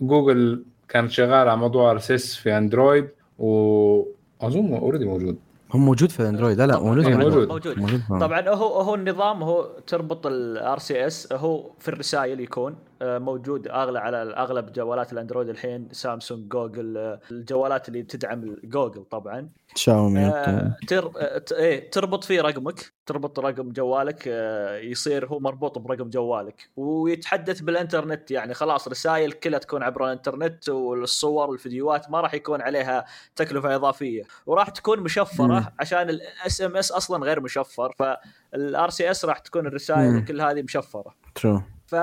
جوجل 0.00 0.64
كانت 0.88 1.10
شغاله 1.10 1.36
على 1.36 1.56
موضوع 1.56 1.90
R 1.90 1.98
في 1.98 2.58
أندرويد 2.58 3.08
واظن 3.38 4.74
already 4.74 5.04
موجود. 5.04 5.38
هو 5.72 5.78
موجود 5.78 6.10
في 6.10 6.28
أندرويد. 6.28 6.58
لا 6.58 6.66
لا 6.66 6.78
موجود. 6.78 7.06
موجود, 7.06 7.48
موجود. 7.48 7.78
موجود. 7.78 8.02
طبعا 8.20 8.48
هو 8.48 8.80
هو 8.80 8.94
النظام 8.94 9.42
هو 9.42 9.68
تربط 9.86 10.26
ال 10.26 10.78
RCS 10.78 11.32
هو 11.32 11.70
في 11.78 11.88
الرسائل 11.88 12.40
يكون. 12.40 12.74
موجود 13.02 13.68
أغلى 13.68 13.98
على 13.98 14.16
أغلب 14.16 14.72
جوالات 14.72 15.12
الأندرويد 15.12 15.48
الحين 15.48 15.88
سامسونج 15.92 16.48
جوجل 16.48 17.18
الجوالات 17.30 17.88
اللي 17.88 18.02
تدعم 18.02 18.56
جوجل 18.64 19.04
طبعا. 19.04 19.48
شاومي 19.74 20.20
آه 20.26 20.76
تر... 20.88 21.12
آه 21.16 21.42
إيه 21.52 21.90
تربط 21.90 22.24
فيه 22.24 22.40
رقمك 22.40 22.92
تربط 23.06 23.38
رقم 23.38 23.72
جوالك 23.72 24.24
آه 24.28 24.78
يصير 24.78 25.26
هو 25.26 25.40
مربوط 25.40 25.78
برقم 25.78 26.10
جوالك 26.10 26.68
ويتحدث 26.76 27.60
بالإنترنت 27.60 28.30
يعني 28.30 28.54
خلاص 28.54 28.88
رسائل 28.88 29.32
كلها 29.32 29.58
تكون 29.58 29.82
عبر 29.82 30.06
الإنترنت 30.06 30.68
والصور 30.68 31.50
والفيديوهات 31.50 32.10
ما 32.10 32.20
راح 32.20 32.34
يكون 32.34 32.60
عليها 32.62 33.04
تكلفة 33.36 33.74
إضافية. 33.74 34.22
وراح 34.46 34.68
تكون 34.68 35.00
مشفرة 35.00 35.46
مم. 35.46 35.66
عشان 35.80 36.10
ال 36.10 36.62
SMS 36.62 36.92
أصلا 36.92 37.24
غير 37.24 37.40
مشفر 37.40 37.92
فال 37.98 38.90
RCS 38.90 39.24
راح 39.24 39.38
تكون 39.38 39.66
الرسائل 39.66 40.16
وكل 40.16 40.40
هذه 40.40 40.62
مشفرة. 40.62 41.14
True 41.34 41.62
ف 41.86 41.94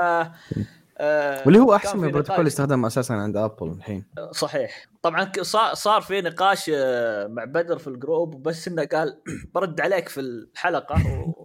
آه 1.03 1.41
واللي 1.45 1.59
هو 1.59 1.75
أحسن 1.75 1.97
من 1.97 2.07
البروتوكول 2.07 2.47
يستخدم 2.47 2.85
أساسا 2.85 3.13
عند 3.13 3.37
أبل 3.37 3.67
الحين. 3.67 4.05
صحيح. 4.31 4.85
طبعا 5.01 5.31
صار 5.73 6.01
في 6.01 6.21
نقاش 6.21 6.71
آه، 6.75 7.27
مع 7.27 7.43
بدر 7.43 7.77
في 7.77 7.87
ال 7.87 7.97
group 7.97 8.43
بس 8.43 8.67
إنه 8.67 8.85
قال 8.85 9.21
برد 9.55 9.81
عليك 9.81 10.09
في 10.09 10.19
الحلقة 10.19 10.95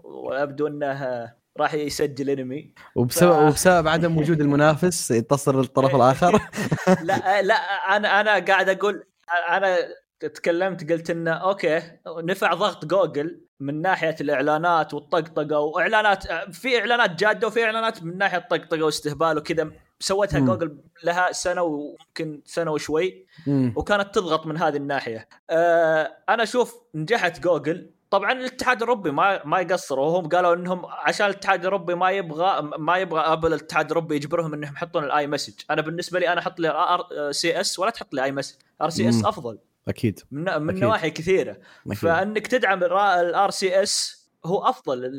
ويبدو 0.04 0.66
إنه 0.66 1.32
راح 1.58 1.74
يسجل 1.74 2.30
انمي 2.30 2.74
وبسبب 2.94 3.32
ف... 3.32 3.36
وبسبب 3.36 3.88
عدم 3.88 4.16
وجود 4.16 4.40
المنافس 4.40 5.10
يتصل 5.10 5.58
للطرف 5.58 5.94
الآخر. 5.96 6.32
لا 7.02 7.42
لا 7.42 7.54
أنا 7.96 8.20
أنا 8.20 8.38
قاعد 8.38 8.68
أقول 8.68 9.04
أنا 9.48 9.76
تكلمت 10.20 10.92
قلت 10.92 11.10
إنه 11.10 11.30
أوكي 11.30 11.82
نفع 12.06 12.54
ضغط 12.54 12.84
جوجل 12.84 13.47
من 13.60 13.82
ناحية 13.82 14.16
الإعلانات 14.20 14.94
والطقطقة 14.94 15.58
وإعلانات 15.58 16.32
في 16.52 16.78
إعلانات 16.78 17.10
جادة 17.20 17.46
وفي 17.46 17.64
إعلانات 17.64 18.02
من 18.02 18.18
ناحية 18.18 18.38
الطقطقه 18.38 18.82
واستهبال 18.82 19.38
وكذا 19.38 19.70
سوتها 20.00 20.40
جوجل 20.40 20.78
لها 21.04 21.32
سنة 21.32 21.62
ويمكن 21.62 22.42
سنة 22.44 22.70
وشوي 22.70 23.26
مم. 23.46 23.72
وكانت 23.76 24.14
تضغط 24.14 24.46
من 24.46 24.58
هذه 24.58 24.76
الناحية. 24.76 25.28
آه 25.50 26.12
أنا 26.28 26.42
أشوف 26.42 26.82
نجحت 26.94 27.40
جوجل. 27.40 27.90
طبعا 28.10 28.32
الاتحاد 28.32 28.76
الأوروبي 28.82 29.10
ما 29.10 29.44
ما 29.44 29.60
يقصروا. 29.60 30.06
وهم 30.06 30.28
قالوا 30.28 30.54
إنهم 30.54 30.86
عشان 30.86 31.26
الاتحاد 31.26 31.60
الأوروبي 31.60 31.94
ما 31.94 32.10
يبغى 32.10 32.62
ما 32.78 32.96
يبغى 32.96 33.20
ابل 33.20 33.48
الاتحاد 33.54 33.84
الأوروبي 33.84 34.16
يجبرهم 34.16 34.54
إنهم 34.54 34.72
يحطون 34.72 35.04
ال 35.04 35.26
iMessage 35.26 35.54
أنا 35.70 35.82
بالنسبة 35.82 36.18
لي 36.18 36.32
أنا 36.32 36.40
أحط 36.40 36.60
لي 36.60 36.68
RCS 36.68 37.78
ولا 37.78 37.90
تحط 37.90 38.14
لي 38.14 38.24
iMessage 38.24 38.54
RCS 38.82 39.24
أفضل. 39.24 39.58
أكيد 39.88 40.20
من, 40.30 40.42
من 40.42 40.70
أكيد. 40.70 40.82
نواحي 40.82 41.10
كثيرة. 41.10 41.56
أكيد. 41.86 41.98
فإنك 41.98 42.46
تدعم 42.46 42.84
ال 42.84 43.50
RCS 43.50 44.18
هو 44.46 44.58
أفضل 44.58 45.12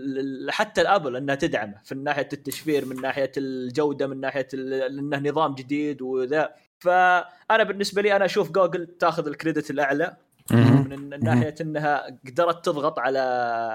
حتى 0.49 0.82
الأبل 0.82 1.15
إنها 1.15 1.36
تدعمه 1.36 1.76
في 1.84 1.95
ناحية 1.95 2.30
التشفير 2.34 2.86
من 2.86 3.01
ناحية 3.01 3.32
الجودة 3.38 4.07
من 4.07 4.20
ناحية 4.20 4.47
إنه 4.53 5.30
نظام 5.30 5.55
جديد 5.55 6.01
وذا. 6.01 6.53
فأنا 6.80 7.63
بالنسبة 7.63 8.01
لي 8.01 8.15
أنا 8.15 8.26
أشوف 8.26 8.51
جوجل 8.51 8.86
تأخذ 8.86 9.28
ال 9.27 9.34
credit 9.34 9.71
الأعلى. 9.72 10.17
من 10.51 11.20
ناحية 11.24 11.55
إنها 11.61 12.20
قدرت 12.28 12.65
تضغط 12.65 12.99
على 12.99 13.20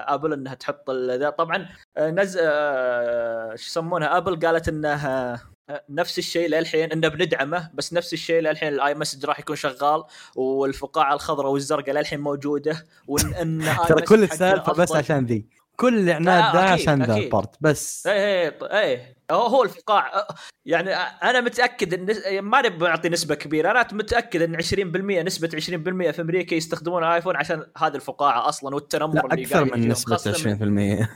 أبل 0.07 0.33
إنها 0.33 0.53
تحط 0.53 0.89
ذا. 0.91 1.29
طبعا 1.29 1.69
آه، 1.97 2.11
نز 2.11 2.37
آه، 2.41 3.55
شو 3.55 3.65
يسمونها؟ 3.65 4.17
أبل 4.17 4.39
قالت 4.39 4.67
إنها 4.69 5.41
نفس 5.89 6.19
الشيء 6.19 6.49
للحين 6.49 6.91
إنه 6.91 7.07
بندعمه 7.07 7.71
بس 7.73 7.93
نفس 7.93 8.13
الشيء 8.13 8.41
للحين 8.41 8.73
ال 8.73 8.95
iMessage 8.95 9.25
راح 9.25 9.39
يكون 9.39 9.55
شغال 9.55 10.03
والفقاعة 10.35 11.13
الخضراء 11.13 11.51
والزرقاء 11.51 11.95
للحين 11.95 12.19
موجودة 12.19 12.85
وان 13.07 13.65
ترى 13.87 14.01
كل 14.01 14.23
السالفة 14.23 14.73
بس 14.73 14.91
عشان 14.91 15.25
ذي. 15.25 15.45
كل 15.75 15.99
الإعلانات 15.99 16.53
ده 16.53 16.59
عشان 16.59 17.03
ذا 17.03 17.15
ال 17.15 17.23
part 17.23 17.55
بس. 17.61 18.07
اي 18.07 18.47
اي 18.47 18.53
اي 18.61 19.15
هو 19.31 19.63
الفقاع 19.63 20.27
يعني 20.65 20.93
أنا 20.95 21.41
متأكد 21.41 21.93
إن 21.93 22.39
ما 22.41 22.61
نبي 22.61 22.85
نعطي 22.85 23.09
نسبة 23.09 23.35
كبيرة 23.35 23.71
أنا 23.71 23.87
متأكد 23.91 24.41
إن 24.41 24.61
20% 24.61 25.25
نسبة 25.25 25.47
20% 25.47 26.11
في 26.11 26.21
أمريكا 26.21 26.55
يستخدمون 26.55 27.03
ايفون 27.03 27.35
عشان 27.35 27.65
هذه 27.77 27.95
الفقاعة 27.95 28.49
أصلا 28.49 28.75
والتنمر 28.75 29.33
اللي 29.33 29.43
أكثر 29.43 29.77
من 29.77 29.87
نسبة 29.87 30.17
20% 30.17 31.07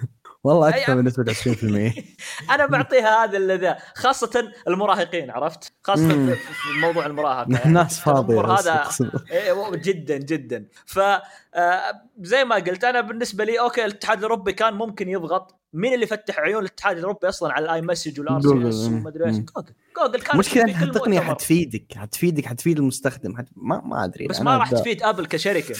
والله 0.43 0.69
أكثر 0.69 0.95
من 0.95 1.03
نسبة 1.05 1.33
20% 1.33 2.03
أنا 2.53 2.65
بعطيها 2.65 3.23
هذا 3.25 3.37
اللي 3.37 3.77
خاصة 3.95 4.51
المراهقين 4.67 5.29
عرفت؟ 5.31 5.73
خاصة 5.83 6.35
في 6.35 6.79
موضوع 6.81 7.05
المراهقة. 7.05 7.47
الناس 7.65 7.99
فاضية 7.99 8.41
هذا 8.41 8.89
إيه، 9.31 9.71
جدا 9.75 10.17
جدا. 10.17 10.65
ف 10.85 10.99
آه، 10.99 12.01
زي 12.21 12.45
ما 12.45 12.55
قلت 12.55 12.83
أنا 12.83 13.01
بالنسبة 13.01 13.43
لي 13.43 13.59
أوكي 13.59 13.85
الاتحاد 13.85 14.17
الأوروبي 14.17 14.53
كان 14.53 14.73
ممكن 14.73 15.09
يضغط. 15.09 15.59
مين 15.73 15.93
اللي 15.93 16.05
فتح 16.05 16.39
عيون 16.39 16.59
الاتحاد 16.59 16.97
الأوروبي 16.97 17.29
أصلا 17.29 17.53
على 17.53 17.65
ال 17.65 17.81
iMessage 17.81 18.19
وال 18.19 18.41
RCS 18.41 18.75
ومدري 18.75 19.25
إيش؟ 19.25 19.35
جوجل. 19.35 19.73
جوجل 19.97 20.21
كان 20.21 20.33
المشكلة 20.33 20.63
انها 20.63 20.83
التقنيه 20.83 21.19
حتفيدك 21.19 21.93
حتفيدك 21.95 22.45
حتفيد 22.45 22.79
المستخدم. 22.79 23.37
حت... 23.37 23.45
ما 23.55 23.81
ما 23.85 24.05
أدري 24.05 24.27
بس 24.27 24.41
ما 24.41 24.57
راح 24.57 24.71
تفيد 24.71 25.03
أبل 25.03 25.25
كشركة. 25.25 25.75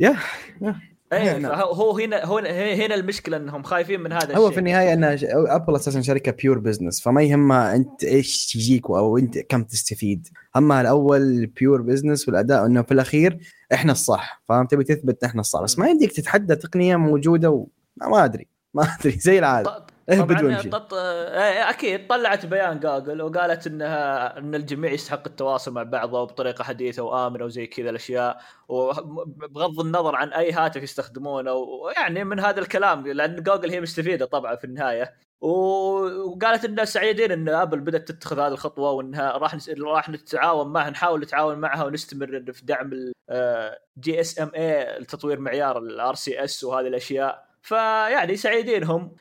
Yeah 0.00 0.16
yeah. 0.62 0.97
إيه 1.12 1.54
هو 1.54 1.98
هنا 1.98 2.24
هو 2.24 2.38
هنا 2.38 2.94
المشكلة 2.94 3.36
إنهم 3.36 3.62
خايفين 3.62 4.00
من 4.00 4.12
هذا 4.12 4.24
الشيء. 4.24 4.38
هو 4.38 4.50
في 4.50 4.58
النهاية 4.58 4.92
إن 4.92 5.04
ابل 5.32 5.76
أساسا 5.76 6.00
شركة 6.00 6.32
pure 6.32 6.58
business 6.58 7.02
فما 7.02 7.22
يهمها 7.22 7.76
أنت 7.76 8.04
إيش 8.04 8.52
تجيك 8.52 8.86
أو 8.86 9.18
أنت 9.18 9.38
كم 9.38 9.64
تستفيد. 9.64 10.28
همها 10.56 10.80
الأول 10.80 11.46
pure 11.46 11.82
business 11.82 12.28
والأداء 12.28 12.66
إنه 12.66 12.82
في 12.82 12.92
الأخير 12.92 13.38
إحنا 13.72 13.92
الصح 13.92 14.42
فاهم؟ 14.48 14.66
تبي 14.66 14.84
تثبت 14.84 15.24
إحنا 15.24 15.40
الصح. 15.40 15.62
بس 15.62 15.78
ما 15.78 15.88
يمديك 15.88 16.12
تتحدى 16.12 16.56
تقنية 16.56 16.96
موجودة 16.96 17.50
وما 17.50 18.24
أدري. 18.24 18.48
ما 18.74 18.82
أدري 19.00 19.18
زي 19.18 19.38
العادة. 19.38 19.86
اهبد 20.10 20.44
وامشي 20.44 20.68
طط... 20.68 20.94
إيه، 20.94 21.70
أكيد 21.70 22.06
طلعت 22.06 22.46
بيان 22.46 22.80
جوجل 22.80 23.22
وقالت 23.22 23.66
إنها 23.66 24.38
إن 24.38 24.54
الجميع 24.54 24.92
يستحق 24.92 25.22
التواصل 25.26 25.72
مع 25.72 25.82
بعضه 25.82 26.20
وبطريقه 26.20 26.64
حديثة 26.64 27.02
وآمنة 27.02 27.44
وزي 27.44 27.66
كذا 27.66 27.90
الأشياء. 27.90 28.40
وبغض 28.68 29.80
النظر 29.80 30.16
عن 30.16 30.32
أي 30.32 30.52
هاتف 30.52 30.82
يستخدمونه 30.82 31.52
ويعني 31.52 32.24
من 32.24 32.40
هذا 32.40 32.60
الكلام 32.60 33.06
لأن 33.06 33.42
جوجل 33.42 33.70
هي 33.70 33.80
مستفيدة 33.80 34.26
طبعا 34.26 34.56
في 34.56 34.64
النهاية. 34.64 35.14
وقالت 35.40 36.64
انها 36.64 36.84
سعيدين 36.84 37.32
إن 37.32 37.48
أبل 37.48 37.80
بدأت 37.80 38.08
تتخذ 38.08 38.38
هذه 38.38 38.52
الخطوة 38.52 38.90
وانها 38.90 39.32
راح 39.32 39.56
راح 39.80 40.08
نتعاون 40.08 40.72
معها 40.72 40.90
نحاول 40.90 41.20
نتعاون 41.20 41.58
معها 41.58 41.84
ونستمر 41.84 42.52
في 42.52 42.64
دعم 42.64 42.90
ال 43.30 44.20
GSMA 44.20 44.98
لتطوير 44.98 45.40
معيار 45.40 45.78
ال 45.78 46.14
RCS 46.14 46.64
وهذه 46.64 46.86
الأشياء. 46.86 47.47
فيعني 47.62 48.36
سعيدين 48.36 48.84
هم. 48.84 49.14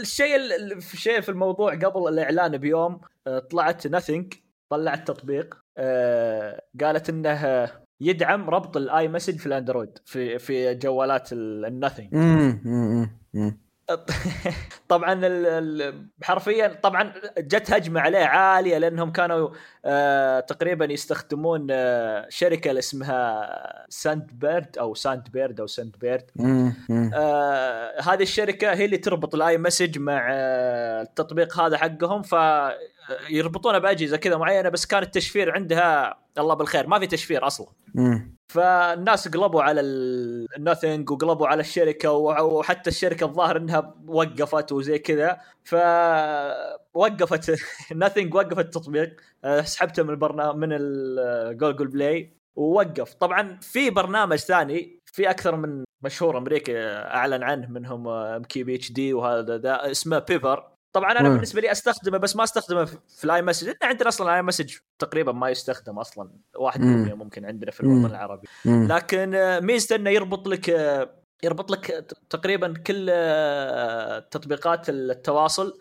الشيء 0.00 0.36
الشيء 0.76 1.20
في 1.20 1.28
الموضوع 1.28 1.74
قبل 1.74 2.08
الإعلان 2.08 2.56
بيوم 2.56 3.00
آه، 3.26 3.38
طلعت 3.38 3.86
Nothing 3.86 4.34
طلعت 4.70 5.08
تطبيق 5.08 5.56
آه، 5.78 6.62
قالت 6.80 7.08
إنه 7.08 7.70
يدعم 8.00 8.50
ربط 8.50 8.76
ال 8.76 9.08
iMessage 9.08 9.38
في 9.38 9.46
الأندرويد 9.46 9.98
في 10.04 10.38
في 10.38 10.74
جوالات 10.74 11.28
ال 11.32 11.42
Nothing 11.42 12.14
طبعا 14.88 15.20
حرفيا 16.22 16.68
طبعا 16.82 17.12
جت 17.38 17.70
هجمة 17.70 18.00
عليه 18.00 18.24
عالية 18.24 18.78
لأنهم 18.78 19.12
كانوا 19.12 19.50
آه 19.84 20.40
تقريبا 20.40 20.92
يستخدمون 20.92 21.66
آه 21.70 22.26
شركة 22.28 22.68
اللي 22.68 22.78
اسمها 22.78 23.86
Sunbird 23.88 24.78
أو 24.78 24.94
Sunbird 24.94 25.60
أو 25.60 25.66
Sunbird 25.66 26.30
آه 27.14 28.00
هذه 28.00 28.22
الشركة 28.22 28.72
هي 28.72 28.84
اللي 28.84 28.96
تربط 28.96 29.34
ال 29.34 29.58
iMessage 29.58 29.98
مع 29.98 30.28
التطبيق 30.32 31.60
هذا 31.60 31.78
حقهم 31.78 32.22
ف 32.22 32.34
يربطونه 33.30 33.78
بأجهزة 33.78 34.16
كذا 34.16 34.36
معينة 34.36 34.68
بس 34.68 34.86
كان 34.86 35.02
التشفير 35.02 35.54
عندها 35.54 36.18
الله 36.38 36.54
بالخير 36.54 36.86
ما 36.86 36.98
في 36.98 37.06
تشفير 37.06 37.46
أصلا. 37.46 37.66
فالناس 38.48 39.28
قلبوا 39.28 39.62
على 39.62 39.80
ال 39.80 39.96
Nothing 39.96 41.10
وقلبوا 41.10 41.46
على 41.46 41.60
الشركة 41.60 42.10
وحتى 42.12 42.90
الشركة 42.90 43.24
الظاهر 43.24 43.56
إنها 43.56 43.94
وقفت 44.06 44.72
وزي 44.72 44.98
كذا. 44.98 45.40
فوقفت 45.64 47.60
Nothing 47.92 48.34
وقفت 48.36 48.58
التطبيق. 48.58 49.20
آه، 49.44 49.60
سحبته 49.60 50.02
من 50.02 50.10
البرنامج 50.10 50.56
من 50.56 50.68
ال 50.72 50.88
Google 50.88 51.86
Play 51.86 52.32
ووقف. 52.56 53.14
طبعا 53.14 53.58
في 53.62 53.90
برنامج 53.90 54.36
ثاني 54.36 55.00
في 55.04 55.30
أكثر 55.30 55.56
من 55.56 55.84
مشهور 56.02 56.38
أمريكي 56.38 56.78
أعلن 56.88 57.42
عنه 57.42 57.70
منهم 57.70 58.08
ام 58.08 58.42
كي 58.42 58.62
بي 58.62 58.74
اتش 58.74 58.92
دي 58.92 59.12
وهذا 59.14 59.90
اسمه 59.90 60.18
Beeper 60.18 60.77
طبعا 60.98 61.20
أنا 61.20 61.28
بالنسبة 61.28 61.60
لي 61.60 61.72
أستخدمه 61.72 62.18
بس 62.18 62.36
ما 62.36 62.44
أستخدمه 62.44 62.84
في 62.84 63.24
ال 63.24 63.42
iMessage. 63.42 63.66
لأن 63.66 63.76
عندنا 63.82 64.08
أصلا 64.08 64.30
ال 64.30 64.42
iMessage 64.42 64.74
تقريبا 64.98 65.32
ما 65.32 65.50
يستخدم 65.50 65.98
أصلا. 65.98 66.30
واحد 66.56 66.80
ممكن 66.80 67.44
عندنا 67.44 67.70
في 67.70 67.80
الوطن 67.80 68.06
العربي. 68.06 68.48
لكن 68.64 69.34
آه، 69.34 69.60
ميزته 69.60 69.96
إنه 69.96 70.10
يربط 70.10 70.48
لك 70.48 70.70
آه، 70.70 71.10
يربط 71.42 71.70
لك 71.70 72.14
تقريبا 72.30 72.74
كل 72.86 73.06
آه، 73.10 74.18
تطبيقات 74.18 74.88
التواصل 74.88 75.78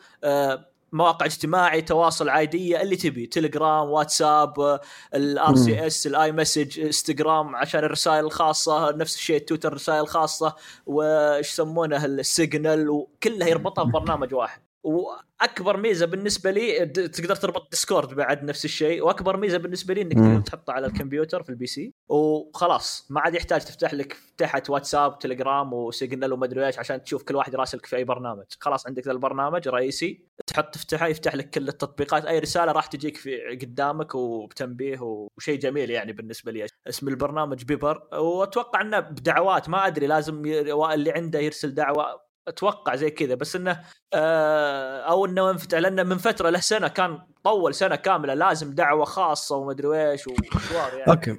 مواقع 0.92 1.26
اجتماعي 1.26 1.82
تواصل 1.82 2.30
عادية 2.30 2.82
اللي 2.82 2.96
تبي. 2.96 3.26
تليجرام 3.26 3.90
واتساب 3.90 4.80
ال 5.16 5.56
RCS 5.56 6.08
ال 6.08 6.32
iMessage 6.32 6.80
إنستغرام 6.80 7.56
عشان 7.56 7.84
الرسائل 7.84 8.26
الخاصة 8.26 8.92
نفس 8.92 9.16
الشيء 9.16 9.40
تويتر 9.40 9.70
الرسائل 9.70 10.02
الخاصة 10.02 10.56
وش 10.86 11.48
يسمونه 11.48 12.06
السيجنال 12.06 12.90
وكلها 12.90 13.48
يربطها 13.48 13.84
ببرنامج 13.84 14.34
واحد. 14.34 14.67
وأكبر 14.84 15.78
ميزة 15.78 16.06
بالنسبة 16.06 16.52
لي 16.52 16.86
تقدر 16.86 17.36
تربط 17.36 17.72
ديسكورد 17.72 18.14
بعد 18.14 18.44
نفس 18.44 18.66
الشيء 18.66 19.06
وأكبر 19.06 19.38
ميزة 19.38 19.58
بالنسبة 19.58 19.94
لي 19.94 20.02
إنك 20.02 20.14
تقدر 20.14 20.42
تحطه 20.42 20.74
على 20.74 20.88
الكمبيوتر 20.88 21.44
في 21.44 21.50
ال 21.50 21.66
PC. 21.66 21.94
وخلاص 22.10 23.08
ما 23.10 23.22
عاد 23.22 23.36
يحتاج 23.36 23.62
تفتح 23.62 23.94
لك 23.94 24.18
تحت 24.38 24.70
واتساب 24.70 25.20
تليجرام 25.20 25.74
وسيجنال 25.74 26.34
وما 26.34 26.46
أدري 26.46 26.68
إيش 26.68 26.80
عشان 26.80 27.04
تشوف 27.04 27.24
كل 27.24 27.36
واحد 27.36 27.56
راسلك 27.56 27.86
في 27.86 27.96
أي 27.96 28.04
برنامج. 28.04 28.46
خلاص 28.60 28.88
عندك 28.88 29.06
ذا 29.06 29.12
البرنامج 29.12 29.68
رئيسي 29.68 30.26
تحط 30.48 30.74
تفتحه 30.74 31.08
يفتح 31.08 31.36
لك 31.36 31.50
كل 31.50 31.68
التطبيقات. 31.68 32.26
أي 32.26 32.40
رسالة 32.40 32.72
راح 32.72 32.86
تجيك 32.86 33.18
في 33.18 33.58
قدامك 33.62 34.16
وبتنبيه 34.16 35.00
وشيء 35.02 35.60
جميل 35.60 35.90
يعني 35.90 36.14
بالنسبة 36.14 36.52
لي. 36.52 36.66
اسم 36.90 37.08
البرنامج 37.08 37.64
Beeper 37.64 38.08
وأتوقع 38.14 38.82
إنه 38.82 39.00
بدعوات 39.00 39.70
ما 39.70 39.88
أدري 39.88 40.08
لازم 40.08 40.46
اللي 40.46 41.12
عنده 41.12 41.40
يرسل 41.40 41.74
دعوة. 41.74 42.27
أتوقع 42.48 42.96
زي 42.96 43.10
كذا 43.10 43.36
بس 43.36 43.56
إنه 43.56 43.84
آه 44.14 45.00
أو 45.00 45.26
إنه 45.26 45.50
انفتح 45.52 45.78
لأنه 45.78 46.04
من 46.04 46.18
فترة 46.18 46.50
له 46.50 46.60
سنة 46.60 46.88
كان 46.88 47.20
طول 47.44 47.76
سنة 47.76 47.96
كاملة 47.96 48.34
لازم 48.34 48.76
دعوة 48.76 49.06
خاصة 49.06 49.56
وما 49.56 49.72
ادري 49.72 50.12
إيش 50.12 50.28
ومشوار 50.28 50.94
يعني. 50.94 51.12
أوكي. 51.12 51.38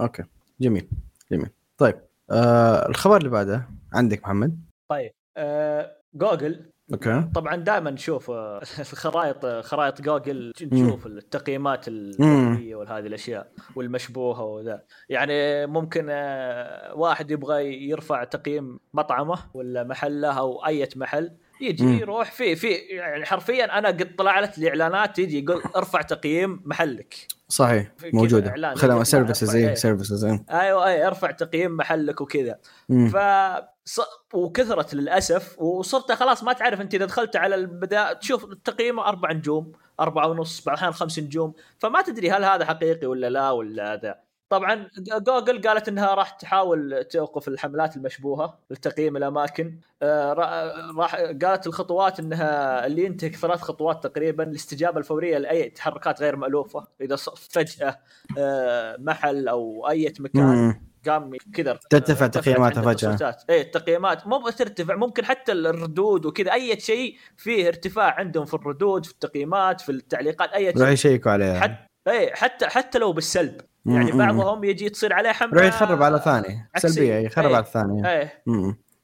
أوكي. 0.00 0.22
جميل. 0.60 0.88
جميل. 1.32 1.50
طيب 1.78 2.00
آه 2.30 2.88
الخبر 2.88 3.16
اللي 3.16 3.28
بعده 3.28 3.68
عندك 3.92 4.22
محمد؟ 4.22 4.60
طيب 4.90 5.12
آه 5.36 5.96
جوجل 6.14 6.71
أوكي. 6.92 7.24
طبعا 7.34 7.56
دائما 7.56 7.90
نشوف 7.90 8.30
الخرائط 8.92 9.44
آه، 9.44 9.60
خرائط 9.60 10.00
جوجل 10.02 10.52
نشوف 10.62 11.06
التقييمات 11.06 11.88
الفنيه 11.88 12.76
وهذه 12.76 13.06
الأشياء 13.06 13.52
والمشبوهة 13.76 14.42
وذا. 14.44 14.82
يعني 15.08 15.66
ممكن 15.66 16.06
آه، 16.10 16.94
واحد 16.94 17.30
يبغى 17.30 17.88
يرفع 17.88 18.24
تقييم 18.24 18.80
مطعمه 18.94 19.38
ولا 19.54 19.84
محله 19.84 20.38
أو 20.38 20.66
أي 20.66 20.88
محل 20.96 21.30
يجي 21.60 21.84
مم. 21.84 21.98
يروح 21.98 22.30
في 22.32 22.56
في 22.56 22.70
يعني 22.72 23.24
حرفيا 23.24 23.78
أنا 23.78 23.88
قد 23.88 24.16
طلعت 24.16 24.58
لي 24.58 24.68
اعلانات 24.68 25.18
يجي 25.18 25.44
يقول 25.44 25.62
ارفع 25.76 26.02
تقييم 26.02 26.62
محلك. 26.64 27.14
صحيح 27.48 27.92
موجودة. 28.12 28.74
خدمات 28.74 29.06
services 29.06 29.56
اي 29.56 29.76
services 29.76 30.24
أيوه 30.50 30.86
اي 30.86 31.06
ارفع 31.06 31.30
تقييم 31.30 31.76
محلك 31.76 32.20
وكذا. 32.20 32.58
ف 32.88 33.16
وكثرت 34.34 34.94
للأسف 34.94 35.58
وصرت 35.58 36.12
خلاص 36.12 36.44
ما 36.44 36.52
تعرف 36.52 36.80
أنت 36.80 36.94
إذا 36.94 37.04
دخلت 37.04 37.36
على 37.36 37.54
البدايه 37.54 38.12
تشوف 38.12 38.44
التقييم 38.44 39.00
أربع 39.00 39.32
نجوم 39.32 39.72
أربعة 40.00 40.28
ونص 40.28 40.64
بعض 40.64 40.74
الاحيان 40.74 40.92
خمس 40.92 41.18
نجوم 41.18 41.54
فما 41.78 42.02
تدري 42.02 42.30
هل 42.30 42.44
هذا 42.44 42.64
حقيقي 42.64 43.06
ولا 43.06 43.30
لا 43.30 43.50
ولا 43.50 43.92
هذا 43.92 44.18
طبعا 44.52 44.88
جوجل 44.98 45.62
قالت 45.68 45.88
إنها 45.88 46.14
راح 46.14 46.30
تحاول 46.30 47.04
توقف 47.04 47.48
الحملات 47.48 47.96
المشبوهة 47.96 48.58
لتقييم 48.70 49.16
الأماكن. 49.16 49.78
آه، 50.02 50.32
راح 50.32 51.14
قالت 51.16 51.66
الخطوات 51.66 52.20
إنها 52.20 52.86
اللي 52.86 53.04
ينتهك 53.04 53.36
ثلاث 53.36 53.60
خطوات 53.60 54.06
تقريبا 54.06 54.44
الاستجابة 54.44 54.98
الفورية 54.98 55.38
لأي 55.38 55.70
تحركات 55.70 56.20
غير 56.20 56.36
مألوفة 56.36 56.86
إذا 57.00 57.16
فجأة 57.50 57.98
آه، 58.38 58.96
محل 59.00 59.48
أو 59.48 59.88
أي 59.88 60.12
مكان. 60.20 60.80
قام 61.08 61.30
كذا. 61.54 61.78
ترتفع 61.90 62.26
تقييماتها 62.26 62.82
فجأة. 62.82 63.36
اي 63.50 63.60
التقييمات. 63.60 64.26
مو 64.26 64.38
بس 64.38 64.56
ترتفع 64.56 64.94
ممكن 64.94 65.24
حتى 65.24 65.52
الردود 65.52 66.26
وكذا. 66.26 66.52
أي 66.52 66.80
شيء 66.80 67.16
فيه 67.36 67.68
ارتفاع 67.68 68.14
عندهم 68.18 68.44
في 68.44 68.54
الردود 68.54 69.06
في 69.06 69.12
التقييمات 69.12 69.80
في 69.80 69.92
التعليقات 69.92 70.52
أي 70.52 70.72
شيء. 70.72 70.82
راح 70.82 70.90
يشيكوا 70.90 71.32
عليها 71.32 71.60
حتى 71.60 71.86
اي 72.08 72.32
حتى 72.34 72.66
حتى 72.66 72.98
لو 72.98 73.12
بالسلب. 73.12 73.60
يعني 73.86 74.12
بعضهم 74.12 74.64
يجي 74.64 74.88
تصير 74.88 75.12
عليه 75.12 75.30
حملة 75.30 75.56
راح 75.56 75.64
يخرب 75.64 76.02
على 76.02 76.18
ثاني. 76.18 76.70
سلبية 76.76 77.14
يخرب 77.14 77.46
إيه. 77.46 77.54
على 77.54 77.64
الثانية 77.64 78.10
إيه. 78.10 78.42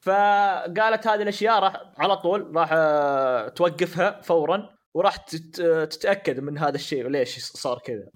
فقالت 0.01 1.07
هذه 1.07 1.21
الأشياء 1.21 1.59
راح 1.59 1.73
على 1.97 2.17
طول 2.17 2.51
راح 2.55 2.69
آه، 2.73 3.47
توقفها 3.47 4.21
فورا. 4.21 4.78
وراح 4.99 5.15
تتأكد 5.89 6.39
من 6.39 6.57
هذا 6.57 6.75
الشيء 6.75 7.05
وليش 7.05 7.39
صار 7.39 7.79
كذا. 7.85 8.07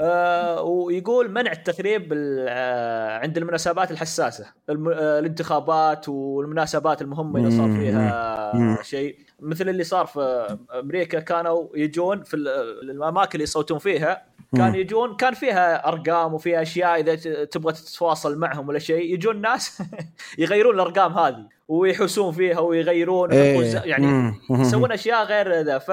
آه 0.00 0.62
ويقول 0.62 1.30
منع 1.30 1.52
التخريب 1.52 2.12
آه 2.48 3.18
عند 3.18 3.38
المناسبات 3.38 3.90
الحساسة. 3.90 4.44
آه 4.44 5.18
الانتخابات 5.18 6.08
والمناسبات 6.08 7.02
المهمة 7.02 7.40
إذا 7.40 7.50
صار 7.50 7.70
فيها 7.70 8.82
شيء. 8.82 9.18
مثل 9.40 9.68
اللي 9.68 9.84
صار 9.84 10.06
في 10.06 10.56
أمريكا 10.80 11.20
كانوا 11.20 11.68
يجون 11.74 12.22
في 12.22 12.34
الأماكن 12.82 13.30
اللي 13.32 13.44
يصوتون 13.44 13.78
فيها 13.78 14.29
كان 14.56 14.74
يجون 14.74 15.16
كان 15.16 15.34
فيها 15.34 15.88
أرقام 15.88 16.34
وفيها 16.34 16.62
أشياء 16.62 17.00
إذا 17.00 17.44
تبغى 17.44 17.72
تتواصل 17.72 18.38
معهم 18.38 18.68
ولا 18.68 18.78
شيء 18.78 19.14
يجون 19.14 19.40
ناس 19.40 19.82
يغيرون 20.38 20.74
الأرقام 20.74 21.12
هذه 21.12 21.48
ويحوسون 21.68 22.32
فيها 22.32 22.60
ويغيرون 22.60 23.32
إيه. 23.32 23.82
يعني 23.84 24.34
يسوون 24.50 24.92
أشياء 24.92 25.24
غير 25.24 25.60
ذا. 25.60 25.78
ف 25.78 25.90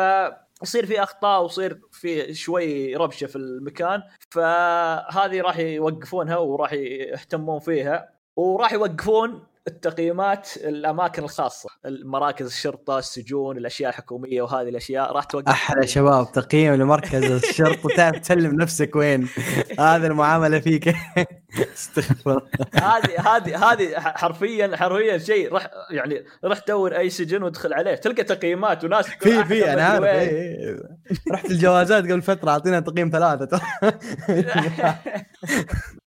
يصير 0.63 0.85
في 0.85 1.03
أخطاء 1.03 1.43
ويصير 1.43 1.79
في 1.91 2.33
شوي 2.33 2.95
ربشة 2.95 3.27
في 3.27 3.35
المكان. 3.35 4.03
فهذه 4.29 5.41
راح 5.41 5.57
يوقفونها 5.59 6.37
وراح 6.37 6.73
يهتمون 6.73 7.59
فيها. 7.59 8.09
وراح 8.35 8.73
يوقفون 8.73 9.43
التقييمات 9.67 10.49
الأماكن 10.57 11.23
الخاصة 11.23 11.69
مراكز 11.85 12.45
الشرطة 12.45 12.99
السجون 12.99 13.57
الأشياء 13.57 13.89
الحكومية 13.89 14.41
وهذه 14.41 14.69
الأشياء 14.69 15.11
راح 15.11 15.23
توقف. 15.23 15.49
أحلى 15.49 15.87
شباب 15.87 16.31
تقييم 16.31 16.73
لمركز 16.73 17.31
الشرطة. 17.31 17.89
تعرف 17.97 18.19
تسلم 18.19 18.55
نفسك 18.55 18.95
وين؟ 18.95 19.29
هذه 19.79 20.05
المعاملة 20.05 20.59
فيك. 20.59 20.95
استغفر 21.73 22.47
هذه 22.73 23.35
هذه 23.35 23.71
هذه 23.71 23.99
حرفيا 23.99 24.77
حرفيا 24.77 25.17
شيء. 25.17 25.53
راح 25.53 25.69
يعني 25.91 26.25
راح 26.43 26.59
تدور 26.59 26.97
أي 26.97 27.09
سجن 27.09 27.43
وادخل 27.43 27.73
عليه. 27.73 27.95
تلقى 27.95 28.23
تقييمات 28.23 28.83
وناس 28.83 29.07
في 29.07 29.45
في 29.45 29.73
أنا 29.73 29.83
عارف. 29.83 30.03
إيه. 30.05 30.75
رحت 31.31 31.45
الجوازات 31.45 32.03
قبل 32.03 32.21
فترة 32.21 32.51
أعطينا 32.51 32.79
تقييم 32.79 33.09
ثلاثة. 33.09 33.61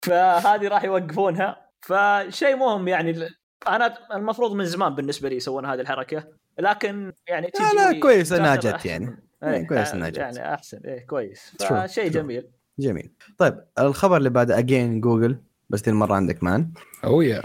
فهذه 0.06 0.68
راح 0.68 0.84
يوقفونها. 0.84 1.72
فشيء 1.82 2.56
مهم 2.56 2.88
يعني 2.88 3.30
أنا 3.68 3.94
المفروض 4.16 4.54
من 4.54 4.66
زمان 4.66 4.96
بالنسبة 4.96 5.30
لي 5.30 5.36
يسوون 5.36 5.66
هذه 5.66 5.80
الحركة 5.80 6.24
لكن 6.60 7.14
يعني 7.28 7.52
لا, 7.60 7.92
لا 7.92 8.00
كويس 8.00 8.34
انها 8.34 8.56
جت 8.56 8.86
يعني. 8.86 9.18
إيه 9.44 9.68
كويس 9.68 9.94
انها 9.94 10.10
جت 10.10 10.18
يعني 10.18 10.54
أحسن. 10.54 10.78
إيه 10.86 11.06
كويس. 11.06 11.56
فشيء 11.60 12.10
جميل. 12.10 12.48
جميل. 12.80 13.12
طيب 13.38 13.64
الخبر 13.80 14.18
اللي 14.18 14.30
بعده 14.30 14.60
اجين 14.60 15.02
جوجل 15.02 15.38
بس 15.70 15.82
دي 15.82 15.90
المرة 15.90 16.14
عندك 16.16 16.44
مان. 16.44 16.72
اوه 17.04 17.44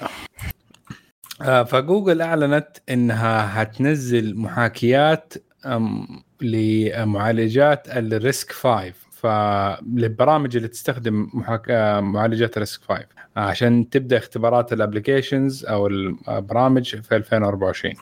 آه 1.42 1.62
فجوجل 1.62 2.22
أعلنت 2.22 2.76
إنها 2.88 3.62
هتنزل 3.62 4.36
محاكيات 4.36 5.34
لمعالجات 6.40 7.88
ال 7.88 8.01
RISC 8.01 8.52
5 8.52 8.92
فللبرامج 9.16 10.56
اللي 10.56 10.68
تستخدم 10.68 11.30
محاك... 11.34 11.70
معالجات 12.00 12.58
RISC 12.58 12.80
5 12.84 13.04
عشان 13.36 13.90
تبدأ 13.90 14.16
اختبارات 14.16 14.72
ال 14.72 14.79
applications 14.79 15.64
أو 15.64 15.86
البرامج 15.86 16.96
في 16.96 17.16
2024 17.16 17.94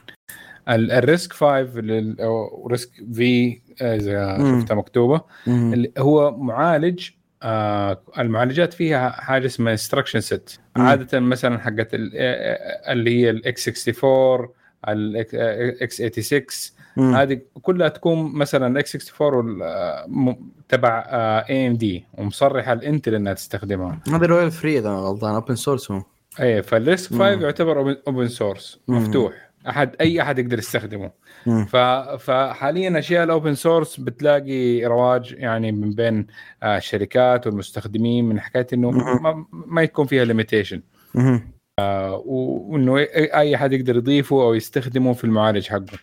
ال 0.69 0.82
RISC 0.82 1.33
5 1.33 2.15
أو 2.21 2.67
RISC-V 2.71 3.61
إذا 3.83 4.39
شفتها 4.61 4.75
مكتوبة. 4.75 5.21
اللي 5.73 5.93
هو 5.99 6.37
معالج 6.37 7.09
آه 7.43 8.01
المعالجات 8.19 8.73
فيها 8.73 9.11
حاجة 9.11 9.47
اسمها 9.47 9.73
instruction 9.73 10.21
set 10.21 10.51
عادة 10.77 11.21
مثلا 11.21 11.59
حقت 11.59 11.89
اللي 11.93 13.21
هي 13.21 13.31
ال 13.31 13.60
x 13.60 13.89
64 13.89 14.49
ال 14.89 15.43
x 15.43 15.97
86 15.97 16.43
هذه 16.99 17.41
كلها 17.63 17.89
تكون 17.89 18.35
مثلا 18.35 18.81
x 18.81 19.13
64 19.21 20.37
تبع 20.69 21.05
AMD 21.51 22.05
ومصرحة 22.19 22.73
الانتل 22.73 23.15
إنها 23.15 23.33
تستخدمها. 23.33 24.01
هذا 24.09 24.27
royalty 24.27 24.51
free 24.51 24.79
إذا 24.79 24.91
غلطان 24.91 25.35
open 25.35 25.55
source 25.55 25.91
هو 25.91 26.03
اي 26.41 26.63
فال 26.63 26.79
RISC 26.79 27.11
5 27.11 27.25
يعتبر 27.25 27.97
open 28.07 28.29
source 28.29 28.81
مفتوح. 28.89 29.51
أحد 29.69 29.97
أي 30.01 30.23
أحد 30.23 30.39
يقدر 30.39 30.59
يستخدمه. 30.59 31.11
ف... 31.65 31.77
فحاليا 32.19 32.99
أشياء 32.99 33.25
ال 33.25 33.31
open 33.31 33.55
source 33.55 34.01
بتلاقي 34.01 34.85
رواج 34.85 35.33
يعني 35.39 35.73
من 35.73 35.91
بين 35.91 36.27
الشركات 36.65 37.47
والمستخدمين 37.47 38.25
من 38.25 38.41
حكاية 38.41 38.67
إنه 38.73 38.91
ما, 38.91 39.47
ما 39.51 39.83
يكون 39.83 40.07
فيها 40.07 40.25
limitation 40.25 40.83
آه 41.79 42.23
وإنه 42.27 42.99
أي 43.15 43.55
أحد 43.55 43.73
يقدر 43.73 43.97
يضيفه 43.97 44.43
أو 44.43 44.55
يستخدمه 44.55 45.13
في 45.13 45.25
المعالج 45.25 45.67
حقه. 45.69 45.99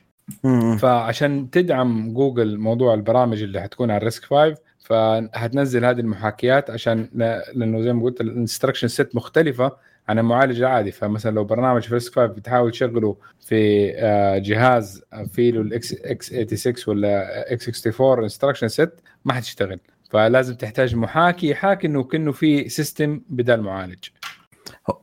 فعشان 0.78 1.50
تدعم 1.50 2.14
جوجل 2.14 2.58
موضوع 2.58 2.94
البرامج 2.94 3.44
اللي 3.44 3.62
حتكون 3.62 3.92
على 3.92 3.98
ال 3.98 4.03
RISC 4.03 4.26
5 4.26 4.56
فهتنزل 4.80 5.86
هذه 5.86 6.00
المحاكيات 6.00 6.70
عشان 6.70 7.10
لأنه 7.54 7.82
زي 7.82 7.94
ما 7.94 8.04
قلت 8.04 8.22
ال 8.22 8.27
instruction 8.27 8.88
set 8.88 9.16
مختلفة 9.16 9.72
عن 10.10 10.20
المعالج 10.20 10.62
العادي. 10.62 10.92
فمثلا 10.92 11.32
لو 11.32 11.44
برنامج 11.44 11.82
في 11.82 11.94
RISC 11.94 12.16
5 12.16 12.26
بتحاول 12.26 12.72
تشغله 12.72 13.18
في 13.40 13.92
آه، 13.96 14.38
جهاز 14.38 15.02
فيه 15.32 15.52
له 15.52 15.62
ال 15.62 15.78
x 15.78 15.94
x 15.94 16.28
86 16.28 16.76
ولا 16.88 17.54
x 17.54 17.88
64 17.88 18.24
instruction 18.24 18.68
set 18.68 19.02
ما 19.26 19.34
حتشتغل. 19.34 19.80
فلازم 20.10 20.56
تحتاج 20.56 20.96
محاكي 20.96 21.50
يحاكي 21.50 21.88
إنه 21.88 22.04
كأنه 22.04 22.32
في 22.32 22.70
system 22.70 23.22
بدل 23.30 23.62
معالج. 23.62 24.04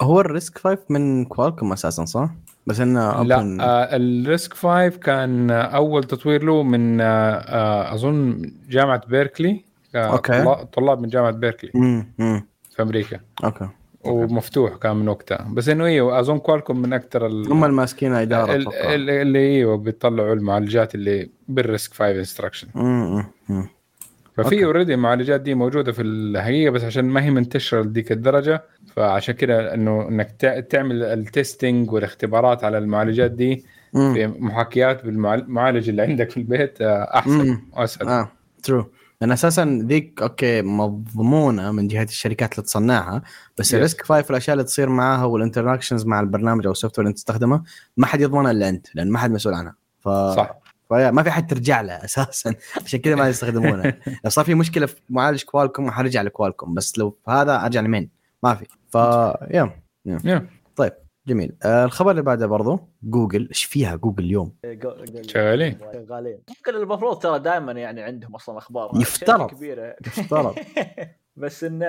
هو 0.03 0.21
ال 0.21 0.28
RISC 0.28 0.59
5 0.59 0.79
من 0.91 1.25
كوالكم 1.25 1.73
أساسا 1.73 2.05
صح؟ 2.05 2.31
بس 2.69 2.81
إنه 2.81 3.23
لا 3.23 3.57
آه 3.61 3.97
ال 3.97 4.08
RISC 4.08 4.53
5 4.55 4.89
كان 4.89 5.51
أول 5.51 6.05
تطوير 6.05 6.43
له 6.43 6.62
من 6.62 7.01
آه, 7.01 7.05
آه 7.05 7.95
أظن 7.95 8.53
جامعة 8.69 9.07
بيركلي 9.07 9.64
أوكي. 9.95 10.57
طلاب 10.73 11.01
من 11.01 11.09
جامعة 11.09 11.31
بيركلي 11.31 11.71
مم. 11.75 12.47
في 12.71 12.83
أمريكا. 12.83 13.21
أوكي. 13.45 13.69
ومفتوح 14.05 14.77
كان 14.77 14.97
من 14.97 15.09
وقتها. 15.09 15.49
بس 15.53 15.69
إنه 15.69 15.85
أيوه 15.85 16.21
أظن 16.21 16.39
كوالكم 16.39 16.83
من 16.83 16.93
أكثر 16.93 17.27
هم 17.27 17.64
الماسكين 17.64 18.12
اداره 18.12 18.55
اللي 18.55 19.39
أيوه 19.39 19.77
بيطلعوا 19.77 20.35
المعالجات 20.35 20.95
اللي 20.95 21.31
بال 21.49 21.64
RISC 21.64 21.95
5 21.95 22.11
instruction 22.11 22.69
ففي 24.37 24.64
already 24.64 24.95
المعالجات 24.95 25.41
دي 25.41 25.55
موجودة 25.55 25.93
في 25.93 26.03
الحقيقة 26.03 26.71
بس 26.71 26.85
عشان 26.85 27.05
ما 27.05 27.25
هي 27.25 27.31
منتشرة 27.31 27.83
لديك 27.83 28.12
الدرجة 28.12 28.62
فعشان 28.99 29.35
كده 29.35 29.75
إنه 29.75 30.09
إنك 30.09 30.31
تعمل 30.71 31.03
ال 31.03 31.14
testing 31.14 31.93
والاختبارات 31.93 32.65
على 32.65 32.79
المعالجات 32.79 33.31
دي 33.31 33.65
في 33.93 34.27
محاكيات 34.27 35.05
بالمعالج 35.05 35.89
اللي 35.89 36.03
عندك 36.03 36.31
في 36.31 36.37
البيت 36.37 36.81
آه، 36.81 37.19
أحسن 37.19 37.59
واسهل 37.73 38.09
آه 38.09 38.33
true 38.62 38.91
لأن 39.21 39.33
أساسا 39.33 39.85
ذيك 39.87 40.23
أوكي 40.23 40.63
مضمونة 40.63 41.73
من 41.73 41.89
جهه 41.89 42.03
الشركات 42.03 42.53
اللي 42.53 42.63
تصنعها 42.63 43.23
بس 43.59 43.75
ال 43.75 43.81
RISC 43.81 44.05
five 44.05 44.31
الأشياء 44.31 44.55
اللي 44.55 44.65
تصير 44.65 44.89
معاها 44.89 45.25
وال 45.25 45.36
interactions 45.36 46.07
مع 46.07 46.21
البرنامج 46.21 46.67
أو 46.67 46.73
ال 46.73 46.99
software 46.99 47.03
اللي 47.03 47.11
أنت 47.11 47.19
تستخدمه 47.19 47.63
ما 47.97 48.07
حد 48.07 48.21
يضمنها 48.21 48.51
إلا 48.51 48.69
أنت 48.69 48.87
لأن 48.95 49.11
ما 49.11 49.19
حد 49.19 49.31
مسؤول 49.31 49.55
عنها. 49.55 49.75
ف 50.01 50.09
صح. 50.09 50.59
فما 50.91 51.23
في 51.23 51.31
حد 51.31 51.47
ترجع 51.47 51.81
له 51.81 51.93
أساسا. 52.05 52.55
عشان 52.85 53.01
كذا 53.01 53.15
ما 53.15 53.29
يستخدمونه 53.29 53.95
لو 54.25 54.31
صار 54.31 54.45
في 54.45 54.55
مشكلة 54.55 54.87
في 54.87 54.97
معالج 55.11 55.43
كوالكم 55.43 55.91
حرجع 55.91 56.23
لكوالكم. 56.23 56.75
بس 56.75 56.99
لو 56.99 57.17
هذا 57.29 57.65
أرجع 57.65 57.81
لمين؟ 57.81 58.18
ما 58.45 58.55
في. 58.55 58.66
ف 58.89 58.95
yeah. 59.51 59.83
yeah. 60.07 60.49
طيب 60.76 60.93
جميل. 61.28 61.57
آه 61.64 61.84
الخبر 61.84 62.11
اللي 62.11 62.22
بعده 62.22 62.47
برضو 62.47 62.80
جوجل 63.03 63.49
إيش 63.49 63.64
فيها 63.64 63.97
جوجل 63.97 64.24
اليوم؟ 64.24 64.57
شغالين. 65.22 65.78
شغالين. 65.93 66.43
جوجل 66.66 66.82
المفروض 66.82 67.18
ترى 67.18 67.39
دائما 67.39 67.72
يعني 67.72 68.03
عندهم 68.03 68.34
أصلا 68.34 68.59
أخبار. 68.59 68.91
يفترض. 68.95 69.51
كبيرة. 69.51 69.97
يفترض. 70.07 70.55
بس 71.36 71.64
انه 71.64 71.86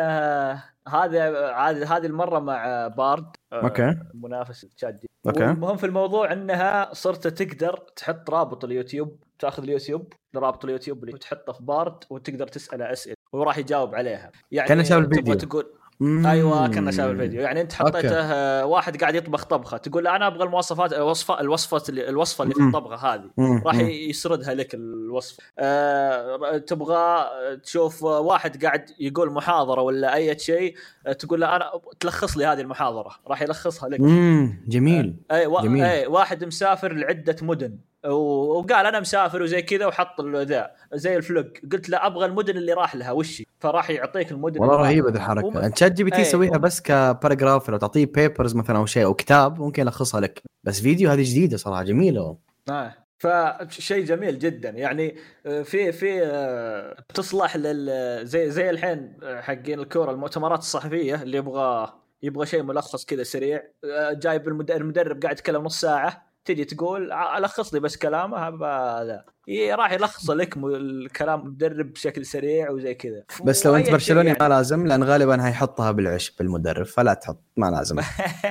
هذا 0.88 1.52
هذه 1.86 2.06
المرة 2.06 2.40
مع 2.40 2.88
بارد 2.88 3.36
آه، 3.54 3.62
أوكي. 3.64 3.96
منافس 4.14 4.62
تشات 4.62 5.04
أوكي. 5.28 5.46
المهم 5.46 5.78
في 5.78 5.86
الموضوع 5.86 6.34
إنها 6.34 6.94
صرت 6.94 7.28
تقدر 7.28 7.78
تحط 7.96 8.30
رابط 8.30 8.66
اليوتيوب 8.66 9.24
تأخذ 9.40 9.64
اليوتيوب 9.64 10.14
رابط 10.36 10.66
اليوتيوب 10.66 11.04
اللي 11.04 11.18
تحطه 11.18 11.54
في 11.54 11.64
بارد 11.64 12.04
وتقدر 12.10 12.48
تسأله 12.48 12.92
أسئلة 12.92 13.16
وراح 13.34 13.58
يجاوب 13.58 13.96
عليها. 13.96 14.32
يعني 14.52 14.70
كان 14.70 14.84
شاف 14.84 14.98
الفيديو. 14.98 15.34
تقول 15.34 15.79
أيوه 16.02 16.68
كنا 16.68 16.92
شاف 16.92 17.10
الفيديو. 17.12 17.42
يعني 17.42 17.62
أنت 17.62 17.74
حطيته 17.74 18.16
أوكي. 18.16 18.70
واحد 18.72 18.98
قاعد 18.98 19.16
يطبخ 19.16 19.44
طبخة 19.44 19.78
تقول 19.78 20.04
له 20.04 20.16
أنا 20.16 20.28
أبغى 20.28 20.44
المواصفات 20.44 20.94
الوصفة 20.94 21.40
الوصفة 21.40 21.84
اللي 21.90 22.10
الوصفة 22.10 22.44
اللي 22.44 22.56
في 22.56 22.62
الطبخة 22.62 23.14
هذه. 23.14 23.30
راح 23.66 23.76
يسردها 23.80 24.54
لك 24.54 24.74
الوصفه 24.74 25.44
أه 25.60 26.58
تبغى 26.58 27.26
تشوف 27.64 28.04
واحد 28.04 28.66
قاعد 28.66 28.86
يقول 29.00 29.32
محاضرة 29.32 29.82
ولا 29.82 30.16
أي 30.16 30.40
شيء 30.40 30.76
تقول 31.20 31.42
له 31.42 31.56
أنا 31.56 31.72
تلخص 32.00 32.38
لي 32.38 32.46
هذه 32.46 32.62
المحاضرة. 32.62 33.12
راح 33.28 33.42
يلخصها 33.42 33.90
لك. 33.90 34.00
امم 34.00 34.64
جميل. 34.68 35.16
أي 35.32 35.48
و... 35.48 35.60
جميل. 35.62 35.84
أي 35.84 36.08
واحد 36.08 36.44
مسافر 36.44 36.94
لعدة 36.94 37.36
مدن. 37.42 37.78
وقال 38.06 38.86
أنا 38.86 39.00
مسافر 39.00 39.42
وزي 39.42 39.62
كذا 39.62 39.86
وحط 39.86 40.22
ذا 40.22 40.72
زي 40.94 41.18
ال 41.18 41.24
vlog 41.24 41.46
قلت 41.72 41.90
له 41.90 42.06
أبغى 42.08 42.26
المدن 42.26 42.58
اللي 42.58 42.74
راح 42.74 42.96
لها 42.96 43.12
وشي 43.12 43.48
فراح 43.60 43.90
يعطيك 43.90 44.32
المدن 44.32 44.62
والله 44.62 44.76
رهيبة 44.76 45.10
ذي 45.10 45.18
الحركة. 45.18 45.48
وم... 45.48 45.72
ChatGPT 45.76 46.22
يسويها 46.22 46.58
بس 46.58 46.82
ك 46.82 46.91
paragraph 46.91 47.70
لو 47.70 47.78
تعطيه 47.78 48.06
papers 48.06 48.56
مثلا 48.56 48.78
أو 48.78 48.86
شيء 48.86 49.06
أو 49.06 49.14
كتاب 49.14 49.60
ممكن 49.60 49.82
يلخصها 49.82 50.22
لك. 50.22 50.42
بس 50.64 50.82
فيديو 50.82 51.10
هذه 51.10 51.24
جديدة 51.24 51.58
صراحة 51.58 51.84
جميلة. 51.84 52.38
آه. 52.70 52.94
فشيء 53.18 54.06
جميل 54.06 54.40
جدا. 54.40 54.70
يعني 54.70 55.16
آه، 55.46 55.62
في 55.62 55.92
في 55.92 56.24
آه، 56.24 57.04
تصلح 57.14 57.58
لل 57.58 58.26
زي 58.26 58.52
زي 58.52 58.70
الحين 58.70 59.18
آه، 59.24 59.42
حقين 59.42 59.80
الكورة 59.80 60.12
المؤتمرات 60.12 60.60
الصحفية 60.60 61.22
اللي 61.22 61.38
يبغى 61.38 61.94
يبغى 62.24 62.46
شيء 62.46 62.64
ملخص 62.64 63.06
كذا 63.06 63.24
سريع 63.24 63.64
جايب 64.12 64.48
المدرب 64.48 65.22
قاعد 65.24 65.36
يتكلم 65.36 65.64
نص 65.64 65.82
ساعة. 65.82 66.29
تجي 66.46 66.66
تقول 66.66 67.12
ألخص 67.12 67.74
لي 67.74 67.80
بس 67.80 67.98
كلامه 67.98 68.38
هذا 68.38 69.24
راح 69.50 69.92
يلخص 69.92 70.30
لك 70.30 70.58
الكلام 70.58 71.40
المدرب 71.40 71.94
بشكل 71.94 72.26
سريع 72.26 72.70
وزي 72.70 72.94
كذا. 72.94 73.24
بس 73.44 73.66
لو 73.66 73.76
أنت 73.76 73.90
برشلوني 73.92 74.28
يعني. 74.28 74.40
ما 74.42 74.50
لازم 74.50 74.88
لأن 74.88 75.04
غالبا 75.04 75.48
هيحطها 75.48 75.92
بالعشب 75.92 76.34
بالمدرب 76.40 76.86
فلا 76.86 77.14
تحط 77.14 77.44
ما 77.58 77.66
لازم. 77.66 77.96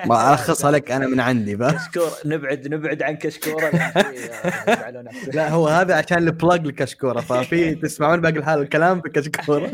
ما 0.07 0.33
ألخصها 0.33 0.71
لك 0.71 0.91
أنا 0.91 1.07
من 1.07 1.21
عندي 1.21 1.57
بس 1.57 1.75
كشكور 1.75 2.11
نبعد 2.25 2.69
نبعد 2.69 3.03
عن 3.03 3.17
كشكورة. 3.17 3.71
لا 5.35 5.49
هو 5.51 5.69
هذا 5.69 5.95
عشان 5.95 6.19
البلاج 6.19 6.67
لكشكورة 6.67 7.21
ففي 7.21 7.75
تسمعون 7.75 8.21
باقي 8.21 8.39
الحال 8.39 8.61
الكلام 8.61 9.01
في 9.01 9.09
كشكورة. 9.09 9.71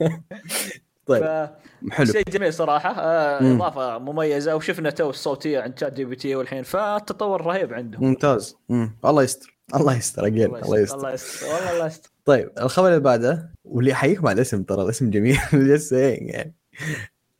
طيب. 1.06 1.48
حلو. 1.90 2.06
شيء 2.06 2.22
جميل 2.28 2.52
صراحة. 2.54 2.90
آه 3.00 3.54
إضافة 3.54 3.98
مميزة 3.98 4.56
وشفنا 4.56 4.90
تو 4.90 5.10
الصوتية 5.10 5.60
عند 5.60 5.78
شات 5.78 5.94
جي 5.94 6.04
بي 6.04 6.16
تي 6.16 6.34
والحين 6.34 6.62
فالتطور 6.62 7.46
رهيب 7.46 7.72
عندهم. 7.74 8.04
ممتاز. 8.04 8.56
مم. 8.68 8.96
الله 9.04 9.22
يستر. 9.22 9.58
الله 9.74 9.96
يستر 9.96 10.26
اجين 10.26 10.44
الله 10.56 10.78
يستر 10.78 10.96
الله 10.96 11.12
يستر. 11.12 11.46
والله 11.46 11.72
الله 11.72 11.86
يستر. 11.86 12.10
طيب 12.24 12.50
الخبر 12.60 12.88
اللي 12.88 13.00
بعده 13.00 13.50
واللي 13.64 13.90
يحييكم 13.90 14.26
على 14.26 14.36
الاسم 14.36 14.62
ترى 14.62 14.82
الاسم 14.82 15.10
جميل. 15.10 15.38
جست 15.70 15.92
يعني. 15.92 16.54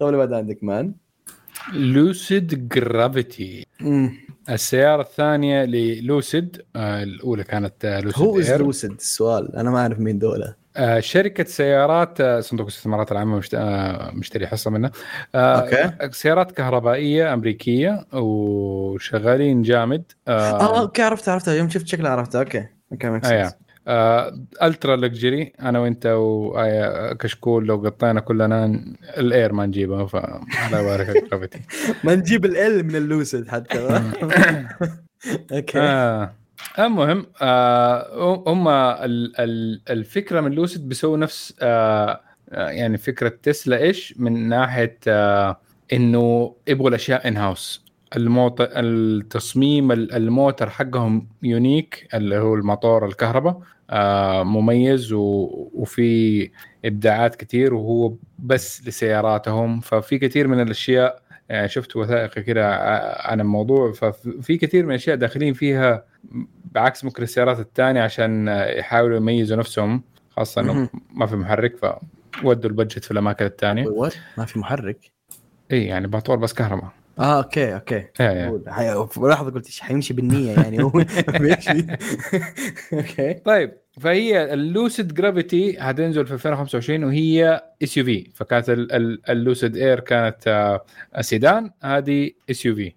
الخبر 0.00 0.08
اللي 0.08 0.18
بعده 0.18 0.36
عندك 0.36 0.64
man. 0.64 0.94
Lucid 1.74 2.68
Gravity 2.68 3.66
السيارة 4.50 5.02
الثانية 5.02 5.64
ل 5.64 5.80
Lucid 5.80 6.62
آه 6.76 7.02
الأولى 7.02 7.44
كانت 7.44 8.00
Lucid 8.04 8.22
who 8.22 8.38
is 8.38 8.52
Lucid 8.52 8.90
السؤال. 8.90 9.56
أنا 9.56 9.70
ما 9.70 9.78
أعرف 9.78 9.98
مين 9.98 10.18
دولة. 10.18 10.63
آه 10.76 11.00
شركة 11.00 11.44
سيارات 11.44 12.20
آه 12.20 12.40
صندوق 12.40 12.66
الاستثمارات 12.66 13.12
العامة 13.12 13.36
مشت... 13.38 13.54
آه 13.54 14.10
مشتري 14.14 14.46
حصة 14.46 14.70
منها 14.70 14.90
okay. 15.34 16.12
سيارات 16.12 16.52
كهربائية 16.52 17.34
أمريكية 17.34 18.06
وشغالين 18.12 19.62
جامد. 19.62 20.12
آه, 20.28 20.80
okay 20.80 21.02
عرفت 21.02 21.28
عرفتها 21.28 21.54
يوم 21.54 21.68
شفت 21.68 21.86
شكلها 21.86 22.10
عرفتها 22.10 22.38
okay. 22.38 22.66
okay 22.92 23.50
آه 23.88 24.34
ultra 24.62 24.96
luxury. 24.96 25.52
أنا 25.62 25.78
وأنت 25.78 26.12
وكشكول 26.16 27.66
لو 27.66 27.76
قطينا 27.76 28.20
كلنا 28.20 28.84
ال 29.16 29.25
Air 29.25 29.52
ما 29.52 29.66
نجيبه 29.66 30.06
فلا 30.06 30.40
يبارك 30.72 31.28
ما 32.04 32.14
نجيب 32.14 32.44
ال 32.44 32.86
من 32.86 32.96
ال 32.96 33.05
Lucid 33.05 33.48
حتى. 33.48 33.78
okay. 35.52 35.78
آه. 35.80 36.43
المهم 36.78 37.26
آه 37.42 38.44
هم 38.46 38.68
الفكرة 39.90 40.40
من 40.40 40.52
Lucid 40.52 40.88
بيسووا 40.88 41.16
نفس 41.16 41.54
آه, 41.62 42.20
آه، 42.50 42.68
يعني 42.70 42.98
فكرة 42.98 43.28
تسلا 43.42 43.78
إيش؟ 43.78 44.14
من 44.18 44.48
ناحية 44.48 44.98
آه 45.08 45.60
إنه 45.92 46.54
يبغوا 46.68 46.88
الأشياء 46.88 47.28
in 47.28 47.36
house 47.36 47.84
الموتر 48.16 48.68
التصميم 48.74 49.92
الموتر 49.92 50.70
حقهم 50.70 51.28
unique 51.42 52.08
اللي 52.14 52.36
هو 52.38 52.54
الموتور 52.54 53.06
الكهرباء 53.06 53.60
آه 53.90 54.42
مميز 54.42 55.12
وفي 55.12 56.50
إبداعات 56.84 57.34
كثير 57.36 57.74
وهو 57.74 58.14
بس 58.38 58.88
لسياراتهم. 58.88 59.80
ففي 59.80 60.18
كثير 60.18 60.48
من 60.48 60.60
الأشياء 60.62 61.22
يعني 61.48 61.68
شفت 61.68 61.96
وثائقي 61.96 62.42
كده 62.42 62.76
عن 63.20 63.40
الموضوع. 63.40 63.92
ففي 63.92 64.56
كثير 64.56 64.84
من 64.84 64.90
الأشياء 64.90 65.16
داخلين 65.16 65.54
فيها 65.54 66.04
بعكس 66.72 67.04
ممكن 67.04 67.22
السيارات 67.22 67.60
الثانية 67.60 68.02
عشان 68.02 68.48
يحاولوا 68.48 69.16
يميزوا 69.16 69.56
نفسهم 69.56 70.02
خاصة 70.30 70.60
إنه 70.60 70.88
ما 71.10 71.26
في 71.26 71.36
محرك 71.36 71.76
فودوا 72.32 72.70
ال 72.70 72.75
budget 72.75 73.04
في 73.04 73.10
الأماكن 73.10 73.44
الثانية 73.44 73.84
ما 74.38 74.44
في 74.44 74.58
محرك؟ 74.58 75.12
اي 75.72 75.84
يعني 75.84 76.06
موتور 76.06 76.36
بس 76.36 76.52
كهرباء. 76.52 77.03
آه 77.18 77.38
okay 77.38 77.74
okay. 77.74 78.06
إيه 78.20 78.60
لحظه 79.18 79.50
قلت 79.50 79.66
إيش 79.66 79.80
حيمشي 79.80 80.14
بالنية 80.14 80.52
يعني 80.52 80.82
هو 80.82 80.90
بيمشي 81.40 81.86
okay. 82.92 83.34
طيب 83.34 83.72
فهي 84.00 84.54
ال 84.54 84.64
Lucid 84.64 85.14
Gravity 85.14 85.78
هتنزل 85.78 86.26
في 86.26 86.34
2025 86.34 87.04
وهي 87.04 87.62
SUV 87.82 88.30
فكانت 88.34 88.70
ال 89.28 89.36
Lucid 89.36 89.76
Air 89.76 90.00
كانت 90.00 90.80
سيدان 91.20 91.70
هذه 91.82 92.30
SUV 92.50 92.92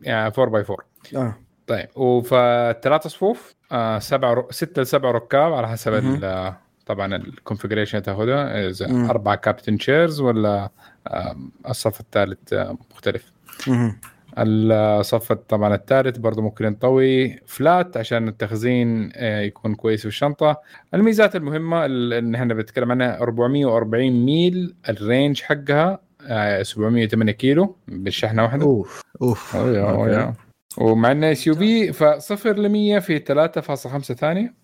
يعني 0.00 0.32
4 0.38 0.46
باي 0.46 0.64
4 0.70 1.26
آه. 1.26 1.36
طيب 1.66 1.88
وفي 1.96 2.74
صفوف 3.04 3.54
آه 3.72 3.98
سبع 3.98 4.44
ستة 4.50 4.82
لسبع 4.82 5.10
ركاب 5.10 5.52
على 5.52 5.68
حسب 5.68 5.94
طبعا 6.86 7.16
ال 7.16 7.22
configuration 7.22 8.02
تاخذها 8.02 8.68
إذا 8.68 8.86
أربع 9.10 9.34
captain 9.34 9.78
chairs 9.78 10.20
ولا 10.20 10.70
آه 11.06 11.36
الصف 11.68 12.00
الثالث 12.00 12.52
آه 12.52 12.78
مختلف. 12.90 13.32
الصف 14.38 15.32
طبعا 15.32 15.74
الثالث 15.74 16.18
برضه 16.18 16.42
ممكن 16.42 16.66
نطوي 16.66 17.40
flat 17.46 17.96
عشان 17.96 18.28
التخزين 18.28 19.10
آه، 19.14 19.40
يكون 19.40 19.74
كويس 19.74 20.00
في 20.00 20.06
الشنطة. 20.06 20.60
الميزات 20.94 21.36
المهمة 21.36 21.86
اللي 21.86 22.36
إحنا 22.36 22.54
بنتكلم 22.54 22.90
عنها 22.90 23.18
440 23.20 24.10
ميل 24.10 24.74
ال 24.88 24.97
range 24.97 25.42
حقها 25.42 26.00
708 26.62 27.32
كيلو 27.32 27.76
بالشحنة 27.88 28.42
واحدة. 28.42 28.64
أوف 28.64 29.02
أوف. 29.22 29.56
أوه 29.56 29.90
أوه 29.90 30.34
ومع 30.78 31.12
إنه 31.12 31.32
SUV 31.32 31.92
فصفر 31.92 32.56
ل 32.56 32.68
100 32.68 32.98
في 32.98 33.18
3.5 33.18 33.98
ثانية. 33.98 34.54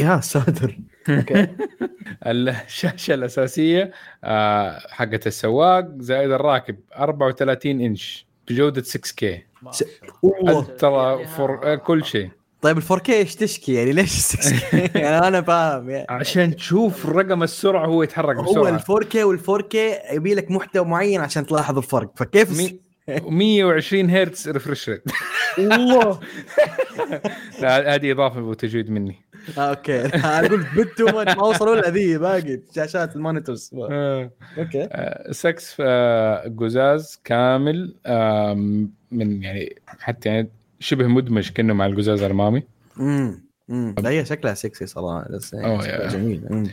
يا 0.00 0.20
ساتر. 0.20 0.78
okay. 1.08 1.46
الشاشة 2.26 3.14
الأساسية 3.14 3.92
آه، 4.24 4.78
حقت 4.90 5.26
السواق 5.26 5.88
زائد 5.98 6.30
الراكب 6.30 6.76
34 6.96 7.80
إنش. 7.80 8.29
بجودة 8.50 8.82
6 8.82 9.14
K 9.16 9.44
ترى 10.78 11.26
for 11.26 11.76
كل 11.76 12.04
شيء. 12.04 12.30
طيب 12.62 12.78
ال 12.78 12.82
4 12.82 12.98
K 12.98 13.16
إيش 13.16 13.34
تشكي؟ 13.34 13.74
يعني 13.74 13.92
ليش 13.92 14.10
6 14.10 14.58
K 14.70 14.90
يعني 14.98 15.28
أنا 15.28 15.42
فاهم 15.42 15.90
يعني. 15.90 16.06
عشان 16.10 16.56
تشوف 16.56 17.06
رقم 17.06 17.42
السرعة 17.42 17.86
هو 17.86 18.02
يتحرك 18.02 18.36
بسرعة. 18.36 18.62
هو 18.62 18.68
ال 18.68 18.80
4 18.90 19.08
K 19.08 19.24
وال 19.24 19.38
4 19.48 19.68
K 19.68 19.98
يبي 20.12 20.34
لك 20.34 20.50
محتوى 20.50 20.84
معين 20.84 21.20
عشان 21.20 21.46
تلاحظ 21.46 21.76
الفرق. 21.76 22.12
فكيف 22.16 22.58
مي... 22.58 22.80
120 23.08 24.10
هرتز 24.10 24.48
refresh 24.48 24.88
rate 24.88 25.02
والله. 25.58 26.20
لا 27.62 27.94
هذه 27.94 28.12
إضافة 28.12 28.40
وتجويد 28.42 28.90
مني. 28.90 29.16
آه، 29.29 29.29
okay. 29.58 30.00
أنا 30.04 30.46
أقول 30.46 30.64
but 30.76 31.00
ما 31.36 31.42
وصلوا 31.42 31.76
لها 31.76 31.90
ذي 31.90 32.18
باقي. 32.18 32.60
شاشات 32.74 33.16
ال 33.16 33.21
monitors. 33.21 33.70
آه. 33.90 34.30
okay. 34.58 34.88
آه، 34.92 35.32
سكس 35.32 35.80
قزاز 36.60 37.20
كامل 37.24 37.94
من 39.10 39.42
يعني 39.42 39.76
حتى 39.86 40.28
يعني 40.28 40.48
شبه 40.80 41.06
مدمج 41.06 41.50
كأنه 41.50 41.74
مع 41.74 41.86
القزاز 41.86 42.22
الأمامي. 42.22 42.62
امم 43.00 43.44
امم 43.70 43.94
هي 44.06 44.24
شكلها 44.24 44.54
سكسي 44.54 44.86
صراحة 44.86 45.28
بس 45.30 45.52
يعني 45.52 46.08
جميل. 46.08 46.70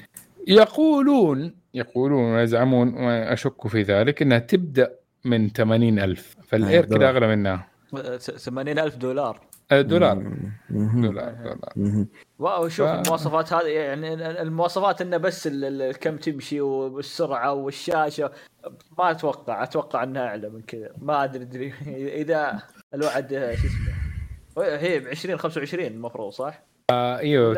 يقولون 0.47 1.53
يقولون 1.73 2.33
ويزعمون 2.33 2.93
وأشك 2.93 3.67
في 3.67 3.81
ذلك 3.81 4.21
إنها 4.21 4.39
تبدأ 4.39 4.91
من 5.25 5.49
80000 5.49 6.35
فال 6.47 6.63
Air 6.63 6.85
كذا 6.85 7.09
أغلى 7.09 7.35
منها. 7.35 7.67
80000 8.17 8.95
دولار. 8.95 9.46
دولار. 9.71 10.23
دولار 10.69 11.31
دولار. 11.31 12.05
wow 12.39 12.69
شوف 12.69 12.87
ف... 12.87 12.89
المواصفات 12.89 13.53
هذه 13.53 13.67
يعني 13.67 14.13
المواصفات 14.41 15.01
إنه 15.01 15.17
بس 15.17 15.47
كم 16.01 16.17
تمشي 16.17 16.61
والسرعة 16.61 17.53
والشاشة. 17.53 18.31
ما 18.97 19.11
أتوقع 19.11 19.63
أتوقع 19.63 20.03
إنها 20.03 20.27
أعلى 20.27 20.49
من 20.49 20.61
كذا. 20.61 20.89
ما 21.01 21.23
أدري 21.23 21.73
إذا 22.21 22.61
الوعد 22.93 23.55
شو 23.61 23.67
اسمه؟ 23.67 24.77
هي 24.77 24.99
ب 24.99 25.07
20 25.07 25.37
25 25.37 25.85
المفروض 25.85 26.31
صح؟ 26.31 26.63
آه 26.91 27.19
إيوه 27.19 27.57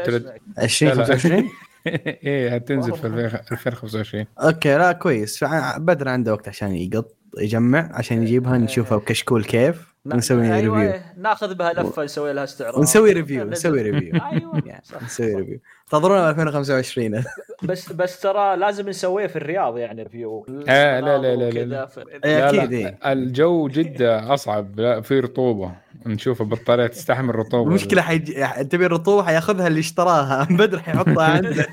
20 0.58 0.94
25 0.94 1.50
إيه 1.88 2.56
هتنزل 2.56 2.94
في 2.94 3.08
2025 3.08 4.26
okay 4.40 4.78
لا 4.78 4.92
كويس. 4.92 5.44
بدر 5.78 6.10
عنده 6.10 6.34
وقت 6.34 6.48
عشان 6.48 6.76
يقط 6.76 7.16
يجمع 7.38 7.90
عشان 7.94 8.24
يجيبها 8.24 8.58
نشوفها 8.58 8.98
بكشكول 8.98 9.44
كيف. 9.44 9.89
ونسوي 10.06 10.54
أيوة 10.54 10.82
review 10.82 11.02
ناخذ 11.18 11.56
بها 11.56 11.74
لفة 11.74 12.04
نسوي 12.04 12.34
لها 12.34 12.44
استعراض. 12.44 12.78
ونسوي 12.78 13.12
review 13.12 13.44
نسوي 13.50 13.82
review 13.82 14.22
أيوه. 14.32 14.62
نسوي 15.06 15.36
review 15.36 15.60
انتظرونا 15.86 16.30
2025 16.30 17.24
بس 17.64 17.92
بس 17.94 18.20
ترى 18.20 18.58
لازم 18.58 18.90
نسويه 18.90 19.28
في 19.28 19.36
الرياض 19.36 19.78
يعني 19.78 20.04
review 20.04 20.46
آه 20.70 21.00
لا 21.00 21.18
لا 21.18 21.36
لا 21.36 21.50
لا, 21.50 21.66
لا, 21.66 22.50
أكيد 22.50 22.74
إيه. 22.74 22.98
الجو 23.06 23.68
جده 23.68 24.34
أصعب 24.34 24.80
لا 24.80 25.02
في 25.02 25.20
رطوبة. 25.20 25.72
نشوف 26.06 26.42
البطاريه 26.42 26.88
تستحمل 26.88 27.30
الرطوبة. 27.30 27.70
المشكلة 27.70 28.02
حيجي 28.02 28.34
تبي 28.64 28.86
الرطوبة 28.86 29.24
حياخذها 29.24 29.68
اللي 29.68 29.80
اشتراها. 29.80 30.48
بدر 30.52 30.80
حيحطها 30.80 31.24
عنده 31.24 31.66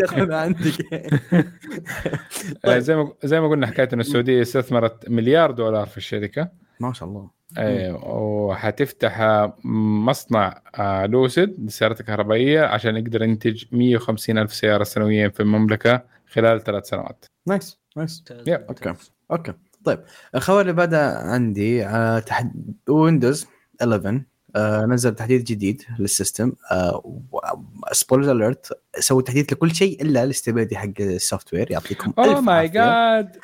ياخذها 0.00 0.36
عندك. 0.36 0.72
طيب. 2.64 2.78
زي 2.78 2.96
ما 2.96 3.12
زي 3.24 3.40
ما 3.40 3.48
قلنا 3.48 3.66
حكاية 3.66 3.88
إن 3.92 4.00
السعودية 4.00 4.42
استثمرت 4.42 5.08
مليار 5.10 5.50
دولار 5.50 5.86
في 5.86 5.96
الشركة. 5.96 6.48
ما 6.80 6.92
شاء 6.92 7.08
الله. 7.08 7.37
أيوه 7.58 8.14
وحتفتح 8.14 9.20
مصنع 9.64 10.62
آه، 10.74 11.06
Lucid 11.06 11.60
للسيارات 11.60 12.00
الكهربائية 12.00 12.60
عشان 12.60 12.96
يقدر 12.96 13.22
ينتج 13.22 13.64
150 13.72 14.38
ألف 14.38 14.54
سيارة 14.54 14.84
سنويا 14.84 15.28
في 15.28 15.40
المملكة 15.40 16.02
خلال 16.32 16.64
ثلاث 16.64 16.88
سنوات. 16.88 17.24
nice 17.46 17.80
nice. 17.96 18.24
okay 18.68 18.94
okay. 19.30 19.52
طيب 19.84 20.04
الخبر 20.34 20.60
اللي 20.60 20.72
بدا 20.72 21.18
عندي 21.18 21.84
على 21.84 22.20
تحديث 22.20 22.74
Windows 22.88 23.46
11 23.82 24.22
آه 24.56 24.86
نزل 24.86 25.14
تحديث 25.14 25.42
جديد 25.42 25.82
لل 25.98 26.10
system. 26.10 26.52
آه 26.72 27.02
spoiler 27.92 28.32
alert 28.32 28.78
سووا 28.98 29.22
تحديث 29.22 29.52
لكل 29.52 29.74
شيء 29.74 30.02
إلا 30.02 30.24
ال 30.24 30.29
stability 30.29 30.76
حق 30.76 30.88
ال 31.00 31.54
software 31.54 31.70
يعطيكم 31.70 32.12
oh 32.18 32.40
my 32.40 32.68
God 32.68 33.36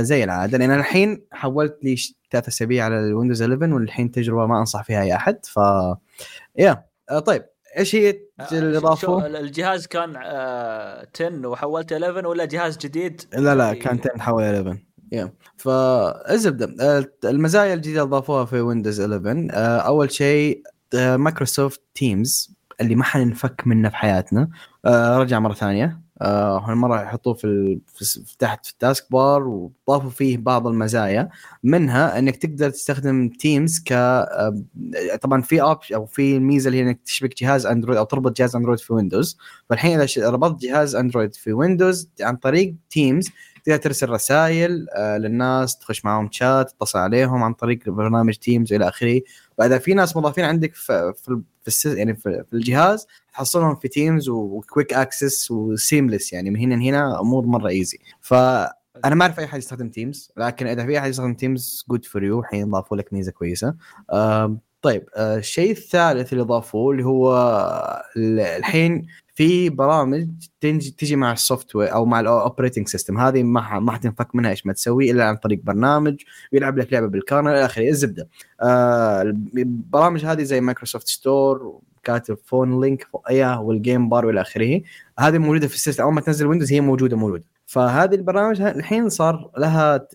زي 0.00 0.24
العادة 0.24 0.58
لأن 0.58 0.70
أنا 0.70 0.80
الحين 0.80 1.24
حولت 1.32 1.78
لي 1.82 1.96
ثلاث 2.30 2.48
أسابيع 2.48 2.84
على 2.84 2.98
ال 2.98 3.04
Windows 3.04 3.42
11 3.42 3.74
والحين 3.74 4.10
تجربة 4.10 4.46
ما 4.46 4.58
أنصح 4.58 4.82
فيها 4.82 5.02
أي 5.02 5.14
أحد 5.14 5.46
ف 5.46 5.56
yeah 6.58 6.84
آه 7.10 7.18
طيب 7.18 7.44
إيش 7.78 7.94
هي 7.94 8.20
الإضافة؟ 8.52 9.26
الجهاز 9.26 9.86
كان 9.86 10.14
آه 10.16 11.06
10 11.14 11.46
وحولت 11.48 11.92
11 11.92 12.26
ولا 12.26 12.44
جهاز 12.44 12.78
جديد؟ 12.78 13.22
لا 13.32 13.54
لا 13.54 13.74
كان 13.74 13.98
10 14.00 14.18
حول 14.18 14.42
11 14.42 14.78
yeah 15.12 15.32
فالزبده 15.56 16.74
آه، 16.80 17.06
المزايا 17.24 17.74
الجديدة 17.74 18.02
أضافوها 18.02 18.44
في 18.44 18.60
Windows 18.60 19.00
11 19.00 19.48
آه، 19.50 19.78
أول 19.78 20.10
شيء 20.10 20.62
Microsoft 20.94 21.82
Teams 21.94 22.58
اللي 22.80 22.94
ما 22.94 23.04
حننفك 23.04 23.62
منه 23.66 23.88
في 23.88 23.96
حياتنا. 23.96 24.48
آه، 24.84 25.18
رجع 25.18 25.38
مرة 25.38 25.54
ثانية. 25.54 26.00
هالمره 26.22 27.02
يحطوه 27.02 27.34
في, 27.34 27.78
في 27.94 28.36
تحت 28.38 28.66
في 28.66 28.72
ال 28.72 28.80
task 28.80 29.12
bar 29.12 29.48
وضافوا 29.48 30.10
فيه 30.10 30.38
بعض 30.38 30.66
المزايا. 30.66 31.28
منها 31.62 32.18
إنك 32.18 32.36
تقدر 32.36 32.70
تستخدم 32.70 33.28
Teams 33.28 33.82
ك 33.86 33.92
طبعا 35.22 35.42
في 35.42 35.62
option 35.62 35.94
أو 35.94 36.06
في 36.06 36.38
ميزة 36.38 36.68
اللي 36.68 36.78
هي 36.78 36.82
إنك 36.82 37.00
تشبك 37.04 37.42
جهاز 37.42 37.66
Android 37.66 37.98
أو 37.98 38.04
تربط 38.04 38.38
جهاز 38.38 38.56
Android 38.56 38.78
في 38.78 38.92
Windows 38.92 39.38
فالحين 39.70 40.00
إذا 40.00 40.30
ربطت 40.30 40.62
جهاز 40.62 40.94
Android 40.94 41.34
في 41.34 41.52
Windows 41.52 42.10
عن 42.20 42.36
طريق 42.36 42.74
Teams 42.90 43.30
تقدر 43.68 43.82
ترسل 43.82 44.08
رسائل 44.08 44.86
آه، 44.94 45.18
للناس 45.18 45.78
تخش 45.78 46.04
معهم 46.04 46.28
شات 46.32 46.70
تتصل 46.70 46.98
عليهم 46.98 47.42
عن 47.42 47.54
طريق 47.54 47.88
برنامج 47.88 48.34
Teams 48.34 48.72
والى 48.72 48.88
آخره. 48.88 49.20
فاذا 49.58 49.78
في 49.78 49.94
ناس 49.94 50.16
مضافين 50.16 50.44
عندك 50.44 50.74
في 50.74 51.12
في, 51.16 51.94
يعني 51.96 52.16
في, 52.16 52.44
الجهاز 52.52 53.06
تحصلهم 53.32 53.76
في 53.76 53.88
Teams 53.88 54.28
و 54.28 54.39
quick 54.39 54.94
access 54.94 55.50
و 55.50 55.59
seamless 55.59 56.32
يعني 56.32 56.50
من 56.50 56.60
هنا 56.60 56.74
لهنا 56.74 57.20
أمور 57.20 57.46
مرة 57.46 57.68
easy 57.68 57.98
ف 58.20 58.34
أنا 59.04 59.14
ما 59.14 59.22
أعرف 59.22 59.38
أي 59.38 59.44
أحد 59.44 59.58
يستخدم 59.58 59.88
Teams 59.88 60.32
لكن 60.36 60.66
إذا 60.66 60.86
في 60.86 60.98
أحد 60.98 61.10
يستخدم 61.10 61.34
Teams 61.34 61.84
good 61.90 62.04
for 62.04 62.24
you 62.24 62.40
الحين 62.40 62.70
ضافوا 62.70 62.96
لك 62.96 63.12
ميزة 63.12 63.32
كويسة. 63.32 63.74
طيب 64.82 65.08
آه 65.16 65.36
الشيء 65.36 65.70
الثالث 65.70 66.32
اللي 66.32 66.44
ضافوه 66.44 66.92
اللي 66.92 67.04
هو 67.04 67.32
الحين 68.16 69.06
في 69.38 69.70
برامج 69.70 70.28
تنجي 70.60 70.90
تجي 70.90 71.16
مع 71.16 71.32
ال 71.32 71.76
software 71.76 71.92
أو 71.92 72.04
مع 72.04 72.20
ال 72.20 72.27
operating 72.27 72.88
system 72.88 73.18
هذه 73.18 73.42
ما 73.42 73.78
ما 73.78 73.92
حتنفك 73.92 74.34
منها 74.34 74.50
إيش 74.50 74.66
ما 74.66 74.72
تسوي 74.72 75.10
إلا 75.10 75.24
عن 75.24 75.36
طريق 75.36 75.60
برنامج 75.62 76.16
ويلعب 76.52 76.78
لك 76.78 76.92
لعبة 76.92 77.06
بال 77.06 77.17
kernel 77.17 77.50
إلى 77.50 77.64
آخره. 77.64 77.88
الزبدة. 77.88 78.28
آه 78.62 79.22
البرامج 79.56 80.24
هذه 80.24 80.42
زي 80.42 80.60
Microsoft 80.60 81.08
Store 81.08 81.80
كاتب 82.04 82.38
Phone 82.44 82.80
Link 82.80 83.06
اياه 83.30 83.60
وال 83.60 83.76
Game 83.76 84.08
Bar 84.08 84.26
وإلى 84.26 84.40
آخره. 84.40 84.80
هذه 85.18 85.38
موجودة 85.38 85.68
في 85.68 85.74
ال 85.74 85.78
system. 85.78 86.02
أول 86.02 86.14
ما 86.14 86.20
تنزل 86.20 86.46
Windows 86.46 86.72
هي 86.72 86.80
موجودة 86.80 87.16
موجودة. 87.16 87.44
فهذه 87.66 88.14
البرامج 88.14 88.60
الحين 88.60 89.08
صار 89.08 89.50
لها 89.58 90.08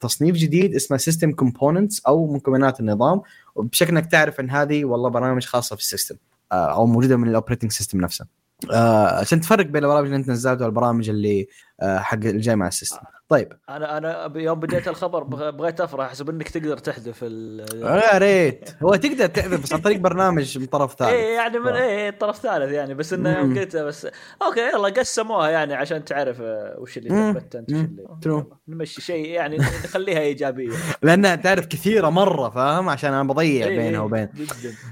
تصنيف 0.00 0.36
جديد 0.36 0.74
اسمه 0.74 0.96
system 0.96 1.32
components 1.32 2.00
أو 2.06 2.32
مكونات 2.34 2.80
النظام. 2.80 3.20
وبشكل 3.54 3.96
إنك 3.96 4.10
تعرف 4.10 4.40
إن 4.40 4.50
هذه 4.50 4.84
والله 4.84 5.08
برامج 5.08 5.44
خاصة 5.44 5.76
في 5.76 5.82
ال 5.82 5.87
system 5.87 6.16
آه، 6.52 6.74
أو 6.74 6.86
موجودة 6.86 7.16
من 7.16 7.28
ال 7.28 7.32
operating 7.32 7.72
system 7.72 8.00
نفسه. 8.00 8.37
آه 8.72 9.20
عشان 9.20 9.40
تفرق 9.40 9.66
بين 9.66 9.84
البرامج 9.84 10.06
اللي 10.06 10.16
انت 10.16 10.28
نزلتها 10.28 10.64
والبرامج 10.64 11.08
اللي 11.10 11.48
آه 11.80 11.98
حق 11.98 12.14
الجاي 12.14 12.56
مع 12.56 12.68
ال 12.68 12.72
system. 12.72 13.00
طيب. 13.28 13.52
أنا 13.68 13.98
أنا 13.98 14.32
يوم 14.36 14.60
بديت 14.60 14.88
الخبر 14.88 15.22
بغيت 15.50 15.80
أفرح 15.80 16.06
أحسب 16.06 16.30
إنك 16.30 16.48
تقدر 16.48 16.78
تحذف 16.78 17.18
ال 17.22 17.66
يا 17.82 18.18
ريت. 18.18 18.70
هو 18.82 18.94
تقدر 18.94 19.26
تحذف 19.26 19.62
بس 19.62 19.72
عن 19.72 19.80
طريق 19.80 19.98
برنامج 19.98 20.58
من 20.58 20.66
طرف 20.66 20.94
ثالث. 20.94 21.12
اي 21.12 21.32
يعني 21.34 21.58
من 21.58 21.72
اي 21.72 22.12
طرف 22.12 22.38
ثالث 22.38 22.72
يعني 22.72 22.94
بس 22.94 23.12
إنه 23.12 23.38
يوم 23.38 23.58
قلت 23.58 23.76
بس 23.76 24.06
okay 24.42 24.60
يلا 24.60 24.88
قسموها 24.88 25.48
يعني 25.50 25.74
عشان 25.74 26.04
تعرف 26.04 26.40
آه، 26.40 26.76
وش 26.78 26.98
اللي 26.98 27.32
ثبت 27.32 27.56
انت 27.56 27.70
وش 27.70 27.76
اللي 27.76 28.06
ترو. 28.22 28.52
نمشي 28.68 29.00
شيء 29.00 29.26
يعني 29.26 29.56
نخليها 29.56 30.20
إيجابية. 30.20 30.76
لأنها 31.02 31.34
تعرف 31.34 31.66
كثيرة 31.66 32.08
مرة 32.08 32.50
فاهم؟ 32.50 32.88
عشان 32.88 33.12
أنا 33.12 33.22
بضيع 33.22 33.68
بينها 33.68 34.00
وبين. 34.00 34.28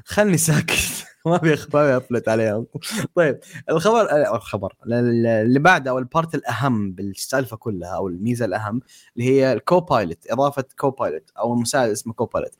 خلني 0.04 0.36
ساكت. 0.36 1.06
ما 1.30 1.38
في 1.38 1.66
ما 1.74 1.96
أفلت 1.96 2.28
عليهم 2.28 2.66
طيب 3.14 3.38
الخبر 3.70 4.10
آه، 4.10 4.36
الخبر 4.36 4.74
اللي 4.86 5.58
بعده 5.58 5.90
أو 5.90 5.98
ال 5.98 6.05
part 6.05 6.34
الأهم 6.34 6.92
بالسالفة 6.92 7.56
كلها 7.56 7.88
أو 7.88 8.08
الميزة 8.08 8.44
الأهم 8.44 8.80
اللي 9.16 9.28
هي 9.28 9.52
ال 9.52 9.60
Copilot 9.60 10.18
إضافة 10.30 10.64
Copilot 10.76 11.30
أو 11.38 11.54
المساعد 11.54 11.90
اسمه 11.90 12.12
Copilot 12.12 12.54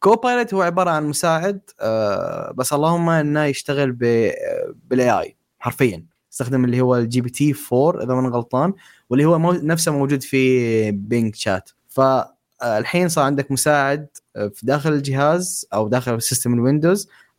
Copilot 0.00 0.54
هو 0.54 0.62
عبارة 0.62 0.90
عن 0.90 1.06
مساعد 1.06 1.60
آه، 1.80 2.52
بس 2.52 2.72
اللهم 2.72 3.08
إنه 3.08 3.44
يشتغل 3.44 3.92
بال 3.92 5.10
AI 5.10 5.36
حرفيا. 5.58 6.04
تستخدم 6.30 6.64
اللي 6.64 6.80
هو 6.80 6.96
ال 6.96 7.20
GPT 7.20 7.54
4 7.72 8.02
إذا 8.04 8.14
ما 8.14 8.28
غلطان 8.28 8.74
واللي 9.10 9.24
هو. 9.24 9.52
نفسه 9.52 9.92
موجود 9.92 10.22
في 10.22 10.90
Bing 10.90 11.34
Chat 11.34 11.70
فالحين 11.88 13.08
صار 13.08 13.24
عندك 13.24 13.50
مساعد 13.52 14.06
في 14.34 14.66
داخل 14.66 14.92
الجهاز 14.92 15.66
أو 15.74 15.88
داخل 15.88 16.22
system 16.22 16.54
ال 16.54 16.61
Windows 16.61 17.08
آه 17.08 17.29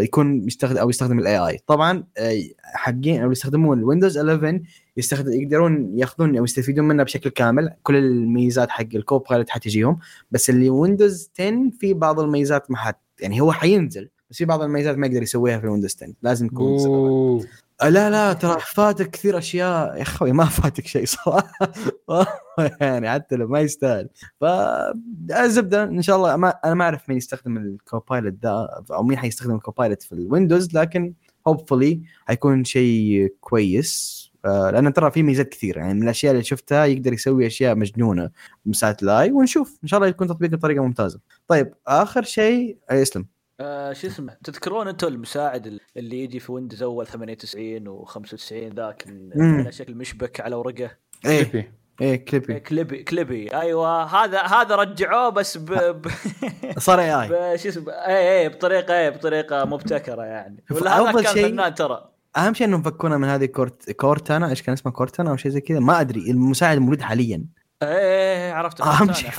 يكون 0.00 0.46
يستخدم 0.46 0.78
أو 0.78 0.90
يستخدم 0.90 1.18
ال 1.18 1.38
AI 1.38 1.58
طبعا 1.66 2.04
آه 2.18 2.42
حقين 2.62 3.22
أو 3.22 3.32
يستخدمون 3.32 3.78
ال 3.78 3.83
Windows 3.83 4.18
11 4.18 4.60
يستخدم 4.96 5.32
يقدرون 5.32 5.98
يأخذون 5.98 6.36
أو 6.36 6.44
يستفيدون 6.44 6.88
منه 6.88 7.02
بشكل 7.02 7.30
كامل. 7.30 7.70
كل 7.82 7.96
الميزات 7.96 8.70
حق 8.70 8.86
ال 8.94 9.18
Copilot 9.18 9.50
حتجيهم. 9.50 9.98
بس 10.30 10.50
اللي 10.50 10.70
Windows 10.70 11.30
10 11.40 11.70
في 11.80 11.94
بعض 11.94 12.20
الميزات 12.20 12.70
ما 12.70 12.76
حت 12.76 12.98
يعني 13.20 13.40
هو 13.40 13.52
حينزل 13.52 14.08
بس 14.30 14.38
في 14.38 14.44
بعض 14.44 14.62
الميزات 14.62 14.98
ما 14.98 15.06
يقدر 15.06 15.22
يسويها 15.22 15.58
في 15.58 15.64
ال 15.64 15.68
Windows 15.68 15.96
10 15.96 16.12
لازم 16.22 16.48
تكون 16.48 17.46
لا 17.82 18.10
لا 18.10 18.32
ترى 18.32 18.60
فاتك 18.60 19.10
كثير 19.10 19.38
أشياء. 19.38 19.96
يا 19.96 20.02
أخوي 20.02 20.32
ما 20.32 20.44
فاتك 20.44 20.86
شيء 20.86 21.04
صراحة. 21.06 21.72
يعني 22.80 23.10
حتى 23.10 23.36
لو 23.36 23.48
ما 23.48 23.60
يستاهل. 23.60 24.08
فالزبده 24.40 25.84
إن 25.84 26.02
شاء 26.02 26.16
الله. 26.16 26.36
ما 26.36 26.48
أنا 26.64 26.74
ما 26.74 26.84
أعرف 26.84 27.08
مين 27.08 27.18
يستخدم 27.18 27.56
ال 27.56 27.66
Copilot 27.66 28.34
ذا 28.42 28.68
أو 28.90 29.02
مين 29.02 29.18
حيستخدم 29.18 29.54
ال 29.54 29.60
Copilot 29.60 30.02
في 30.02 30.12
ال 30.12 30.20
Windows 30.20 30.76
لكن 30.76 31.14
hopefully 31.48 32.02
حيكون 32.26 32.64
شيء 32.64 33.34
كويس. 33.40 34.22
آه، 34.44 34.70
لأن 34.70 34.92
ترى 34.92 35.10
في 35.10 35.22
ميزات 35.22 35.48
كثيرة. 35.48 35.78
يعني 35.80 35.94
من 35.94 36.02
الأشياء 36.02 36.32
اللي 36.32 36.44
شفتها 36.44 36.84
يقدر 36.84 37.12
يسوي 37.12 37.46
أشياء 37.46 37.74
مجنونة 37.74 38.30
بساعة 38.64 38.96
ال 39.02 39.12
AI 39.12 39.32
ونشوف. 39.32 39.78
إن 39.82 39.88
شاء 39.88 39.98
الله 39.98 40.08
يكون 40.08 40.28
تطبيق 40.28 40.50
بطريقة 40.50 40.82
ممتازة. 40.84 41.20
طيب 41.48 41.74
آخر 41.86 42.22
شيء 42.22 42.78
اسلم 42.90 43.26
آه 43.60 43.92
شو 43.92 44.06
اسمه 44.06 44.36
تذكرون 44.44 44.88
أنتم 44.88 45.08
المساعد 45.08 45.78
اللي 45.96 46.24
يجي 46.24 46.40
في 46.40 46.52
Windows 46.52 46.82
أول 46.82 47.06
98 47.06 48.04
و95 48.04 48.52
ذاك 48.52 49.04
على 49.36 49.72
شكل 49.72 49.94
مشبك 49.94 50.40
على 50.40 50.56
ورقة؟ 50.56 50.90
إيه. 51.26 51.82
إيه 52.00 52.24
Clippy. 52.24 52.52
إيه 52.52 52.58
Clippy 52.58 53.02
Clippy. 53.02 53.54
أيوه 53.54 54.04
هذا 54.04 54.42
هذا 54.42 54.76
رجعوه 54.76 55.28
بس 55.28 55.58
ب, 55.58 55.72
ب... 55.72 56.08
صار 56.78 57.00
AI 57.00 57.58
شو 57.58 57.68
اسمه 57.68 57.92
AI 57.92 58.48
بطريقه 58.48 59.00
اي 59.00 59.10
بطريقة 59.10 59.64
مبتكرة 59.64 60.22
يعني. 60.22 60.64
ولا 60.70 61.00
هذا 61.00 61.22
كان 61.22 61.50
فنان 61.50 61.74
ترى. 61.74 62.08
أهم 62.36 62.54
شيء 62.54 62.66
إنهم 62.66 62.82
فكونا 62.82 63.18
من 63.18 63.28
هذه 63.28 63.44
Cort 63.44 63.90
Cortana 63.90 64.50
إيش 64.50 64.62
كان 64.62 64.72
اسمها 64.72 64.94
Cortana 64.94 65.30
أو 65.30 65.36
شيء 65.36 65.50
زي 65.50 65.60
كذا؟ 65.60 65.78
ما 65.78 66.00
أدري 66.00 66.30
المساعد 66.30 66.78
موجود 66.78 67.00
حاليا. 67.00 67.44
إيه, 67.82 67.88
إيه،, 67.88 68.46
إيه، 68.46 68.52
عرفت 68.52 68.80
أهم 68.80 69.12
شيء 69.12 69.30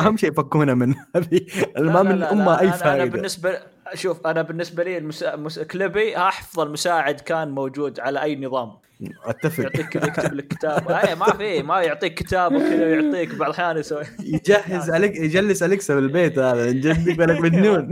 أهم 0.00 0.16
شيء 0.16 0.32
فكونا 0.32 0.74
من 0.74 0.94
هذه. 1.16 1.46
ما 1.78 2.02
من 2.02 2.22
أمة 2.22 2.60
أي 2.60 2.72
فائده 2.72 3.02
أنا 3.02 3.04
بالنسبة 3.04 3.58
شوف 3.94 4.26
أنا 4.26 4.42
بالنسبة 4.42 4.84
لي 4.84 4.98
المسا... 4.98 5.36
مس... 5.36 5.58
كليبي 5.58 6.16
أفضل 6.16 6.70
مساعد 6.70 7.20
كان 7.20 7.50
موجود 7.50 8.00
على 8.00 8.22
أي 8.22 8.36
نظام. 8.36 8.78
أتفق. 9.24 9.64
يعطيك 9.64 9.96
يكتب 9.96 10.34
لك 10.34 10.48
كتاب. 10.48 10.90
اي 10.90 11.14
ما 11.14 11.32
في 11.32 11.62
ما 11.62 11.82
يعطيك 11.82 12.14
كتاب 12.14 12.54
وكذا 12.54 12.94
يعطيك 12.94 13.34
بعض 13.34 13.50
الأحيان 13.50 13.76
يسوي. 13.76 14.04
يجهز 14.20 14.90
عليك 14.94 15.16
يجلس 15.16 15.62
أليكسا 15.62 15.94
بالبيت 15.94 16.38
هذا 16.38 16.70
جدك 16.70 17.18
بالك 17.18 17.40
مجنون 17.40 17.90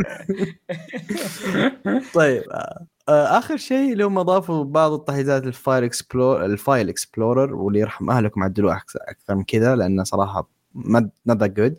طيب 2.14 2.42
آه، 2.52 2.86
آخر 3.08 3.56
شيء 3.56 3.92
اللي 3.92 4.04
هم 4.04 4.18
اضافوا 4.18 4.64
بعض 4.64 4.92
التحديثات 4.92 5.44
الفايل 5.44 5.84
اكسبلور 5.84 6.44
الفايل 6.44 6.88
إكسبلورر 6.88 7.54
واللي 7.54 7.80
يرحم 7.80 8.10
أهلكم 8.10 8.42
عدلوه 8.42 8.76
أكثر 8.76 9.34
من 9.34 9.44
كذا 9.44 9.76
لأنه 9.76 10.04
صراحة 10.04 10.50
ما 10.74 11.10
ذات 11.28 11.50
جود 11.50 11.76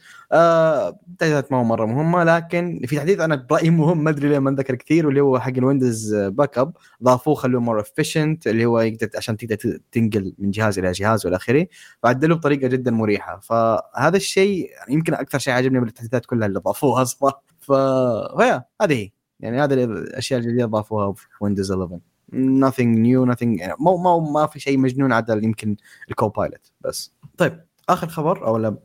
تحديثات 1.20 1.52
ما 1.52 1.58
هو 1.58 1.64
مرة 1.64 1.86
مهمة 1.86 2.24
لكن 2.24 2.82
في 2.86 2.96
تحديث 2.96 3.20
أنا 3.20 3.36
برأيي 3.36 3.70
مهم 3.70 4.04
ما 4.04 4.10
أدري 4.10 4.30
ليه 4.30 4.40
ما 4.40 4.50
أنذكر 4.50 4.76
كثير 4.76 5.06
واللي 5.08 5.22
هو 5.22 5.40
حق 5.40 5.52
ال 5.58 6.16
Windows 6.16 6.58
backup 6.58 6.74
ضافوه 7.04 7.36
خلوه 7.36 7.62
more 7.62 7.80
efficient 7.80 8.48
اللي 8.48 8.66
هو 8.66 8.80
يقدر 8.80 9.10
عشان 9.16 9.38
تقدر 9.38 9.80
تنقل 9.92 10.34
من 10.40 10.52
جهاز 10.52 10.80
إلى 10.80 10.92
جهاز 10.92 11.26
وإلى 11.26 11.36
آخره. 11.36 11.68
فعدلوه 12.04 12.38
بطريقة 12.38 12.68
جدا 12.68 12.92
مريحة. 12.92 13.40
فهذا 13.40 14.18
الشيء 14.18 14.70
يمكن 14.90 15.14
أكثر 15.14 15.40
شيء 15.40 15.54
عجبني 15.54 15.80
من 15.80 15.88
التحديثات 15.88 16.26
كلها 16.26 16.48
اللي 16.48 16.60
ضافوها 16.60 17.02
أصلا. 17.02 17.40
ف 17.60 17.72
هذه 18.82 18.94
هي. 18.94 19.19
يعني 19.40 19.64
هذه 19.64 19.74
الأشياء 19.74 20.40
الجديدة 20.40 20.66
ضافوها 20.66 21.14
في 21.14 21.28
Windows 21.42 21.72
11 21.72 22.00
nothing 22.34 22.96
new 22.96 23.34
nothing 23.34 23.60
يعني 23.60 23.74
مو 23.80 23.98
مو 23.98 24.20
ما 24.20 24.48
في 24.48 24.60
شيء 24.60 24.78
مجنون 24.78 25.14
عدل 25.14 25.44
يمكن 25.44 25.76
ال 26.10 26.17
Copilot 26.18 26.72
بس. 26.82 27.14
طيب 27.38 27.66
آخر 27.90 28.08
خبر 28.08 28.48
أو 28.48 28.58
لا 28.58 28.76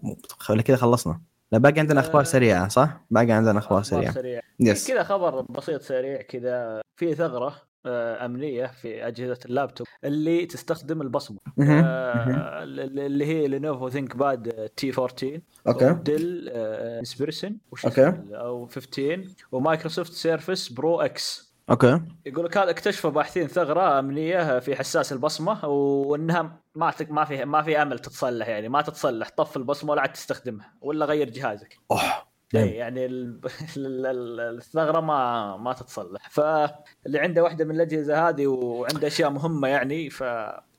ولا 0.51 0.63
كذا 0.63 0.77
خلصنا. 0.77 1.21
لا 1.53 1.59
باقي 1.59 1.81
عندنا 1.81 2.01
أخبار 2.01 2.21
آه، 2.21 2.25
سريعة 2.25 2.69
صح؟ 2.69 3.05
باقي 3.11 3.33
عندنا 3.33 3.59
أخبار 3.59 3.83
سريعة. 3.83 4.13
سريع. 4.13 4.41
yes 4.61 4.89
كذا 4.89 5.03
خبر 5.03 5.41
بسيط 5.41 5.83
سريع 5.83 6.23
كذا 6.23 6.81
في 6.97 7.15
ثغرة. 7.15 7.55
أمنية 7.87 8.67
في 8.67 9.07
أجهزة 9.07 9.39
اللابتوب 9.45 9.87
اللي 10.05 10.47
تستخدم 10.47 11.03
البصمة. 11.03 11.39
آه 11.61 12.63
اللي 12.65 13.27
هي 13.27 13.49
Lenovo 13.49 13.89
ThinkPad 13.89 14.69
T 14.77 14.93
14 14.93 15.41
okay. 15.67 15.93
Dell 16.03 16.49
Inspiron 16.49 17.59
okay. 17.85 18.13
أو 18.33 18.67
15 18.67 19.25
و 19.53 19.59
Microsoft 19.59 20.13
Surface 20.13 20.69
Pro 20.69 21.01
X. 21.01 21.55
okay. 21.71 22.01
يقول 22.27 22.45
لك 22.45 22.57
هذا 22.57 22.71
اكتشفوا 22.71 23.11
باحثين 23.11 23.47
ثغرة 23.47 23.99
أمنية 23.99 24.59
في 24.59 24.77
حساس 24.77 25.13
البصمة 25.13 25.65
وإنها 25.69 26.43
ما 26.75 26.93
ما 27.11 27.25
في 27.25 27.45
ما 27.45 27.63
في 27.63 27.83
أمل 27.83 27.99
تتصلح 27.99 28.49
يعني 28.49 28.69
ما 28.69 28.83
تتصلح 28.83 29.29
طف 29.37 29.57
البصمة 29.57 29.91
ولا 29.91 30.01
عاد 30.01 30.13
تستخدمها 30.13 30.75
ولا 30.81 31.07
غير 31.07 31.31
جهازك. 31.31 31.79
أوه. 31.91 32.34
أي 32.63 32.69
يعني 32.69 33.07
الثغرة 33.77 35.01
ما 35.01 35.57
ما 35.57 35.73
تتصلح. 35.73 36.31
فاللي 36.31 37.19
عنده 37.19 37.43
واحدة 37.43 37.65
من 37.65 37.75
الأجهزة 37.75 38.29
هذه 38.29 38.47
وعنده 38.47 39.07
أشياء 39.07 39.31
مهمة 39.31 39.69
يعني 39.69 40.11
ف 40.11 40.25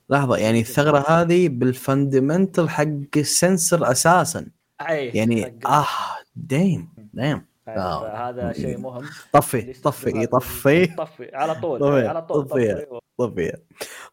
لحظة 0.10 0.38
يعني 0.38 0.60
الثغرة 0.60 1.06
هذه 1.10 1.50
بال 1.50 1.68
fundamental 1.68 2.70
حق 2.70 2.88
ال 3.18 3.28
sensor 3.28 3.92
أساسا. 3.92 4.48
أي 4.90 5.08
يعني 5.08 5.60
آه 5.66 5.88
damn 6.36 6.90
damn 7.14 7.46
هذا 7.68 8.54
شيء 8.54 8.78
مهم. 8.78 9.06
طفي 9.34 9.74
طفي 9.74 10.26
طفي. 10.26 10.86
طفي 10.86 11.36
على 11.36 11.56
طول 11.56 11.80
طفي. 11.80 12.08
على 12.08 12.22
طول 12.22 12.44
طفي 12.46 12.86
طفي. 13.18 13.58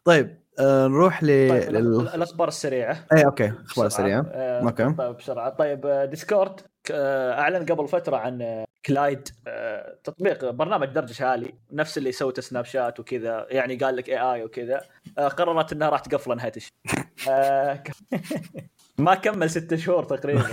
طيب 0.03 0.42
آه 0.59 0.87
نروح 0.87 1.23
ل 1.23 1.27
طيب 1.27 1.69
لل... 1.71 2.09
الأخبار 2.15 2.47
السريعة. 2.47 3.05
اي 3.13 3.25
okay 3.25 3.53
أخبار 3.65 3.89
سريعة. 3.89 4.25
آه 4.31 4.61
okay. 4.61 4.93
طيب 4.93 5.15
بسرعة. 5.17 5.49
طيب 5.49 6.07
Discord 6.09 6.59
آه 6.91 7.39
أعلن 7.39 7.65
قبل 7.65 7.87
فترة 7.87 8.17
عن 8.17 8.65
Clyde 8.85 9.29
تطبيق 10.03 10.49
برنامج 10.49 10.87
درجه 10.87 11.25
عالي 11.25 11.53
نفس 11.71 11.97
اللي 11.97 12.11
سوته 12.11 12.41
Snapchat 12.41 12.99
وكذا 12.99 13.47
يعني 13.49 13.75
قال 13.75 13.95
لك 13.95 14.09
AI 14.09 14.43
وكذا. 14.43 14.81
قررت 15.17 15.73
إنها 15.73 15.89
راح 15.89 15.99
تقفل 15.99 16.35
نهايه 16.35 16.51
آه 17.29 17.83
ما 18.97 19.15
كمل 19.15 19.49
ست 19.49 19.75
شهور 19.75 20.03
تقريبا. 20.03 20.43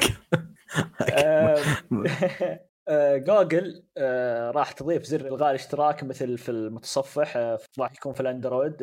جوجل 3.17 3.83
آه، 3.99 4.51
راح 4.51 4.73
تضيف 4.73 5.05
زر 5.05 5.27
الغاء 5.27 5.51
الاشتراك 5.51 6.05
مثل 6.05 6.39
في 6.39 6.49
المتصفح 6.49 7.37
آه، 7.37 7.59
راح 7.79 7.93
يكون 7.93 8.13
في 8.13 8.21
ال 8.21 8.28
Android 8.28 8.77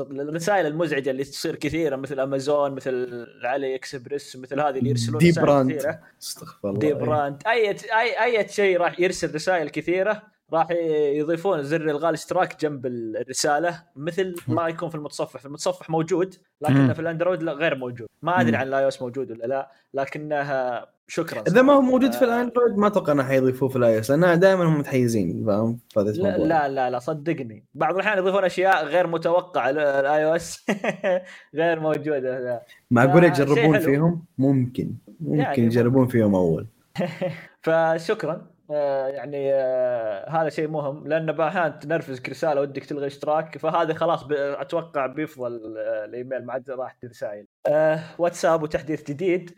الرسائل 0.00 0.66
المزعجة 0.66 1.10
اللي 1.10 1.24
تصير 1.24 1.56
كثيرة 1.56 1.96
مثل 1.96 2.20
امازون 2.20 2.72
مثل 2.72 3.26
علي 3.44 3.74
اكسبريس 3.74 4.36
مثل 4.36 4.60
هذه 4.60 4.78
اللي 4.78 4.90
يرسلون 4.90 5.18
dbrand 5.18 5.72
كثيرة. 5.72 6.00
استغفر 6.22 6.68
الله 6.68 6.80
دي 6.80 6.94
براند 6.94 7.42
أي 7.46 7.70
أي 7.70 8.24
أي 8.24 8.48
شيء 8.48 8.78
راح 8.78 9.00
يرسل 9.00 9.34
رسائل 9.34 9.68
كثيرة. 9.68 10.33
راح 10.52 10.70
يضيفون 11.16 11.62
زر 11.62 11.90
الغاء 11.90 12.08
الاشتراك 12.10 12.60
جنب 12.60 12.86
الرسالة 12.86 13.82
مثل 13.96 14.34
ما 14.48 14.68
يكون 14.68 14.88
في 14.88 14.94
المتصفح. 14.94 15.40
في 15.40 15.46
المتصفح 15.46 15.90
موجود 15.90 16.34
لكنه 16.60 16.92
في 16.92 17.00
الأندرويد 17.00 17.42
لا 17.42 17.52
غير 17.52 17.74
موجود. 17.74 18.08
ما 18.22 18.40
أدري 18.40 18.56
عن 18.56 18.68
الاي 18.68 18.90
موجود 19.00 19.30
ولا 19.30 19.46
لا 19.46 19.70
لكنها 19.94 20.86
شكرا 21.08 21.44
إذا 21.48 21.62
ما 21.62 21.72
هو 21.72 21.80
موجود 21.80 22.12
في 22.12 22.24
الأندرويد 22.24 22.76
ما 22.76 22.86
أتوقع 22.86 23.12
إنه 23.12 23.22
حيضيفوه 23.22 23.68
في 23.68 23.76
ال 23.76 23.98
iOS 23.98 24.10
لأن 24.10 24.40
دائما 24.40 24.64
هم 24.64 24.78
متحيزين. 24.78 25.44
فاهم 25.46 25.78
لا, 25.96 26.38
لا 26.38 26.68
لا 26.68 26.90
لا 26.90 26.98
صدقني. 26.98 27.64
بعض 27.74 27.94
الأحيان 27.94 28.18
يضيفون 28.18 28.44
أشياء 28.44 28.84
غير 28.84 29.06
متوقعة 29.06 29.70
ال 29.70 30.24
iOS 30.24 30.66
غير 31.54 31.80
موجودة 31.80 32.38
لا. 32.40 32.62
معقول 32.90 33.24
يجربون 33.24 33.78
فيهم؟ 33.78 34.24
ممكن. 34.38 34.94
ممكن 35.20 35.40
يعني 35.40 35.62
يجربون 35.62 36.06
فيهم 36.06 36.34
أول. 36.34 36.66
فشكرا. 37.64 38.53
آه 38.70 39.08
يعني 39.08 39.54
آه 39.54 40.30
هذا 40.30 40.48
شيء 40.48 40.68
مهم 40.68 41.08
لأن 41.08 41.40
أحيانا 41.40 41.68
تنرفزك 41.68 42.28
رسالة 42.28 42.60
ودك 42.60 42.84
تلغي 42.84 43.06
اشتراك 43.06 43.58
فهذا 43.58 43.94
خلاص 43.94 44.26
أتوقع 44.30 45.06
بيفضل 45.06 45.78
آه 45.78 46.04
الإيميل 46.04 46.46
ما 46.46 46.52
عاد 46.52 46.70
راح 46.70 46.96
رسائل. 47.04 47.46
واتساب 48.18 48.62
وتحديث 48.62 49.10
جديد 49.10 49.54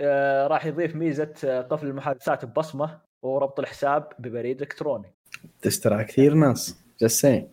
راح 0.47 0.67
يضيف 0.67 0.97
ميزة 0.97 1.63
قفل 1.71 1.87
المحادثات 1.87 2.45
ببصمة 2.45 2.99
وربط 3.23 3.61
الحساب 3.61 4.09
ببريد 4.19 4.61
إلكتروني. 4.63 5.15
تسترى 5.63 6.05
كثير 6.05 6.35
ناس 6.35 6.86
جسين 7.03 7.49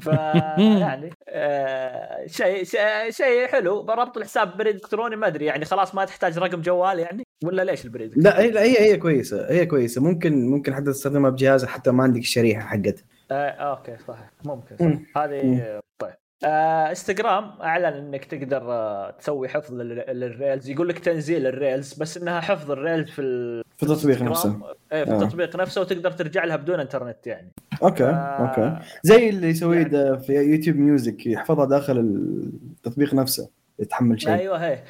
فيعني 0.00 1.10
آه 1.28 2.26
شيء 2.26 2.64
شيء 3.10 3.46
حلو. 3.46 3.80
ربط 3.88 4.16
الحساب 4.16 4.54
ببريد 4.54 4.74
إلكتروني 4.74 5.16
ما 5.16 5.26
أدري 5.26 5.44
يعني 5.44 5.64
خلاص 5.64 5.94
ما 5.94 6.04
تحتاج 6.04 6.38
رقم 6.38 6.60
جوال 6.60 6.98
يعني؟ 6.98 7.22
ولا 7.44 7.62
ليش 7.62 7.84
البريد 7.84 8.18
لا 8.18 8.40
هي 8.40 8.80
هي 8.80 8.96
كويسة 8.96 9.50
هي 9.50 9.66
كويسة. 9.66 10.02
ممكن 10.02 10.46
ممكن 10.46 10.74
حتى 10.74 10.84
تستخدمها 10.84 11.30
بجهازك 11.30 11.68
حتى 11.68 11.90
ما 11.90 12.02
عندك 12.02 12.20
الشريحه 12.20 12.60
حقتها 12.66 13.04
آه 13.30 13.50
أوكي 13.50 13.96
صحيح. 14.08 14.30
ممكن 14.44 14.76
هذه 15.16 15.40
طيب. 15.98 16.10
آه 16.10 16.25
انستغرام 16.44 17.44
أعلن 17.62 17.84
إنك 17.86 18.24
تقدر 18.24 18.72
آه 18.72 19.10
تسوي 19.10 19.48
حفظ 19.48 19.74
للريلز. 19.74 20.70
يقول 20.70 20.88
لك 20.88 20.98
تنزيل 20.98 21.46
الريلز 21.46 21.94
بس 21.94 22.16
إنها 22.16 22.40
حفظ 22.40 22.70
الريلز 22.70 23.10
في 23.10 23.22
ال... 23.22 23.62
في 23.76 23.82
التطبيق 23.82 24.22
نفسه. 24.22 24.60
إيه 24.92 25.04
في 25.04 25.10
آه. 25.10 25.22
التطبيق 25.22 25.56
نفسه 25.56 25.80
وتقدر 25.80 26.10
ترجع 26.10 26.44
لها 26.44 26.56
بدون 26.56 26.80
إنترنت 26.80 27.26
يعني. 27.26 27.52
أوكي 27.82 28.04
آه 28.04 28.08
أوكي. 28.08 28.78
زي 29.02 29.28
اللي 29.28 29.48
يسويه 29.48 29.78
يعني... 29.78 30.18
في 30.18 30.32
يوتيوب 30.32 30.76
ميوزك 30.76 31.26
يحفظها 31.26 31.64
داخل 31.64 31.98
التطبيق 31.98 33.14
نفسه. 33.14 33.50
يتحمل 33.78 34.20
شيء. 34.20 34.34
أيوه 34.34 34.56
هي. 34.56 34.82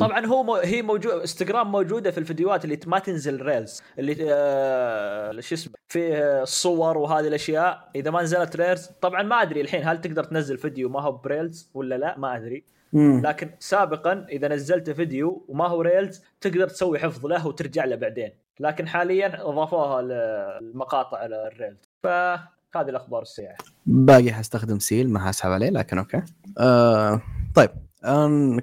طبعا 0.00 0.26
هو 0.26 0.42
مو 0.42 0.54
هي 0.54 0.82
موجود 0.82 1.12
إنستغرام 1.12 1.72
موجودة 1.72 2.10
في 2.10 2.18
الفيديوهات 2.18 2.64
اللي 2.64 2.80
ما 2.86 2.98
تنزل 2.98 3.42
ريلز 3.42 3.82
اللي 3.98 4.16
آه 4.32 5.40
شو 5.40 5.54
اسمه 5.54 5.74
في 5.88 6.18
الصور 6.42 6.98
وهذه 6.98 7.28
الأشياء. 7.28 7.90
إذا 7.96 8.10
ما 8.10 8.22
نزلت 8.22 8.56
ريلز 8.56 8.86
طبعا 8.86 9.22
ما 9.22 9.42
أدري 9.42 9.60
الحين 9.60 9.88
هل 9.88 10.00
تقدر 10.00 10.24
تنزل 10.24 10.58
فيديو 10.58 10.88
ما 10.88 11.00
هو 11.00 11.12
بريلز 11.12 11.70
ولا 11.74 11.94
لا 11.94 12.18
ما 12.18 12.36
أدري. 12.36 12.64
مم. 12.92 13.22
لكن 13.24 13.50
سابقا 13.58 14.26
إذا 14.28 14.48
نزلت 14.48 14.90
فيديو 14.90 15.44
وما 15.48 15.66
هو 15.66 15.82
ريلز 15.82 16.22
تقدر 16.40 16.68
تسوي 16.68 16.98
حفظ 16.98 17.26
له 17.26 17.46
وترجع 17.46 17.84
له 17.84 17.96
بعدين. 17.96 18.30
لكن 18.60 18.88
حاليا 18.88 19.48
أضافوها 19.48 20.02
للمقاطع 20.02 21.24
الريلز. 21.24 21.78
فهذه 22.02 22.88
الأخبار 22.88 23.22
السيئه 23.22 23.54
باقي 23.86 24.32
حستخدم 24.32 24.78
سيل 24.78 25.10
ما 25.10 25.18
حاسحب 25.18 25.50
عليه 25.50 25.70
لكن 25.70 25.98
أوكي. 25.98 26.22
آه 26.58 27.22
طيب. 27.54 27.70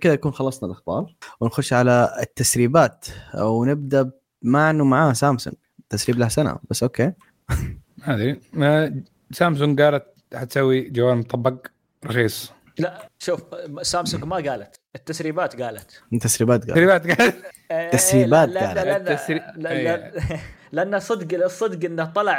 كذا 0.02 0.14
نكون 0.14 0.34
خلصنا 0.34 0.70
الأخبار. 0.70 1.16
ونخش 1.40 1.74
على 1.74 2.18
التسريبات. 2.22 3.06
ونبدا 3.36 4.12
مع 4.42 4.70
إنه 4.70 4.84
معاه 4.84 5.14
سامسونج. 5.14 5.56
تسريب 5.90 6.20
له 6.20 6.28
سنة 6.28 6.60
بس 6.70 6.84
أوكي. 6.84 7.14
هذه 8.04 8.38
سامسونج 9.32 9.82
قالت 9.82 10.06
حتسوي 10.34 10.90
جوال 10.90 11.18
مطوي 11.18 11.68
رخيص. 12.06 12.52
لا 12.80 13.10
شوف 13.20 13.42
سامسونج 13.82 14.24
ما 14.24 14.36
قالت. 14.36 14.76
التسريبات 14.96 15.62
قالت. 15.62 16.04
التسريبات 16.14 16.72
قالت. 16.72 17.36
التسريبات 17.72 18.58
قالت. 18.58 18.88
التسريبات 18.88 19.68
قالت. 19.68 20.40
لأن 20.72 21.00
صدق 21.00 21.44
الصدق 21.44 21.86
إنه 21.86 22.06
طلع 22.06 22.38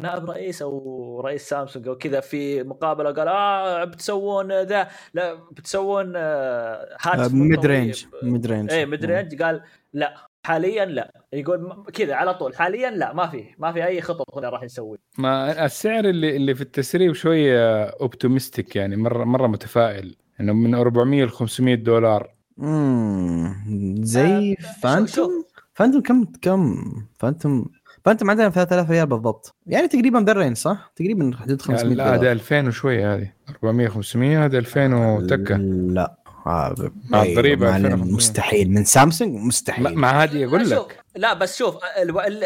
نائب 0.00 0.30
رئيس 0.30 0.62
أو 0.62 1.20
رئيس 1.24 1.48
سامسونج 1.48 1.88
أو 1.88 1.94
كذا 1.98 2.20
في 2.20 2.62
مقابلة 2.62 3.10
قال 3.10 3.28
آه 3.28 3.84
بتسوون 3.84 4.62
ذا 4.62 4.88
لا 5.14 5.34
بتسوون 5.52 6.12
آه 6.16 6.96
هاتف 7.00 7.34
ميد 7.34 7.66
رينج 7.66 8.04
ميد 8.22 8.46
رينج 8.46 8.72
اي 8.72 8.86
ميد 8.86 9.04
رينج 9.04 9.42
قال 9.42 9.62
لا 9.92 10.14
حاليا 10.46 10.84
لا. 10.84 11.12
يقول 11.32 11.84
كذا 11.92 12.14
على 12.14 12.34
طول 12.34 12.56
حاليا 12.56 12.90
لا 12.90 13.12
ما 13.12 13.26
في 13.26 13.44
ما 13.58 13.72
في 13.72 13.86
أي 13.86 14.00
خطط 14.00 14.38
هنا 14.38 14.48
راح 14.48 14.62
نسوي 14.62 14.98
ما 15.18 15.64
السعر 15.64 16.04
اللي 16.04 16.36
اللي 16.36 16.54
في 16.54 16.60
التسريب 16.62 17.12
شوية 17.12 17.84
optimistic 17.84 18.76
يعني 18.76 18.96
مرة 18.96 19.24
مرة 19.24 19.46
متفائل. 19.46 20.16
إنه 20.40 20.52
من 20.52 20.74
400 20.74 21.24
ل 21.24 21.30
500 21.30 21.74
دولار. 21.74 22.30
امم 22.60 23.54
زي 24.02 24.52
آه 24.52 24.80
فانتوم 24.82 25.44
فانتوم 25.74 26.02
كم 26.02 26.24
كم؟ 26.42 26.84
فانتوم 27.18 27.66
فانتم 28.08 28.30
عندنا 28.30 28.50
3000 28.50 28.90
ريال 28.90 29.06
بالضبط. 29.06 29.54
يعني 29.66 29.88
تقريبا 29.88 30.18
ذا 30.18 30.32
ال 30.32 30.36
range 30.36 30.56
صح؟ 30.56 30.92
تقريبا 30.96 31.36
حدود 31.40 31.62
500 31.62 31.94
لا 31.94 32.14
هذا 32.14 32.32
2000 32.32 32.66
وشوية 32.66 33.14
هذه. 33.14 33.32
400 33.50 33.88
500 33.88 34.44
هذا 34.44 34.58
2000 34.58 34.94
وتكة. 34.94 35.56
لا 35.56 36.16
الضريبه 37.14 37.76
آه 37.76 37.96
مستحيل. 37.96 38.70
من 38.70 38.84
سامسونج؟ 38.84 39.34
مستحيل. 39.34 39.94
مع 39.94 40.22
هذه 40.22 40.44
أقول 40.44 40.70
لك. 40.70 41.04
لا 41.16 41.34
بس 41.34 41.58
شوف 41.58 41.76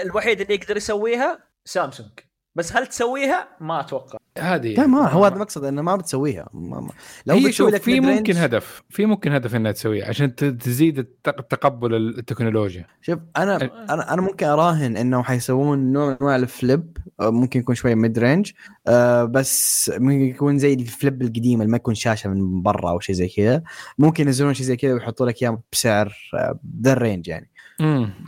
الوحيد 0.05 0.41
اللي 0.41 0.55
يقدر 0.55 0.77
يسويها 0.77 1.39
سامسونج. 1.65 2.11
بس 2.55 2.77
هل 2.77 2.87
تسويها؟ 2.87 3.49
ما 3.61 3.81
أتوقع. 3.81 4.19
هذه 4.39 4.75
لا 4.75 4.87
ما 4.87 5.09
هو 5.09 5.25
هذا 5.25 5.35
المقصد 5.35 5.65
إنه 5.65 5.83
ما 5.83 5.97
بتسويها. 5.97 6.49
ما 6.53 6.81
ما. 6.81 6.91
لو 7.27 7.35
هي 7.35 7.47
بتسوي 7.47 7.71
لك 7.71 7.83
في 7.83 8.01
ممكن 8.01 8.37
هدف 8.37 8.83
في 8.91 9.07
ممكن 9.07 9.33
هدف 9.33 9.55
إنها 9.55 9.73
تسويها 9.73 10.09
عشان 10.09 10.35
تزيد 10.35 11.05
تقبل 11.25 11.95
التكنولوجيا. 11.95 12.87
شوف 13.01 13.19
أنا 13.37 13.57
أنا 13.91 14.13
أنا 14.15 14.23
ممكن 14.23 14.47
أراهن 14.47 14.97
إنه 14.97 15.23
حيسوون 15.23 15.93
نوع 15.93 16.09
من 16.09 16.17
أنواع 16.21 16.37
الفليب 16.37 16.97
ممكن 17.21 17.61
يكون 17.61 17.75
شوية 17.75 17.95
mid 17.95 18.19
range 18.19 18.53
آه 18.87 19.25
بس 19.25 19.91
ممكن 19.95 20.21
يكون 20.21 20.59
زي 20.59 20.75
الفليب 20.75 21.23
القديم 21.23 21.61
اللي 21.61 21.71
ما 21.71 21.77
يكون 21.77 21.95
شاشة 21.95 22.31
من 22.31 22.63
برا 22.63 22.91
أو 22.91 23.01
شيء 23.01 23.15
زي 23.15 23.29
كذا. 23.29 23.63
ممكن 23.99 24.27
ينزلون 24.27 24.55
شيء 24.55 24.67
زي 24.67 24.77
كذا 24.77 24.95
ويحطوا 24.95 25.27
لك 25.27 25.43
إياه 25.43 25.63
بسعر 25.73 26.15
ذا 26.83 26.91
آه 26.91 26.93
ال 26.93 26.99
range 26.99 27.29
يعني. 27.29 27.52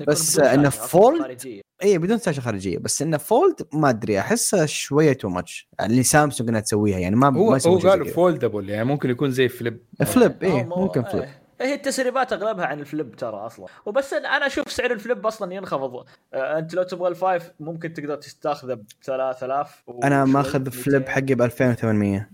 بس 0.08 0.38
انه 0.38 0.68
fold 0.68 1.62
اي 1.82 1.98
بدون 1.98 2.18
شاشة 2.18 2.40
خارجية. 2.40 2.78
بس 2.78 3.02
انه 3.02 3.16
fold 3.16 3.66
ما 3.72 3.90
أدري 3.90 4.20
احسها 4.20 4.66
شوية 4.66 5.12
too 5.12 5.28
much 5.28 5.68
اللي 5.80 6.02
سامسونج 6.02 6.48
إنها 6.48 6.60
تسويها 6.60 6.98
يعني 6.98 7.16
ما 7.16 7.26
هو 7.26 7.50
ما 7.50 7.60
هو 7.66 7.78
قالوا 7.78 8.06
foldable 8.06 8.70
يعني 8.70 8.84
ممكن 8.84 9.10
يكون 9.10 9.30
زي 9.30 9.48
فليب 9.48 9.80
فليب 10.06 10.44
اي 10.44 10.64
ممكن 10.64 11.02
فليب 11.02 11.22
إيه. 11.22 11.44
هي 11.60 11.74
التسريبات 11.74 12.32
أغلبها 12.32 12.66
عن 12.66 12.80
الفليب 12.80 13.16
ترى 13.16 13.36
أصلا. 13.36 13.66
وبس 13.86 14.12
أنا 14.12 14.46
أشوف 14.46 14.72
سعر 14.72 14.92
الفليب 14.92 15.26
أصلا 15.26 15.54
ينخفض. 15.54 16.04
آه، 16.34 16.58
أنت 16.58 16.74
لو 16.74 16.82
تبغى 16.82 17.08
الفايف 17.08 17.52
ممكن 17.60 17.92
تقدر 17.92 18.16
تستا 18.16 18.35
تاخذه 18.35 18.74
ب 18.74 18.84
3000 19.02 19.82
أنا 20.04 20.24
ماخذ 20.24 20.70
فليب 20.70 21.08
حقي 21.08 21.34
ب 21.34 21.42
2800 21.42 22.30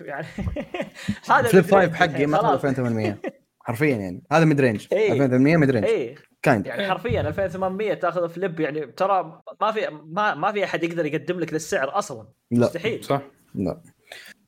يعني 0.00 0.26
هذا 1.30 1.48
فليب 1.48 1.64
5 1.64 1.94
حقي 1.94 2.26
ماخذ 2.26 2.52
2800 2.52 3.18
حرفيا 3.60 3.96
يعني. 3.96 4.22
هذا 4.32 4.44
mid 4.44 4.60
range 4.60 4.86
2800 4.92 5.56
mid 5.56 5.70
range 5.70 5.84
اي 5.84 6.14
kind. 6.44 6.66
يعني 6.66 6.88
حرفيا 6.88 7.20
2800 7.20 7.94
تاخذ 7.94 8.28
فليب 8.28 8.60
يعني 8.60 8.86
ترى 8.86 9.40
ما 9.60 9.72
في 9.72 9.88
ما, 10.06 10.34
ما 10.34 10.52
في 10.52 10.64
أحد 10.64 10.84
يقدر 10.84 11.06
يقدم 11.06 11.40
لك 11.40 11.50
ذا 11.50 11.56
السعر 11.56 11.98
أصلا. 11.98 12.26
لا. 12.50 12.66
مستحيل. 12.66 13.04
صح. 13.04 13.22
لا. 13.54 13.80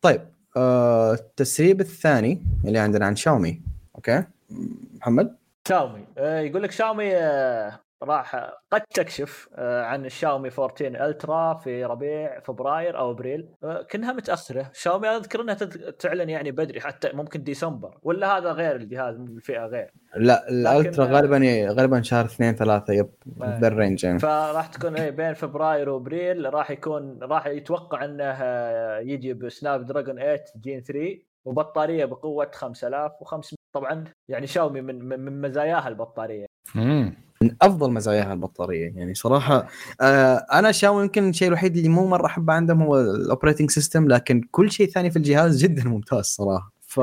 طيب 0.00 0.20
آه 0.56 1.12
التسريب 1.12 1.80
الثاني 1.80 2.42
اللي 2.64 2.78
عندنا 2.78 3.06
عن 3.06 3.16
شاومي. 3.16 3.62
أوكي. 3.94 4.24
محمد؟ 4.94 5.36
شاومي. 5.68 6.04
آه 6.18 6.40
يقول 6.40 6.62
لك 6.62 6.70
شاومي 6.70 7.16
آه 7.16 7.80
راح 8.02 8.52
قد 8.72 8.82
تكشف 8.94 9.48
آه، 9.54 9.82
عن 9.82 10.04
الشاومي 10.04 10.50
14 10.58 11.06
ألترا 11.06 11.54
في 11.54 11.84
ربيع 11.84 12.40
فبراير 12.40 12.98
أو 12.98 13.10
أبريل. 13.10 13.48
آه، 13.64 13.82
كأنها 13.82 14.12
متأخرة. 14.12 14.70
شاومي 14.72 15.08
أذكر 15.08 15.40
إنها 15.40 15.54
تعلن 15.98 16.30
يعني 16.30 16.50
بدري 16.50 16.80
حتى 16.80 17.12
ممكن 17.12 17.42
ديسمبر. 17.42 17.98
ولا 18.02 18.38
هذا 18.38 18.52
غير 18.52 18.76
الجهاز 18.76 19.14
الفئة 19.16 19.66
غير؟ 19.66 19.90
لا 20.16 20.48
الألترا 20.48 21.04
غالبا 21.04 21.66
غالبا 21.70 22.02
شهر 22.02 22.24
اثنين 22.24 22.54
ثلاثة 22.54 22.92
yep 22.92 23.10
ذا 23.42 23.68
ال 23.68 23.74
range 23.74 24.04
يعني. 24.04 24.18
فراح 24.18 24.66
تكون 24.66 24.96
إيه 24.96 25.10
بين 25.10 25.34
فبراير 25.34 25.88
وأبريل. 25.88 26.54
راح 26.54 26.70
يكون 26.70 27.18
راح 27.22 27.46
يتوقع 27.46 28.04
إنه 28.04 28.42
يجي 29.12 29.34
بسناب 29.34 29.86
دراجون 29.86 30.16
8 30.16 30.44
جين 30.60 30.82
3 30.82 31.18
وبطارية 31.44 32.04
بقوة 32.04 32.50
5500 32.54 33.56
طبعا 33.72 34.04
يعني 34.28 34.46
شاومي 34.46 34.80
من 34.80 35.04
من 35.04 35.40
مزاياها 35.40 35.88
البطارية. 35.88 36.46
امم 36.76 37.25
من 37.42 37.56
أفضل 37.62 37.90
مزاياها 37.90 38.32
البطارية. 38.32 38.92
يعني 38.96 39.14
صراحة 39.14 39.66
آه 40.00 40.46
أنا 40.52 40.72
شاومي 40.72 41.02
يمكن 41.02 41.28
الشيء 41.28 41.48
الوحيد 41.48 41.76
اللي 41.76 41.88
مو 41.88 42.06
مرة 42.06 42.26
أحبه 42.26 42.52
عندهم 42.52 42.82
هو 42.82 43.00
ال 43.00 43.07
operating 43.07 43.70
system 43.70 44.08
لكن 44.08 44.40
كل 44.50 44.70
شيء 44.70 44.90
ثاني 44.90 45.10
في 45.10 45.16
الجهاز 45.16 45.62
جدا 45.62 45.84
ممتاز 45.84 46.24
صراحة. 46.24 46.72
ف 46.80 47.00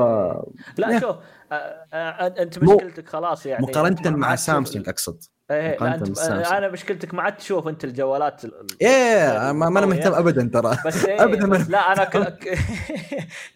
لا 0.78 1.00
شوف 1.00 1.16
آه 1.52 1.54
آه 1.92 2.42
أنت 2.42 2.58
مشكلتك 2.58 3.08
خلاص 3.08 3.46
يعني 3.46 3.62
مقارنة 3.66 4.16
مع 4.16 4.36
سامسونج 4.36 4.88
أقصد. 4.88 5.24
إيه 5.50 5.94
أنت 5.94 6.18
أنا 6.28 6.68
مشكلتك 6.68 7.14
ما 7.14 7.22
عاد 7.22 7.36
تشوف 7.36 7.68
أنت 7.68 7.84
الجوالات 7.84 8.42
إيه 8.82 9.52
ما, 9.52 9.68
ما 9.68 9.78
أنا 9.78 9.86
مهتم 9.86 10.14
ابدا 10.14 10.50
ترى. 10.54 10.78
بس 10.86 11.04
إيه 11.04 11.24
ابدا. 11.24 11.46
بس 11.46 11.70
لا 11.70 11.92
أنا 11.92 12.04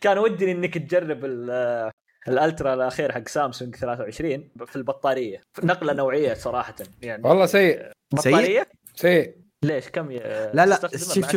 كان 0.00 0.18
ودي 0.18 0.52
إنك 0.52 0.78
تجرب 0.78 1.24
الألترا 2.28 2.74
الأخير 2.74 3.12
حق 3.12 3.28
سامسونج 3.28 3.76
23 3.76 4.48
في 4.66 4.76
البطارية. 4.76 5.40
نقلة 5.62 5.92
نوعية 6.02 6.34
صراحة. 6.34 6.74
يعني 7.02 7.28
والله 7.28 7.46
سيء. 7.46 7.82
بطارية؟ 8.12 8.68
سيء. 8.94 9.34
ليش؟ 9.64 9.88
كم. 9.88 10.10
لا 10.12 10.66
لا 10.66 10.78
شوف 10.96 11.14
شوف, 11.14 11.36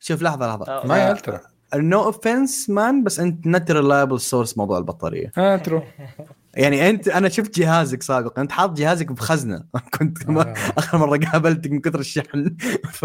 شوف 0.00 0.22
لحظة 0.22 0.46
لحظة. 0.46 0.86
ما 0.86 0.96
هي 0.96 1.10
Ultra. 1.10 1.40
no 1.74 2.04
offense 2.04 2.70
man 2.70 3.04
بس 3.04 3.20
أنت 3.20 3.46
not 3.46 3.70
reliable 3.70 4.20
source 4.20 4.58
موضوع 4.58 4.78
البطارية. 4.78 5.30
آه 5.38 5.56
true 5.56 5.82
يعني 6.54 6.90
أنت 6.90 7.08
أنا 7.08 7.28
شفت 7.28 7.58
جهازك 7.58 8.02
سابقا. 8.02 8.42
أنت 8.42 8.52
حاط 8.52 8.72
جهازك 8.72 9.12
بخزنة. 9.12 9.64
كنت 9.98 10.28
آه. 10.30 10.54
آخر 10.78 10.98
مرة 10.98 11.18
قابلتك 11.32 11.70
من 11.70 11.80
كثر 11.80 11.98
الشحن. 12.00 12.56
ف... 12.92 13.04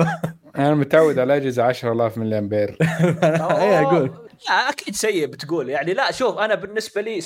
أنا 0.56 0.76
متعود 0.76 1.20
على 1.20 1.36
أجهزة 1.36 1.64
10000 1.64 2.18
ملي 2.18 2.40
امبير 2.40 2.78
اي 2.82 3.80
أقول. 3.82 4.29
لا 4.48 4.70
أكيد 4.70 4.96
سيء 4.96 5.28
بتقول. 5.28 5.70
يعني 5.70 5.94
لا 5.94 6.12
شوف 6.12 6.38
أنا 6.38 6.56
بالنسبة 6.56 7.02
لي 7.02 7.20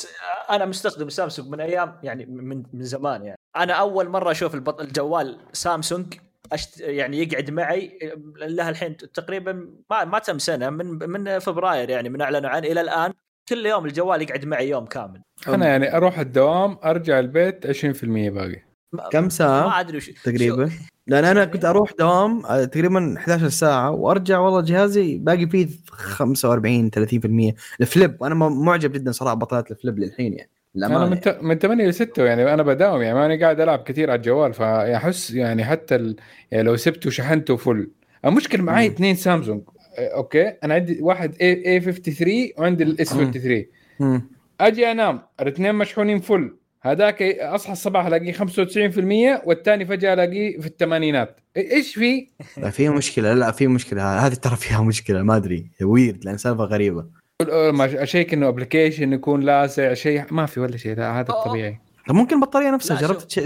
أنا 0.50 0.66
مستخدم 0.66 1.10
سامسونج 1.10 1.50
من 1.50 1.60
أيام 1.62 2.00
يعني 2.04 2.26
من 2.26 2.64
من 2.74 2.84
زمان 2.84 3.24
يعني. 3.24 3.40
أنا 3.56 3.74
أول 3.74 4.10
مرة 4.10 4.32
أشوف 4.32 4.56
الجوال 4.56 5.40
سامسونج 5.54 6.14
أشت... 6.52 6.80
يعني 6.80 7.24
يقعد 7.24 7.52
معي 7.52 8.00
له 8.38 8.70
الحين 8.70 8.98
تقريبا 8.98 9.70
ما 9.90 10.06
ما 10.06 10.20
تم 10.20 10.40
سنة 10.40 10.70
من 10.70 11.10
من 11.10 11.40
فبراير 11.40 11.90
يعني 11.90 12.10
من 12.10 12.22
اعلنوا 12.22 12.50
عنه 12.50 12.68
إلى 12.68 12.82
الآن. 12.82 13.14
كل 13.50 13.66
يوم 13.66 13.86
الجوال 13.86 14.22
يقعد 14.22 14.46
معي 14.46 14.70
يوم 14.70 14.86
كامل. 14.86 15.22
أنا 15.48 15.68
يعني 15.68 15.98
أروح 15.98 16.20
الدوام 16.20 16.78
أرجع 16.86 17.20
البيت 17.20 17.68
20% 17.68 18.06
باقي. 18.06 18.73
كم 19.12 19.30
ساعة؟ 19.30 19.68
ما 19.68 19.80
أدري 19.80 19.98
وش 19.98 20.12
تقريبا. 20.24 20.70
لأن 21.08 21.26
أنا 21.26 21.46
كنت 21.46 21.66
أروح 21.66 21.92
دوام 22.00 22.46
آه، 22.46 22.66
تقريبا 22.66 23.16
11 23.18 23.50
ساعة 23.50 23.92
وأرجع 23.92 24.40
والله 24.40 24.62
جهازي 24.62 25.18
باقي 25.18 25.48
فيه 25.48 25.68
45 25.88 26.92
30% 27.52 27.54
الفليب 27.82 28.18
وأنا 28.20 28.36
معجب 28.36 28.92
جدا 28.92 29.12
صراحة 29.12 29.34
بطلات 29.36 29.72
الفليب 29.72 30.00
للحين 30.00 30.34
يعني 30.34 30.50
أنا 30.78 31.06
من 31.06 31.20
من 31.42 31.56
8 31.60 31.88
ل 31.88 31.94
6 31.94 32.24
يعني 32.24 32.54
أنا 32.54 32.64
بداوم 32.64 33.02
يعني 33.02 33.20
ماني 33.20 33.44
قاعد 33.44 33.60
ألعب 33.60 33.84
كثير 33.84 34.12
على 34.12 34.18
الجوال 34.18 34.54
فأحس 34.54 35.32
يعني 35.32 35.66
حتى 35.66 35.96
ال... 35.96 36.16
يعني 36.52 36.64
لو 36.64 36.76
سبته 36.76 37.08
وشحنته 37.08 37.56
فل 37.56 37.92
المشكلة 38.26 38.64
معي 38.64 38.88
اثنين 38.88 39.16
سامسونج. 39.16 39.62
okay؟ 39.98 40.48
أنا 40.48 40.74
عندي 40.74 41.02
واحد 41.02 41.36
A 41.42 41.80
53 41.82 42.50
وعندي 42.58 42.84
ال 42.84 42.99
S 42.99 43.14
53 43.14 44.22
أجي 44.62 44.92
أنام 44.92 45.22
الإثنين 45.42 45.76
مشحونين 45.76 46.20
full 46.20 46.56
هذاك 46.86 47.22
أصحى 47.40 47.74
الصباح 47.74 48.06
ألاقيه 48.06 48.34
95% 48.34 49.48
والثاني 49.48 49.86
فجأة 49.86 50.14
ألاقيه 50.14 50.60
في 50.60 50.68
الثمانينات. 50.68 51.40
إيش 51.58 51.96
في؟ 51.96 52.28
لا 52.58 52.70
في 52.70 52.90
مشكلة 52.90 53.34
لا 53.34 53.52
في 53.52 53.68
مشكلة. 53.68 54.28
هذه 54.28 54.34
ترى 54.34 54.56
فيها 54.56 54.82
مشكلة 54.82 55.24
ما 55.24 55.36
أدري. 55.36 55.72
weird 55.82 56.26
لأن 56.26 56.38
سالفة 56.38 56.64
غريبة. 56.64 57.06
أشيك 57.42 58.34
إنه 58.34 58.48
application 58.48 59.14
يكون 59.14 59.42
لاسع 59.42 59.94
شيء 59.94 60.24
ما 60.32 60.46
في 60.46 60.60
ولا 60.60 60.78
شيء 60.78 61.02
هذا 61.02 61.26
الطبيعي. 61.30 61.80
طب 62.08 62.16
ممكن 62.16 62.36
البطارية 62.36 62.72
نفسها 62.72 63.02
جربت 63.02 63.40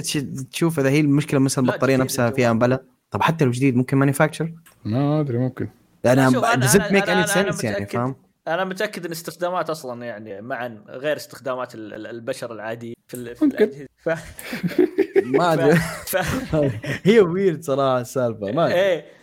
تشوف 0.52 0.80
إذا 0.80 0.90
هي 0.90 1.00
المشكلة 1.00 1.40
مثلا 1.40 1.66
البطارية 1.66 1.98
نفسها 1.98 2.30
فيها 2.30 2.54
مبلى 2.54 2.80
طب 3.12 3.22
حتى 3.22 3.46
لو 3.46 3.52
جديد 3.52 3.76
ممكن 3.76 3.98
manufacture 3.98 4.52
ما 4.86 5.20
أدري 5.20 5.38
ممكن. 5.38 5.68
أنا 6.06 6.56
doesn't 6.56 6.92
make 6.92 7.10
any 7.10 7.28
sense 7.28 7.64
يعني 7.64 7.86
فاهم؟ 7.86 8.16
أنا 8.48 8.64
متأكد 8.64 9.06
إن 9.06 9.12
استخدامات 9.12 9.70
أصلا 9.70 10.06
يعني 10.06 10.42
معا 10.42 10.84
غير 10.88 11.18
استخدامات 11.18 11.76
البشر 11.76 12.54
العادي 12.54 12.98
في, 13.08 13.36
في 13.36 13.46
الأجهزة. 13.46 13.88
ف... 13.98 14.10
ما 15.38 15.54
أدري. 15.54 15.76
ف... 16.08 16.18
هي 17.08 17.20
weird 17.20 17.64
صراحة 17.64 18.02
السالفة 18.02 18.52
ما 18.52 18.66
أدري. 18.66 18.80
إيه. 18.80 19.18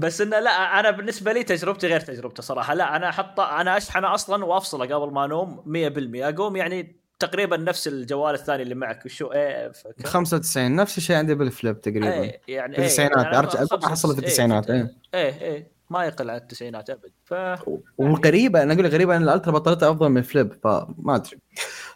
بس 0.00 0.20
انه 0.20 0.38
لا 0.38 0.80
أنا 0.80 0.90
بالنسبة 0.90 1.32
لي 1.32 1.42
تجربتي 1.42 1.86
غير 1.86 2.00
تجربته 2.00 2.42
صراحة. 2.42 2.74
لا 2.74 2.96
أنا 2.96 3.08
أحط 3.08 3.40
أنا 3.40 3.76
اشحنه 3.76 4.14
أصلا 4.14 4.44
وافصله 4.44 4.94
قبل 4.94 5.12
ما 5.12 5.24
أنوم 5.24 5.56
100% 5.56 6.22
أقوم 6.22 6.56
يعني 6.56 7.00
تقريبا 7.18 7.56
نفس 7.56 7.88
الجوال 7.88 8.34
الثاني 8.34 8.62
اللي 8.62 8.74
معك. 8.74 9.06
وشو 9.06 9.26
إيه 9.26 9.72
95 10.04 10.76
نفس 10.76 10.98
الشيء 10.98 11.16
عندي 11.16 11.34
بال 11.34 11.49
Flip 11.49 11.80
تقريبا. 11.80 12.22
إيه 12.22 12.40
يعني 12.48 12.74
في 12.74 12.80
التسعينات 12.82 13.26
إيه 13.26 13.38
أرجع 13.38 13.64
احصل 13.84 14.14
في 14.14 14.20
التسعينات 14.20 14.70
إيه. 14.70 14.94
إيه, 15.14 15.40
إيه. 15.40 15.79
ما 15.90 16.04
يقل 16.04 16.30
عن 16.30 16.36
التسعينات 16.36 16.90
أبد. 16.90 17.10
ف 17.24 17.34
وغريبة 17.98 18.62
أنا 18.62 18.74
أقول 18.74 18.86
غريبة 18.86 19.16
أن 19.16 19.22
ال 19.22 19.27
Ultra 19.27 19.52
بطاريته 19.52 19.90
أفضل 19.90 20.08
من 20.08 20.18
ال 20.18 20.25
Flip 20.25 20.52
فما 20.62 21.16
أدري. 21.16 21.38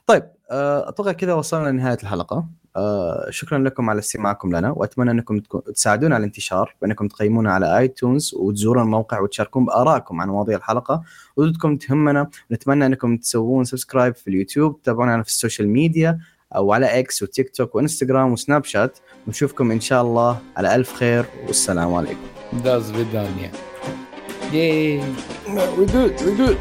طيب 0.07 0.25
آه، 0.51 0.89
أتوقع 0.89 1.13
كذا 1.13 1.35
وصلنا 1.35 1.69
لنهاية 1.69 1.99
الحلقة. 2.03 2.47
آه، 2.77 3.27
شكرا 3.31 3.59
لكم 3.59 3.91
على 3.91 3.99
استماعكم 3.99 4.57
لنا 4.57 4.71
وأتمنى 4.71 5.11
أنكم 5.11 5.39
تساعدونا 5.75 6.15
على 6.15 6.23
الانتشار 6.23 6.77
بأنكم 6.83 7.09
تقيمونا 7.09 7.53
على 7.53 7.79
iTunes 7.79 8.35
وتزورون 8.35 8.83
الموقع 8.83 9.21
وتشاركون 9.21 9.65
بآرائكم 9.65 10.21
عن 10.21 10.29
مواضيع 10.29 10.57
الحلقة. 10.57 11.03
ردودكم 11.39 11.77
تهمنا 11.77 12.31
ونتمنى 12.51 12.87
أنكم 12.87 13.17
تسوون 13.17 13.65
subscribe 13.65 14.15
في 14.15 14.29
اليوتيوب 14.29 14.83
تتابعونا 14.83 15.23
في 15.23 15.29
ال 15.29 15.34
social 15.34 15.69
media 15.69 16.19
أو 16.57 16.73
على 16.73 16.99
إكس 16.99 17.23
وتيك 17.23 17.57
توك 17.57 17.75
وإنستغرام 17.75 18.33
وسناب 18.33 18.65
شات. 18.65 18.99
ونشوفكم 19.27 19.71
إن 19.71 19.81
شاء 19.81 20.03
الله 20.03 20.39
على 20.57 20.75
ألف 20.75 20.95
خير 20.95 21.25
والسلام 21.47 21.95
عليكم. 21.95 22.27
Das 22.65 22.85
Vidania. 22.93 23.74
Yay! 24.53 24.99
No, 25.49 25.75
we're 25.75 25.87
good. 25.87 26.21
We're 26.21 26.37
good. 26.37 26.59